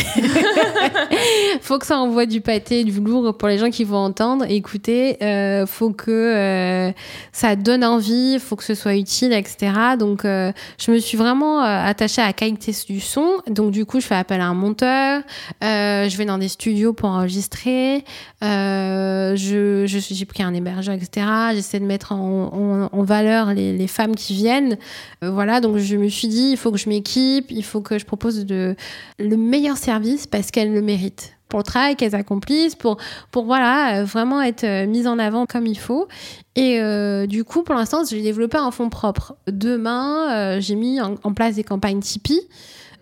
faut 1.63 1.79
que 1.79 1.87
ça 1.87 1.99
envoie 1.99 2.27
du 2.27 2.43
pâté, 2.43 2.85
du 2.85 2.93
lourd 3.01 3.35
pour 3.39 3.49
les 3.49 3.57
gens 3.57 3.71
qui 3.71 3.85
vont 3.85 3.97
entendre, 3.97 4.45
écouter. 4.51 5.17
Euh, 5.23 5.65
faut 5.65 5.93
que 5.93 6.11
euh, 6.11 6.93
ça 7.33 7.57
donne 7.57 7.83
envie, 7.83 8.39
faut 8.39 8.55
que 8.55 8.65
ce 8.65 8.75
soit 8.75 8.97
utile, 8.97 9.33
etc. 9.33 9.73
Donc, 9.99 10.27
euh, 10.27 10.53
je 10.79 10.91
me 10.93 10.99
suis 10.99 11.17
vraiment 11.17 11.63
euh, 11.63 11.65
attachée 11.65 12.21
à 12.21 12.27
la 12.27 12.35
qualité 12.35 12.73
du 12.87 13.01
son. 13.01 13.39
Donc, 13.49 13.71
du 13.71 13.87
coup, 13.87 13.99
je 13.99 14.07
fais 14.07 14.15
appel 14.15 14.43
à 14.43 14.47
un 14.47 14.55
monteur. 14.55 15.23
Je 15.63 16.17
vais 16.17 16.27
dans 16.27 16.39
des 16.39 16.49
studios 16.49 16.93
pour 16.93 17.09
enregistrer. 17.09 18.05
je, 18.43 19.85
j'ai 19.87 20.25
pris 20.27 20.43
un 20.43 20.53
hébergeur, 20.53 20.95
etc. 20.95 21.27
J'essaie 21.55 21.81
de 21.81 21.87
mettre 21.87 22.13
en, 22.13 22.91
en, 22.93 22.99
en 22.99 23.03
valeur 23.05 23.55
les, 23.55 23.73
les, 23.75 23.87
femmes 23.87 24.15
qui 24.15 24.35
viennent. 24.35 24.77
voilà. 25.23 25.63
Donc, 25.63 25.79
je 25.79 25.97
me 25.97 26.11
suis 26.11 26.29
dit, 26.29 26.51
il 26.51 26.57
faut 26.59 26.71
que 26.71 26.79
je 26.79 26.91
m'équipe, 26.91 27.47
il 27.51 27.65
faut 27.65 27.81
que 27.81 27.99
je 27.99 28.02
propose 28.05 28.45
de, 28.45 28.77
le 29.19 29.37
meilleur 29.37 29.77
service 29.77 30.27
parce 30.27 30.51
qu'elles 30.51 30.73
le 30.73 30.83
méritent 30.83 31.35
pour 31.53 31.59
le 31.59 31.65
travail 31.65 31.97
qu'elles 31.97 32.15
accomplissent, 32.15 32.75
pour, 32.75 32.97
pour 33.31 33.45
voilà, 33.45 33.99
euh, 34.01 34.05
vraiment 34.05 34.41
être 34.41 34.65
euh, 34.65 34.87
mises 34.87 35.07
en 35.07 35.19
avant 35.19 35.45
comme 35.45 35.67
il 35.67 35.79
faut. 35.79 36.09
Et 36.57 36.81
euh, 36.81 37.27
du 37.27 37.45
coup, 37.45 37.63
pour 37.63 37.75
l'instant, 37.75 38.05
j'ai 38.09 38.23
développé 38.23 38.57
un 38.57 38.71
fonds 38.71 38.89
propre. 38.89 39.37
Demain, 39.47 40.59
j'ai 40.61 40.77
mis 40.77 40.99
en, 41.03 41.17
en, 41.23 41.35
place 41.35 41.57
des 41.57 41.65
campagnes 41.65 42.01
Tipeee 42.01 42.41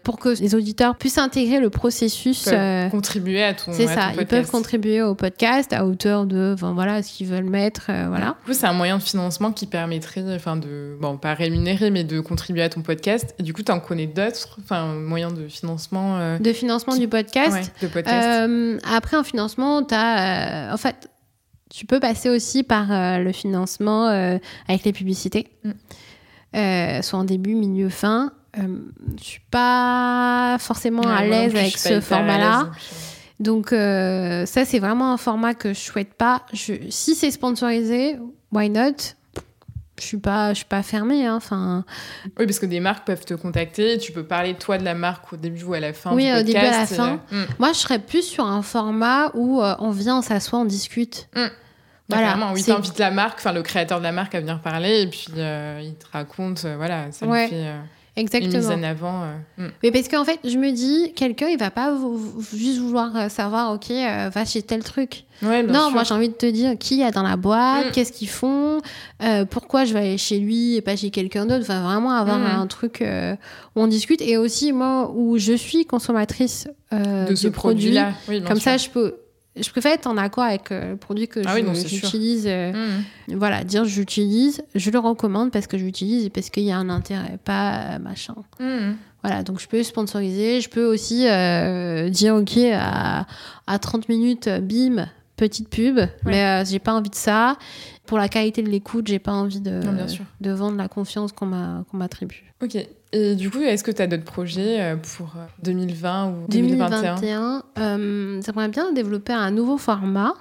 pour 0.02 0.18
que 0.18 0.30
les 0.30 0.54
auditeurs 0.54 0.96
puissent 0.96 1.18
intégrer 1.18 1.60
le 1.60 1.70
processus. 1.70 2.48
Euh, 2.52 2.88
contribuer 2.88 3.42
à 3.42 3.54
ton. 3.54 3.72
C'est 3.72 3.86
ça, 3.86 4.12
ils 4.18 4.26
peuvent 4.26 4.50
contribuer 4.50 5.02
au 5.02 5.14
podcast 5.14 5.72
à 5.72 5.86
hauteur 5.86 6.26
de, 6.26 6.52
enfin 6.54 6.72
voilà, 6.72 7.02
ce 7.02 7.12
qu'ils 7.12 7.26
veulent 7.26 7.48
mettre, 7.48 7.86
euh, 7.90 8.06
voilà. 8.08 8.36
Du 8.40 8.46
coup, 8.46 8.54
c'est 8.54 8.66
un 8.66 8.72
moyen 8.72 8.98
de 8.98 9.02
financement 9.02 9.52
qui 9.52 9.66
permettrait, 9.66 10.24
enfin 10.34 10.56
de, 10.56 10.96
bon, 11.00 11.16
pas 11.18 11.34
rémunérer, 11.34 11.90
mais 11.90 12.04
de 12.04 12.20
contribuer 12.20 12.62
à 12.62 12.68
ton 12.68 12.82
podcast. 12.82 13.34
Et 13.38 13.42
du 13.42 13.52
coup, 13.52 13.62
tu 13.62 13.72
en 13.72 13.80
connais 13.80 14.06
d'autres, 14.06 14.58
enfin 14.62 14.94
moyens 14.94 15.34
de 15.34 15.48
financement. 15.48 16.18
Euh, 16.18 16.38
de 16.38 16.52
financement 16.52 16.96
du 16.96 17.08
podcast. 17.08 17.72
de 17.82 17.86
podcast. 17.86 18.82
après, 18.90 19.16
en 19.16 19.24
financement, 19.24 19.82
tu 19.82 19.94
as, 19.94 20.72
en 20.72 20.76
fait. 20.76 21.08
Tu 21.72 21.86
peux 21.86 22.00
passer 22.00 22.28
aussi 22.28 22.64
par 22.64 22.88
le 23.20 23.30
financement 23.30 24.08
avec 24.08 24.84
les 24.84 24.92
publicités, 24.92 25.46
mm. 25.62 27.02
soit 27.02 27.18
en 27.20 27.22
début, 27.22 27.54
milieu, 27.54 27.88
fin. 27.88 28.32
Euh, 28.58 28.62
je 29.18 29.24
suis 29.24 29.42
pas 29.50 30.56
forcément 30.58 31.02
à 31.02 31.24
l'aise 31.24 31.54
avec 31.54 31.76
ce 31.76 32.00
format-là. 32.00 32.70
Donc 33.38 33.72
euh, 33.72 34.44
ça, 34.44 34.64
c'est 34.64 34.78
vraiment 34.78 35.12
un 35.12 35.16
format 35.16 35.54
que 35.54 35.72
je 35.72 35.78
souhaite 35.78 36.14
pas. 36.14 36.42
Je, 36.52 36.74
si 36.90 37.14
c'est 37.14 37.30
sponsorisé, 37.30 38.18
why 38.52 38.68
not? 38.68 39.14
Je 39.98 40.06
suis 40.06 40.16
pas 40.16 40.54
je 40.54 40.58
suis 40.58 40.64
pas 40.64 40.82
fermée 40.82 41.26
hein. 41.26 41.34
enfin 41.36 41.84
oui 42.38 42.46
parce 42.46 42.58
que 42.58 42.64
des 42.64 42.80
marques 42.80 43.06
peuvent 43.06 43.26
te 43.26 43.34
contacter 43.34 43.98
tu 43.98 44.12
peux 44.12 44.22
parler 44.24 44.54
toi 44.54 44.78
de 44.78 44.82
la 44.82 44.94
marque 44.94 45.30
au 45.34 45.36
début 45.36 45.62
ou 45.64 45.74
à 45.74 45.80
la 45.80 45.92
fin 45.92 46.14
oui 46.14 46.24
du 46.24 46.38
au 46.38 46.42
début 46.42 46.56
à 46.56 46.70
la 46.70 46.86
fin 46.86 47.20
euh, 47.34 47.44
hmm. 47.44 47.46
moi 47.58 47.74
je 47.74 47.80
serais 47.80 47.98
plus 47.98 48.22
sur 48.22 48.46
un 48.46 48.62
format 48.62 49.30
où 49.34 49.60
on 49.60 49.90
vient 49.90 50.16
on 50.16 50.22
s'assoit 50.22 50.58
on 50.58 50.64
discute 50.64 51.28
hmm. 51.36 51.48
Voilà, 52.08 52.50
oui, 52.54 52.64
t'invites 52.64 52.98
la 52.98 53.10
marque, 53.10 53.38
enfin 53.38 53.52
le 53.52 53.62
créateur 53.62 53.98
de 53.98 54.02
la 54.02 54.10
marque 54.10 54.34
à 54.34 54.40
venir 54.40 54.60
parler 54.60 55.02
et 55.02 55.06
puis 55.06 55.26
il 55.28 55.94
te 55.94 56.06
raconte, 56.10 56.64
voilà, 56.64 57.12
ça 57.12 57.26
ouais. 57.26 57.46
fait. 57.48 57.66
Exactement. 58.16 58.52
Une 58.52 58.58
mise 58.58 58.70
en 58.70 58.82
avant. 58.82 59.22
Euh, 59.22 59.36
hmm. 59.58 59.70
Mais 59.82 59.90
parce 59.90 60.08
qu'en 60.08 60.24
fait, 60.24 60.40
je 60.44 60.56
me 60.56 60.72
dis, 60.72 61.12
quelqu'un, 61.14 61.48
il 61.48 61.58
va 61.58 61.70
pas 61.70 61.96
juste 62.54 62.78
vouloir 62.78 63.14
euh, 63.16 63.28
savoir, 63.28 63.72
ok, 63.72 63.90
euh, 63.90 64.30
va 64.32 64.44
chez 64.44 64.62
tel 64.62 64.82
truc. 64.82 65.24
non, 65.42 65.90
moi 65.90 66.04
j'ai 66.04 66.14
envie 66.14 66.28
de 66.28 66.34
te 66.34 66.46
dire 66.46 66.76
qui 66.78 66.96
y 66.96 67.02
a 67.02 67.10
dans 67.10 67.22
la 67.22 67.36
boîte, 67.36 67.88
hmm. 67.88 67.90
qu'est-ce 67.92 68.12
qu'ils 68.12 68.28
font, 68.28 68.80
pourquoi 69.50 69.84
je 69.84 69.94
vais 69.94 70.00
aller 70.00 70.18
chez 70.18 70.38
lui 70.38 70.76
et 70.76 70.80
pas 70.80 70.96
chez 70.96 71.10
quelqu'un 71.10 71.46
d'autre. 71.46 71.62
Enfin, 71.62 71.82
vraiment 71.82 72.10
avoir 72.10 72.38
hmm. 72.38 72.60
un 72.60 72.66
truc 72.66 73.02
où 73.02 73.80
on 73.80 73.86
discute. 73.86 74.20
Et 74.20 74.36
aussi, 74.36 74.72
moi, 74.72 75.10
où 75.14 75.38
je 75.38 75.52
suis 75.52 75.86
consommatrice 75.86 76.68
de 76.92 77.34
ce 77.34 77.48
produit, 77.48 77.98
produit 78.24 78.42
comme 78.42 78.60
ça, 78.60 78.76
je 78.76 78.90
peux 78.90 79.16
je 79.56 79.68
préfère 79.70 79.92
être 79.92 80.06
en 80.06 80.16
accord 80.16 80.44
avec 80.44 80.70
euh, 80.70 80.92
le 80.92 80.96
produit 80.96 81.26
que 81.26 81.40
ah 81.44 81.56
j'utilise. 81.74 82.44
Euh, 82.46 82.72
mmh. 82.72 83.34
Voilà, 83.34 83.64
dire 83.64 83.84
j'utilise, 83.84 84.62
je 84.74 84.90
le 84.90 84.98
recommande 84.98 85.50
parce 85.50 85.66
que 85.66 85.76
j'utilise 85.76 86.24
et 86.24 86.30
parce 86.30 86.50
qu'il 86.50 86.62
y 86.62 86.70
a 86.70 86.76
un 86.76 86.88
intérêt, 86.88 87.38
pas 87.44 87.98
machin. 87.98 88.34
Mmh. 88.60 88.92
Voilà, 89.22 89.42
donc 89.42 89.60
je 89.60 89.68
peux 89.68 89.82
sponsoriser, 89.82 90.60
je 90.60 90.68
peux 90.68 90.84
aussi 90.84 91.28
euh, 91.28 92.08
dire 92.08 92.36
ok 92.36 92.58
à, 92.72 93.26
à 93.66 93.78
30 93.78 94.08
minutes, 94.08 94.48
bim, 94.48 95.06
petite 95.40 95.68
pub, 95.68 95.98
mais 96.24 96.64
j'ai 96.66 96.78
pas 96.78 96.92
envie 96.92 97.10
de 97.10 97.14
ça. 97.14 97.56
Pour 98.06 98.18
la 98.18 98.28
qualité 98.28 98.62
de 98.62 98.68
l'écoute, 98.68 99.06
j'ai 99.06 99.18
pas 99.18 99.32
envie 99.32 99.60
de, 99.60 99.80
de 100.40 100.50
vendre 100.50 100.76
la 100.76 100.88
confiance 100.88 101.32
qu'on 101.32 101.46
m'attribue. 101.92 102.44
Ok. 102.62 102.76
Et 103.12 103.34
du 103.34 103.50
coup, 103.50 103.60
est-ce 103.60 103.82
que 103.82 103.90
tu 103.90 104.02
as 104.02 104.06
d'autres 104.06 104.24
projets 104.24 104.80
euh, 104.80 104.96
pour 104.96 105.34
2020 105.62 106.26
euh, 106.26 106.30
ou 106.30 106.48
2021 106.48 107.14
2021, 107.16 107.62
euh, 107.78 108.42
j'aimerais 108.44 108.68
bien 108.68 108.92
développer 108.92 109.32
un 109.32 109.50
nouveau 109.50 109.78
format 109.78 110.34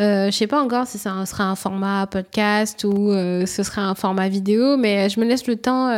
je 0.00 0.30
sais 0.30 0.46
pas 0.46 0.60
encore 0.60 0.86
si 0.86 0.98
ça 0.98 1.24
sera 1.26 1.44
un 1.44 1.56
format 1.56 2.06
podcast 2.06 2.84
ou 2.84 3.12
ce 3.12 3.62
sera 3.62 3.82
un 3.82 3.94
format 3.94 4.28
vidéo, 4.28 4.76
mais 4.76 5.08
je 5.08 5.20
me 5.20 5.26
laisse 5.26 5.46
le 5.46 5.56
temps 5.56 5.90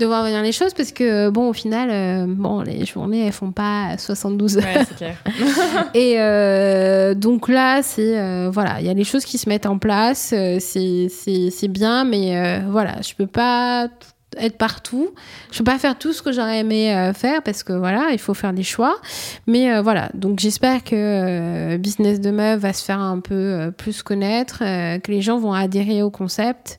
de 0.00 0.06
voir 0.06 0.24
venir 0.24 0.42
les 0.42 0.52
choses 0.52 0.72
parce 0.74 0.92
que 0.92 1.28
bon 1.28 1.50
au 1.50 1.52
final 1.52 1.90
euh, 1.92 2.24
bon 2.26 2.62
les 2.62 2.84
journées 2.86 3.26
elles 3.26 3.32
font 3.32 3.52
pas 3.52 3.96
72 3.98 4.56
heures 4.56 4.64
ouais, 4.64 4.86
clair. 4.96 5.16
et 5.94 6.14
euh, 6.18 7.14
donc 7.14 7.48
là 7.48 7.82
c'est 7.82 8.18
euh, 8.18 8.50
voilà 8.50 8.80
il 8.80 8.86
y 8.86 8.88
a 8.88 8.94
les 8.94 9.04
choses 9.04 9.24
qui 9.24 9.36
se 9.38 9.48
mettent 9.48 9.66
en 9.66 9.78
place 9.78 10.34
c'est 10.58 11.08
c'est 11.10 11.68
bien 11.68 12.04
mais 12.04 12.60
voilà 12.70 12.96
je 13.02 13.14
peux 13.14 13.26
pas 13.26 13.88
être 14.38 14.58
partout 14.58 15.10
je 15.50 15.58
peux 15.58 15.64
pas 15.64 15.78
faire 15.78 15.98
tout 15.98 16.12
ce 16.12 16.22
que 16.22 16.32
j'aurais 16.32 16.60
aimé 16.60 17.12
faire 17.16 17.42
parce 17.42 17.62
que 17.62 17.72
voilà 17.72 18.10
il 18.12 18.18
faut 18.18 18.34
faire 18.34 18.52
des 18.52 18.62
choix 18.62 18.96
mais 19.46 19.80
voilà 19.80 20.08
donc 20.14 20.38
j'espère 20.38 20.84
que 20.84 21.76
business 21.78 22.20
de 22.20 22.30
meuf 22.30 22.60
va 22.60 22.72
se 22.72 22.84
faire 22.84 23.00
un 23.00 23.18
peu 23.18 23.72
plus 23.76 24.02
connaître 24.02 24.58
que 24.58 25.10
les 25.10 25.20
gens 25.20 25.38
vont 25.38 25.52
adhérer 25.52 26.02
au 26.02 26.10
concept 26.10 26.78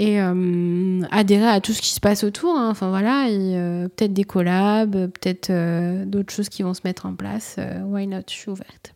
et 0.00 0.18
euh, 0.18 1.02
adhérer 1.10 1.46
à 1.46 1.60
tout 1.60 1.74
ce 1.74 1.82
qui 1.82 1.90
se 1.90 2.00
passe 2.00 2.24
autour. 2.24 2.56
Hein. 2.56 2.70
Enfin 2.70 2.88
voilà, 2.88 3.28
euh, 3.28 3.86
peut-être 3.88 4.14
des 4.14 4.24
collabs, 4.24 4.92
peut-être 4.92 5.50
euh, 5.50 6.06
d'autres 6.06 6.32
choses 6.32 6.48
qui 6.48 6.62
vont 6.62 6.72
se 6.72 6.80
mettre 6.84 7.04
en 7.04 7.14
place. 7.14 7.56
why 7.84 8.06
not? 8.06 8.22
Je 8.26 8.34
suis 8.34 8.50
ouverte. 8.50 8.94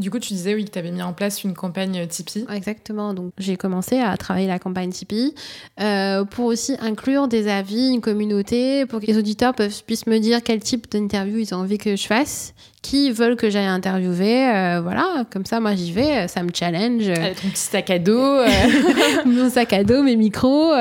Du 0.00 0.10
coup, 0.10 0.18
tu 0.18 0.32
disais 0.32 0.54
oui 0.54 0.64
que 0.64 0.70
tu 0.70 0.78
avais 0.78 0.90
mis 0.90 1.02
en 1.02 1.12
place 1.12 1.44
une 1.44 1.54
campagne 1.54 2.06
Tipeee. 2.06 2.46
Exactement. 2.52 3.12
Donc, 3.12 3.32
j'ai 3.38 3.56
commencé 3.56 3.98
à 4.00 4.16
travailler 4.16 4.46
la 4.46 4.58
campagne 4.58 4.90
Tipeee 4.90 5.34
euh, 5.80 6.24
pour 6.24 6.46
aussi 6.46 6.76
inclure 6.80 7.28
des 7.28 7.48
avis, 7.48 7.90
une 7.90 8.00
communauté, 8.00 8.86
pour 8.86 9.00
que 9.00 9.06
les 9.06 9.18
auditeurs 9.18 9.54
puissent 9.86 10.06
me 10.06 10.18
dire 10.18 10.42
quel 10.42 10.60
type 10.60 10.90
d'interview 10.90 11.38
ils 11.38 11.54
ont 11.54 11.58
envie 11.58 11.76
que 11.76 11.96
je 11.96 12.06
fasse, 12.06 12.54
qui 12.80 13.10
veulent 13.10 13.36
que 13.36 13.50
j'aille 13.50 13.66
interviewer. 13.66 14.48
Euh, 14.48 14.80
voilà, 14.80 15.24
comme 15.30 15.44
ça, 15.44 15.60
moi, 15.60 15.74
j'y 15.74 15.92
vais, 15.92 16.26
ça 16.28 16.42
me 16.42 16.50
challenge. 16.54 17.08
Avec 17.08 17.42
ton 17.42 17.48
petit 17.48 17.60
sac 17.60 17.90
à 17.90 17.98
dos. 17.98 18.18
Euh. 18.18 18.46
mon 19.26 19.50
sac 19.50 19.72
à 19.74 19.84
dos, 19.84 20.02
mes 20.02 20.16
micros, 20.16 20.72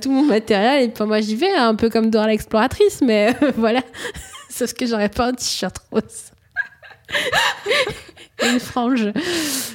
tout 0.00 0.10
mon 0.10 0.24
matériel. 0.24 0.84
Et 0.84 0.88
puis, 0.88 1.04
moi, 1.04 1.20
j'y 1.20 1.36
vais, 1.36 1.52
un 1.52 1.74
peu 1.74 1.90
comme 1.90 2.08
Dora 2.10 2.28
l'exploratrice, 2.28 3.02
mais 3.02 3.36
voilà. 3.56 3.82
Sauf 4.48 4.72
que 4.72 4.86
j'aurais 4.86 5.10
pas 5.10 5.28
un 5.28 5.32
t-shirt 5.32 5.76
rose. 5.90 6.32
Une 8.52 8.60
frange. 8.60 9.12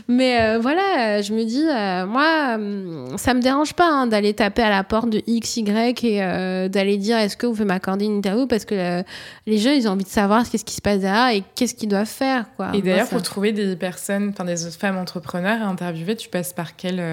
Mais 0.08 0.42
euh, 0.42 0.60
voilà, 0.60 1.22
je 1.22 1.34
me 1.34 1.44
dis, 1.44 1.66
euh, 1.68 2.06
moi, 2.06 2.58
euh, 2.58 3.18
ça 3.18 3.34
me 3.34 3.42
dérange 3.42 3.74
pas 3.74 3.90
hein, 3.90 4.08
d'aller 4.08 4.34
taper 4.34 4.62
à 4.62 4.70
la 4.70 4.84
porte 4.84 5.10
de 5.10 5.22
XY 5.28 5.66
et 6.04 6.70
d'aller 6.70 6.98
dire 6.98 7.18
est-ce 7.18 7.36
que 7.36 7.46
vous 7.46 7.54
pouvez 7.54 7.66
m'accorder 7.66 8.06
une 8.06 8.18
interview? 8.18 8.48
Parce 8.48 8.64
que 8.64 9.04
les 9.46 9.58
gens, 9.58 9.72
ils 9.72 9.88
ont 9.88 9.92
envie 9.92 10.06
de 10.06 10.10
savoir 10.10 10.50
qu'est-ce 10.50 10.66
qui 10.66 10.76
se 10.76 10.82
passe 10.82 11.00
derrière 11.00 11.30
et 11.30 11.44
qu'est-ce 11.56 11.76
qu'ils 11.76 11.90
doivent 11.90 12.06
faire. 12.06 12.46
Quoi. 12.56 12.72
Et 12.74 12.82
d'ailleurs, 12.82 13.10
pour 13.10 13.22
trouver 13.22 13.52
des 13.52 13.76
personnes, 13.76 14.30
enfin 14.30 14.46
des 14.46 14.56
femmes 14.72 14.98
entrepreneurs 14.98 15.62
à 15.62 15.66
interviewer, 15.66 16.16
tu 16.16 16.30
passes 16.30 16.54
par 16.54 16.76
quel 16.76 17.04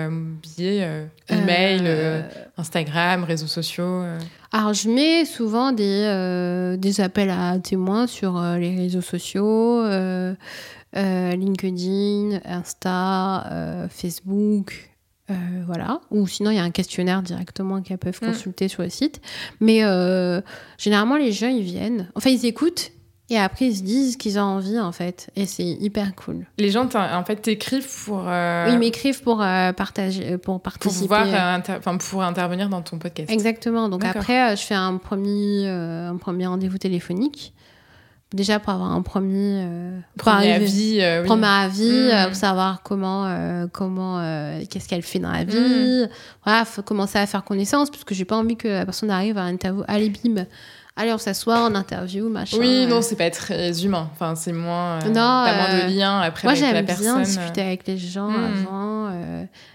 biais 0.42 0.88
Email, 1.28 2.24
Instagram, 2.56 3.24
réseaux 3.24 3.46
sociaux 3.46 4.02
alors, 4.56 4.72
je 4.72 4.88
mets 4.88 5.24
souvent 5.24 5.72
des, 5.72 6.76
des 6.78 7.00
appels 7.00 7.30
à 7.30 7.58
témoins 7.58 8.06
sur 8.06 8.40
les 8.40 8.76
réseaux 8.76 9.00
sociaux. 9.00 9.82
Euh, 9.82 10.34
LinkedIn, 10.94 12.40
Insta, 12.44 13.46
euh, 13.50 13.88
Facebook. 13.88 14.90
Euh, 15.30 15.34
voilà. 15.66 16.00
Ou 16.10 16.26
sinon, 16.26 16.50
il 16.50 16.56
y 16.56 16.60
a 16.60 16.62
un 16.62 16.70
questionnaire 16.70 17.22
directement 17.22 17.82
qu'elles 17.82 17.98
peuvent 17.98 18.18
mm. 18.22 18.26
consulter 18.26 18.68
sur 18.68 18.82
le 18.82 18.90
site. 18.90 19.20
Mais 19.60 19.80
généralement, 20.78 21.16
les 21.16 21.32
gens, 21.32 21.48
ils 21.48 21.62
viennent. 21.62 22.10
Enfin, 22.14 22.30
ils 22.30 22.46
écoutent 22.46 22.92
et 23.30 23.38
après, 23.38 23.64
ils 23.64 23.76
se 23.76 23.82
disent 23.82 24.16
qu'ils 24.18 24.38
ont 24.38 24.42
envie, 24.42 24.78
en 24.78 24.92
fait. 24.92 25.30
Et 25.34 25.46
c'est 25.46 25.64
hyper 25.64 26.14
cool. 26.14 26.44
Les 26.58 26.68
gens, 26.68 26.86
en 26.94 27.24
fait, 27.24 27.36
t'écrivent 27.36 27.88
pour... 28.04 28.20
Ils 28.68 28.78
m'écrivent 28.78 29.22
pour, 29.22 29.38
partager, 29.38 30.36
pour 30.36 30.60
participer. 30.60 31.08
Pour 31.08 31.16
pouvoir 31.16 31.98
pour 32.10 32.22
intervenir 32.22 32.68
dans 32.68 32.82
ton 32.82 32.98
podcast. 32.98 33.30
Exactement. 33.30 33.88
Donc 33.88 34.04
après, 34.04 34.54
je 34.56 34.62
fais 34.62 34.74
un 34.74 34.98
premier, 34.98 35.66
un 35.66 36.18
premier 36.18 36.46
rendez-vous 36.46 36.78
téléphonique 36.78 37.54
déjà 38.34 38.58
pour 38.58 38.72
avoir 38.72 38.92
un 38.92 39.02
premier, 39.02 39.64
euh, 39.64 40.00
premier 40.18 40.52
avis, 40.52 41.00
euh, 41.00 41.24
premier 41.24 41.46
avis 41.46 41.88
mmh. 41.88 42.10
euh, 42.10 42.26
pour 42.26 42.36
savoir 42.36 42.82
comment, 42.82 43.68
comment 43.72 44.20
qu'est-ce 44.68 44.88
qu'elle 44.88 45.02
fait 45.02 45.20
dans 45.20 45.32
la 45.32 45.44
vie. 45.44 45.56
Mmh. 45.56 46.08
Voilà, 46.44 46.64
faut 46.64 46.82
commencer 46.82 47.18
à 47.18 47.26
faire 47.26 47.44
connaissance 47.44 47.90
parce 47.90 48.04
que 48.04 48.14
j'ai 48.14 48.24
pas 48.24 48.36
envie 48.36 48.56
que 48.56 48.68
la 48.68 48.84
personne 48.84 49.10
arrive 49.10 49.38
à 49.38 49.42
un 49.42 49.54
interview, 49.54 49.84
allez 49.86 50.10
bim, 50.10 50.46
allez 50.96 51.12
on 51.12 51.18
s'assoit 51.18 51.60
en 51.60 51.74
interview, 51.74 52.28
machin. 52.28 52.58
Oui, 52.58 52.86
non, 52.86 53.02
c'est 53.02 53.16
pas 53.16 53.30
très 53.30 53.84
humain. 53.84 54.10
Enfin, 54.12 54.34
c'est 54.34 54.52
moins, 54.52 54.98
non, 55.00 55.12
moins 55.12 55.86
de 55.86 55.96
lien 55.96 56.20
après 56.20 56.48
avec 56.48 56.60
la 56.60 56.82
personne. 56.82 57.06
Moi, 57.06 57.24
j'aime 57.24 57.34
bien 57.34 57.42
discuter 57.42 57.62
avec 57.62 57.86
les 57.86 57.98
gens 57.98 58.28
mmh. 58.28 58.66
avant, 58.66 59.10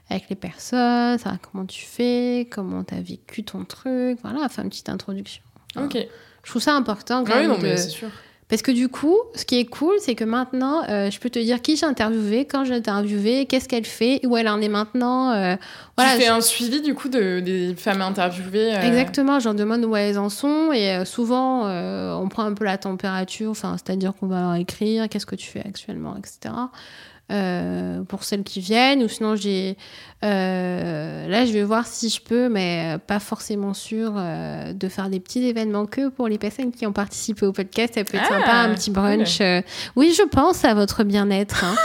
avec 0.09 0.25
les 0.29 0.35
personnes, 0.35 1.17
savoir 1.17 1.39
comment 1.41 1.65
tu 1.65 1.85
fais, 1.85 2.47
comment 2.51 2.83
tu 2.83 2.93
as 2.93 3.01
vécu 3.01 3.43
ton 3.43 3.63
truc, 3.63 4.19
voilà, 4.21 4.49
faire 4.49 4.63
une 4.63 4.69
petite 4.69 4.89
introduction. 4.89 5.41
ok. 5.77 5.97
Je 6.41 6.51
trouve 6.51 6.61
ça 6.61 6.73
important 6.73 7.25
quand 7.25 7.33
ah 7.35 7.41
oui, 7.41 7.47
non, 7.47 7.57
mais 7.61 7.77
c'est 7.77 7.89
sûr. 7.89 8.07
Parce 8.49 8.63
que 8.63 8.71
du 8.71 8.89
coup, 8.89 9.15
ce 9.35 9.45
qui 9.45 9.59
est 9.59 9.65
cool, 9.65 9.93
c'est 9.99 10.15
que 10.15 10.23
maintenant, 10.23 10.81
euh, 10.89 11.11
je 11.11 11.19
peux 11.19 11.29
te 11.29 11.37
dire 11.37 11.61
qui 11.61 11.75
j'ai 11.75 11.85
interviewé, 11.85 12.45
quand 12.45 12.65
j'ai 12.65 12.73
interviewé, 12.73 13.45
qu'est-ce 13.45 13.69
qu'elle 13.69 13.85
fait, 13.85 14.25
où 14.25 14.35
elle 14.37 14.49
en 14.49 14.59
est 14.59 14.69
maintenant. 14.69 15.31
Euh, 15.31 15.55
voilà, 15.95 16.15
tu 16.15 16.21
fais 16.21 16.29
un 16.29 16.41
suivi 16.41 16.81
du 16.81 16.95
coup 16.95 17.09
de, 17.09 17.41
des 17.41 17.75
femmes 17.75 18.01
interviewées. 18.01 18.75
Euh... 18.75 18.81
Exactement, 18.81 19.39
j'en 19.39 19.53
demande 19.53 19.85
où 19.85 19.95
elles 19.95 20.17
en 20.17 20.29
sont 20.29 20.71
et 20.73 20.89
euh, 20.89 21.05
souvent 21.05 21.69
on 21.69 22.27
prend 22.27 22.43
un 22.43 22.53
peu 22.53 22.65
la 22.65 22.79
température, 22.79 23.51
enfin, 23.51 23.75
c'est-à-dire 23.77 24.13
qu'on 24.19 24.27
va 24.27 24.41
leur 24.41 24.55
écrire 24.55 25.07
qu'est-ce 25.09 25.27
que 25.27 25.35
tu 25.35 25.47
fais 25.47 25.59
actuellement, 25.59 26.15
etc. 26.17 26.55
Euh, 27.31 28.01
pour 28.05 28.23
celles 28.23 28.43
qui 28.43 28.59
viennent. 28.59 29.03
Ou 29.03 29.07
sinon, 29.07 29.35
j'ai. 29.35 29.77
Euh, 30.25 31.27
là, 31.27 31.45
je 31.45 31.53
vais 31.53 31.63
voir 31.63 31.85
si 31.85 32.09
je 32.09 32.19
peux, 32.19 32.49
mais 32.49 32.97
pas 33.05 33.19
forcément 33.19 33.75
sûr, 33.75 34.13
euh, 34.17 34.73
de 34.73 34.89
faire 34.89 35.09
des 35.09 35.19
petits 35.19 35.45
événements 35.45 35.85
que 35.85 36.09
pour 36.09 36.27
les 36.27 36.39
personnes 36.39 36.71
qui 36.71 36.87
ont 36.87 36.91
participé 36.91 37.45
au 37.45 37.51
podcast. 37.51 37.93
Ça 37.93 38.03
peut 38.03 38.17
être 38.17 38.27
sympa, 38.27 38.51
un 38.51 38.71
ah, 38.71 38.73
petit 38.73 38.89
brunch. 38.89 39.41
Oui, 39.95 40.11
je 40.17 40.23
pense 40.23 40.65
à 40.65 40.73
votre 40.73 41.03
bien-être. 41.03 41.63
Hein. 41.63 41.75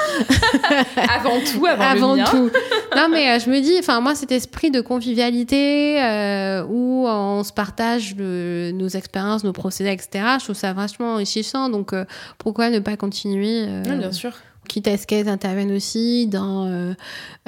avant 1.14 1.38
tout, 1.40 1.66
avant, 1.66 1.84
avant 1.84 2.14
le 2.14 2.24
tout. 2.24 2.50
Non, 2.96 3.08
mais 3.10 3.38
je 3.38 3.50
me 3.50 3.60
dis, 3.60 3.76
enfin, 3.78 4.00
moi, 4.00 4.14
cet 4.14 4.32
esprit 4.32 4.70
de 4.70 4.80
convivialité 4.80 5.98
où 6.70 7.06
on 7.06 7.44
se 7.44 7.52
partage 7.52 8.16
nos 8.16 8.88
expériences, 8.88 9.44
nos 9.44 9.52
procédés, 9.52 9.92
etc., 9.92 10.24
je 10.38 10.44
trouve 10.44 10.56
ça 10.56 10.72
vachement 10.72 11.12
enrichissant. 11.12 11.68
Donc, 11.68 11.92
pourquoi 12.38 12.70
ne 12.70 12.78
pas 12.78 12.96
continuer 12.96 13.66
bien 13.84 14.10
sûr 14.10 14.32
quitte 14.66 14.88
à 14.88 14.96
ce 14.96 15.06
qu'elles 15.06 15.28
interviennent 15.28 15.72
aussi 15.72 16.26
dans 16.26 16.66
euh, 16.66 16.94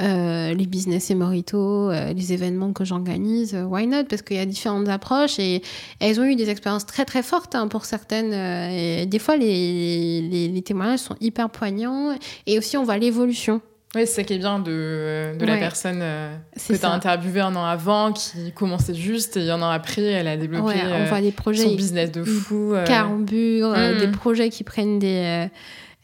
euh, 0.00 0.55
les 0.55 0.66
business 0.66 1.11
et 1.11 1.14
morito, 1.14 1.90
euh, 1.90 2.12
les 2.12 2.33
événements 2.33 2.72
que 2.72 2.85
j'organise, 2.85 3.57
why 3.68 3.87
not? 3.87 4.05
Parce 4.05 4.22
qu'il 4.22 4.37
y 4.37 4.40
a 4.40 4.46
différentes 4.46 4.88
approches 4.88 5.38
et 5.38 5.62
elles 6.00 6.20
ont 6.20 6.24
eu 6.24 6.37
des 6.37 6.50
expériences 6.50 6.87
très 6.87 7.05
très 7.05 7.22
fortes 7.22 7.55
hein, 7.55 7.68
pour 7.68 7.85
certaines. 7.85 8.33
et 8.33 9.07
des 9.07 9.18
fois, 9.18 9.37
les, 9.37 10.48
les, 10.48 10.62
témoignages 10.62 11.00
sont 11.00 11.16
hyper 11.20 11.50
poignants 11.50 12.16
et 12.46 12.59
aussi 12.59 12.76
on 12.76 12.85
voit 12.85 12.98
l'évolution. 12.98 13.61
Oui, 13.94 14.02
c'est 14.05 14.14
ça 14.14 14.24
qui 14.24 14.35
est 14.35 14.38
bien 14.38 14.59
de, 14.59 15.37
de 15.38 15.46
la 15.46 15.57
personne 15.57 16.00
que 16.00 16.76
tu 16.76 16.85
as 16.85 16.90
interviewée 16.90 17.40
un 17.40 17.57
an 17.57 17.64
avant, 17.64 18.12
qui 18.12 18.52
commençait 18.52 18.94
juste, 18.94 19.37
et 19.37 19.40
il 19.40 19.46
y 19.46 19.52
en 19.52 19.62
a 19.62 19.70
après, 19.70 20.02
elle 20.02 20.29
a 20.29 20.37
développé 20.37 20.74
on 20.92 21.05
voit 21.07 21.20
des 21.20 21.33
projets, 21.33 21.62
son 21.62 21.74
business 21.74 22.12
de 22.12 22.22
fou. 22.24 22.74
Carambure, 22.85 23.72
des 23.72 24.09
mm. 24.09 24.12
projets 24.12 24.50
qui 24.50 24.64
prennent 24.64 24.98
des 24.98 25.48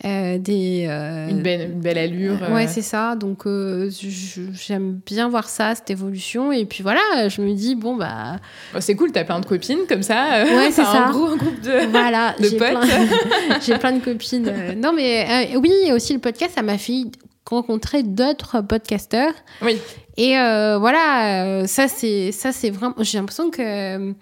euh, 0.05 0.37
des, 0.38 0.87
euh, 0.88 1.29
une, 1.29 1.43
belle, 1.43 1.71
une, 1.73 1.81
belle, 1.81 1.99
allure. 1.99 2.37
Ouais, 2.51 2.65
euh. 2.65 2.69
c'est 2.69 2.83
ça. 2.83 3.15
Donc, 3.15 3.45
j'aime 3.47 5.01
bien 5.07 5.29
voir 5.29 5.49
ça, 5.49 5.75
cette 5.77 5.91
évolution. 5.91 6.51
Et 6.51 6.65
puis 6.65 6.83
voilà, 6.83 7.29
je 7.29 7.41
me 7.41 7.55
dis, 7.55 7.77
bon, 7.77 7.97
bah. 7.97 8.38
Oh, 8.75 8.79
c'est 8.81 8.97
cool, 8.97 9.12
t'as 9.12 9.25
plein 9.25 9.38
de 9.38 9.47
copines 9.47 9.87
comme 9.88 10.03
ça. 10.03 10.45
Ouais, 10.45 10.71
c'est 10.73 10.83
ça. 10.83 11.07
Un 11.07 11.11
gros 11.11 11.37
groupe 11.37 11.61
de, 11.61 11.87
voilà, 11.91 12.35
de 12.41 12.49
potes. 12.49 13.61
j'ai 13.65 13.79
plein 13.79 13.93
de 13.93 14.01
copines. 14.01 14.53
Non, 14.77 14.93
mais 14.93 15.55
oui, 15.57 15.93
aussi 15.93 16.15
le 16.15 16.21
podcast, 16.21 16.53
ça 16.57 16.62
m'a 16.62 16.79
fait 16.79 17.05
rencontrer 17.49 18.03
d'autres 18.03 18.61
podcasteurs. 18.61 19.35
Oui. 19.62 19.79
Et 20.17 20.35
voilà, 20.35 21.67
ça, 21.69 21.87
c'est 21.87 22.71
vraiment. 22.71 22.97
J'ai 22.99 23.19
l'impression 23.19 23.51
que 23.51 24.15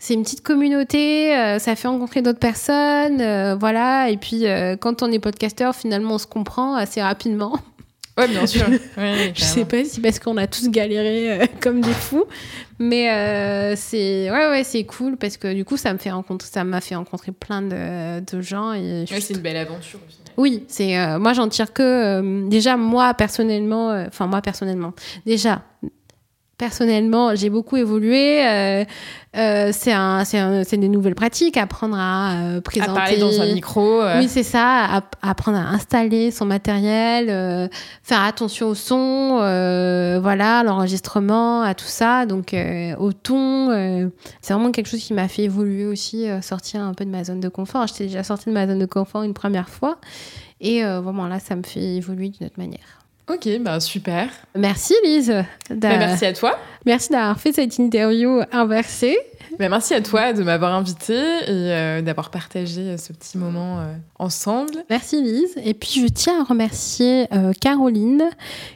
c'est 0.00 0.14
une 0.14 0.22
petite 0.22 0.40
communauté, 0.40 1.36
euh, 1.36 1.58
ça 1.58 1.76
fait 1.76 1.86
rencontrer 1.86 2.22
d'autres 2.22 2.38
personnes, 2.38 3.20
euh, 3.20 3.54
voilà. 3.54 4.08
Et 4.08 4.16
puis 4.16 4.46
euh, 4.46 4.74
quand 4.76 5.02
on 5.02 5.12
est 5.12 5.18
podcasteur, 5.18 5.76
finalement, 5.76 6.14
on 6.14 6.18
se 6.18 6.26
comprend 6.26 6.74
assez 6.74 7.00
rapidement. 7.00 7.56
Ouais, 8.18 8.28
bien 8.28 8.46
sûr. 8.46 8.66
je 8.98 9.42
sais 9.42 9.64
pas 9.64 9.82
si 9.82 10.00
parce 10.00 10.18
qu'on 10.18 10.36
a 10.36 10.46
tous 10.46 10.68
galéré 10.68 11.48
comme 11.60 11.80
des 11.80 11.92
fous, 11.92 12.24
mais 12.78 13.06
c'est 13.76 14.30
ouais 14.30 14.48
ouais 14.50 14.62
c'est 14.62 14.84
cool 14.84 15.16
parce 15.16 15.38
que 15.38 15.54
du 15.54 15.64
coup 15.64 15.78
ça 15.78 15.92
me 15.94 15.98
fait 15.98 16.10
rencontrer, 16.10 16.48
ça 16.52 16.64
m'a 16.64 16.82
fait 16.82 16.96
rencontrer 16.96 17.32
plein 17.32 17.62
de, 17.62 18.20
de 18.20 18.42
gens 18.42 18.74
et 18.74 19.04
c'est 19.06 19.32
une 19.32 19.38
belle 19.38 19.56
aventure. 19.56 20.00
Oui, 20.36 20.64
c'est 20.68 21.18
moi 21.18 21.32
j'en 21.32 21.48
tire 21.48 21.72
que 21.72 22.46
déjà 22.48 22.76
moi 22.76 23.14
personnellement, 23.14 23.88
enfin 24.08 24.26
moi 24.26 24.42
personnellement, 24.42 24.92
déjà 25.24 25.62
personnellement, 26.60 27.34
j'ai 27.34 27.48
beaucoup 27.48 27.78
évolué. 27.78 28.46
Euh, 28.46 28.84
euh, 29.34 29.70
c'est 29.72 29.92
un, 29.92 30.22
des 30.70 30.88
nouvelles 30.88 31.14
pratiques, 31.14 31.56
apprendre 31.56 31.96
à 31.98 32.34
euh, 32.34 32.60
présenter. 32.60 32.90
À 32.90 32.94
parler 32.94 33.16
dans 33.16 33.40
un 33.40 33.46
micro. 33.46 34.02
Oui, 34.18 34.28
c'est 34.28 34.42
ça. 34.42 35.02
apprendre 35.22 35.56
à 35.56 35.70
installer 35.70 36.30
son 36.30 36.44
matériel, 36.44 37.70
faire 38.02 38.22
attention 38.22 38.68
au 38.68 38.74
son, 38.74 39.36
voilà, 40.20 40.62
l'enregistrement, 40.62 41.62
à 41.62 41.74
tout 41.74 41.86
ça. 41.86 42.26
Donc, 42.26 42.54
au 42.98 43.12
ton, 43.14 44.10
c'est 44.42 44.52
vraiment 44.52 44.70
quelque 44.70 44.88
chose 44.88 45.00
qui 45.00 45.14
m'a 45.14 45.28
fait 45.28 45.44
évoluer 45.44 45.86
aussi, 45.86 46.26
sortir 46.42 46.82
un 46.82 46.92
peu 46.92 47.06
de 47.06 47.10
ma 47.10 47.24
zone 47.24 47.40
de 47.40 47.48
confort. 47.48 47.86
J'étais 47.86 48.04
déjà 48.04 48.22
sortie 48.22 48.50
de 48.50 48.54
ma 48.54 48.66
zone 48.66 48.78
de 48.78 48.86
confort 48.86 49.22
une 49.22 49.34
première 49.34 49.70
fois. 49.70 49.98
Et 50.60 50.82
vraiment, 50.82 51.26
là, 51.26 51.40
ça 51.40 51.56
me 51.56 51.62
fait 51.62 51.96
évoluer 51.96 52.28
d'une 52.28 52.46
autre 52.46 52.58
manière. 52.58 52.99
Ok, 53.32 53.48
bah 53.60 53.78
super. 53.78 54.28
Merci 54.56 54.94
Lise. 55.04 55.44
Bah, 55.70 55.96
merci 55.98 56.26
à 56.26 56.32
toi. 56.32 56.58
Merci 56.86 57.10
d'avoir 57.10 57.38
fait 57.38 57.52
cette 57.52 57.78
interview 57.78 58.40
inversée. 58.52 59.18
Bah, 59.58 59.68
merci 59.68 59.92
à 59.92 60.00
toi 60.00 60.32
de 60.32 60.42
m'avoir 60.42 60.74
invité 60.74 61.12
et 61.12 61.48
euh, 61.48 62.02
d'avoir 62.02 62.30
partagé 62.30 62.80
euh, 62.80 62.96
ce 62.96 63.12
petit 63.12 63.36
moment 63.36 63.80
euh, 63.80 63.94
ensemble. 64.18 64.72
Merci 64.88 65.20
Lise. 65.20 65.54
Et 65.62 65.74
puis 65.74 66.00
je 66.00 66.06
tiens 66.06 66.40
à 66.40 66.44
remercier 66.44 67.26
Caroline, 67.60 68.22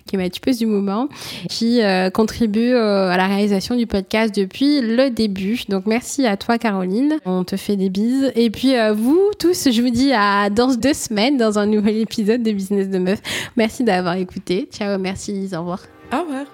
qui 0.07 0.17
est 0.17 0.19
ma 0.19 0.29
tupeuse 0.29 0.59
du 0.59 0.67
moment, 0.67 1.09
qui 1.49 1.81
contribue 2.13 2.75
à 2.75 3.17
la 3.17 3.27
réalisation 3.27 3.77
du 3.77 3.87
podcast 3.87 4.35
depuis 4.35 4.81
le 4.81 5.11
début. 5.11 5.63
Donc 5.69 5.87
merci 5.87 6.27
à 6.27 6.37
toi 6.37 6.59
Caroline. 6.59 7.15
On 7.25 7.45
te 7.45 7.57
fait 7.57 7.77
des 7.77 7.89
bises. 7.89 8.33
Et 8.35 8.51
puis 8.51 8.75
vous 8.95 9.31
tous, 9.39 9.71
je 9.71 9.83
vous 9.83 9.91
dis 9.91 10.13
à 10.13 10.51
dans 10.51 10.75
deux 10.75 10.95
semaines 10.95 11.37
dans 11.37 11.59
un 11.59 11.67
nouvel 11.67 11.97
épisode 11.97 12.43
de 12.43 12.53
Business 12.53 12.89
de 12.89 12.99
Meuf. 12.99 13.21
Merci 13.57 13.85
d'avoir 13.85 14.17
écouté. 14.17 14.69
Ciao, 14.73 14.99
merci 14.99 15.33
Lise. 15.33 15.55
Au 15.55 15.61
revoir. 15.61 15.81
Au 16.13 16.21
revoir. 16.21 16.54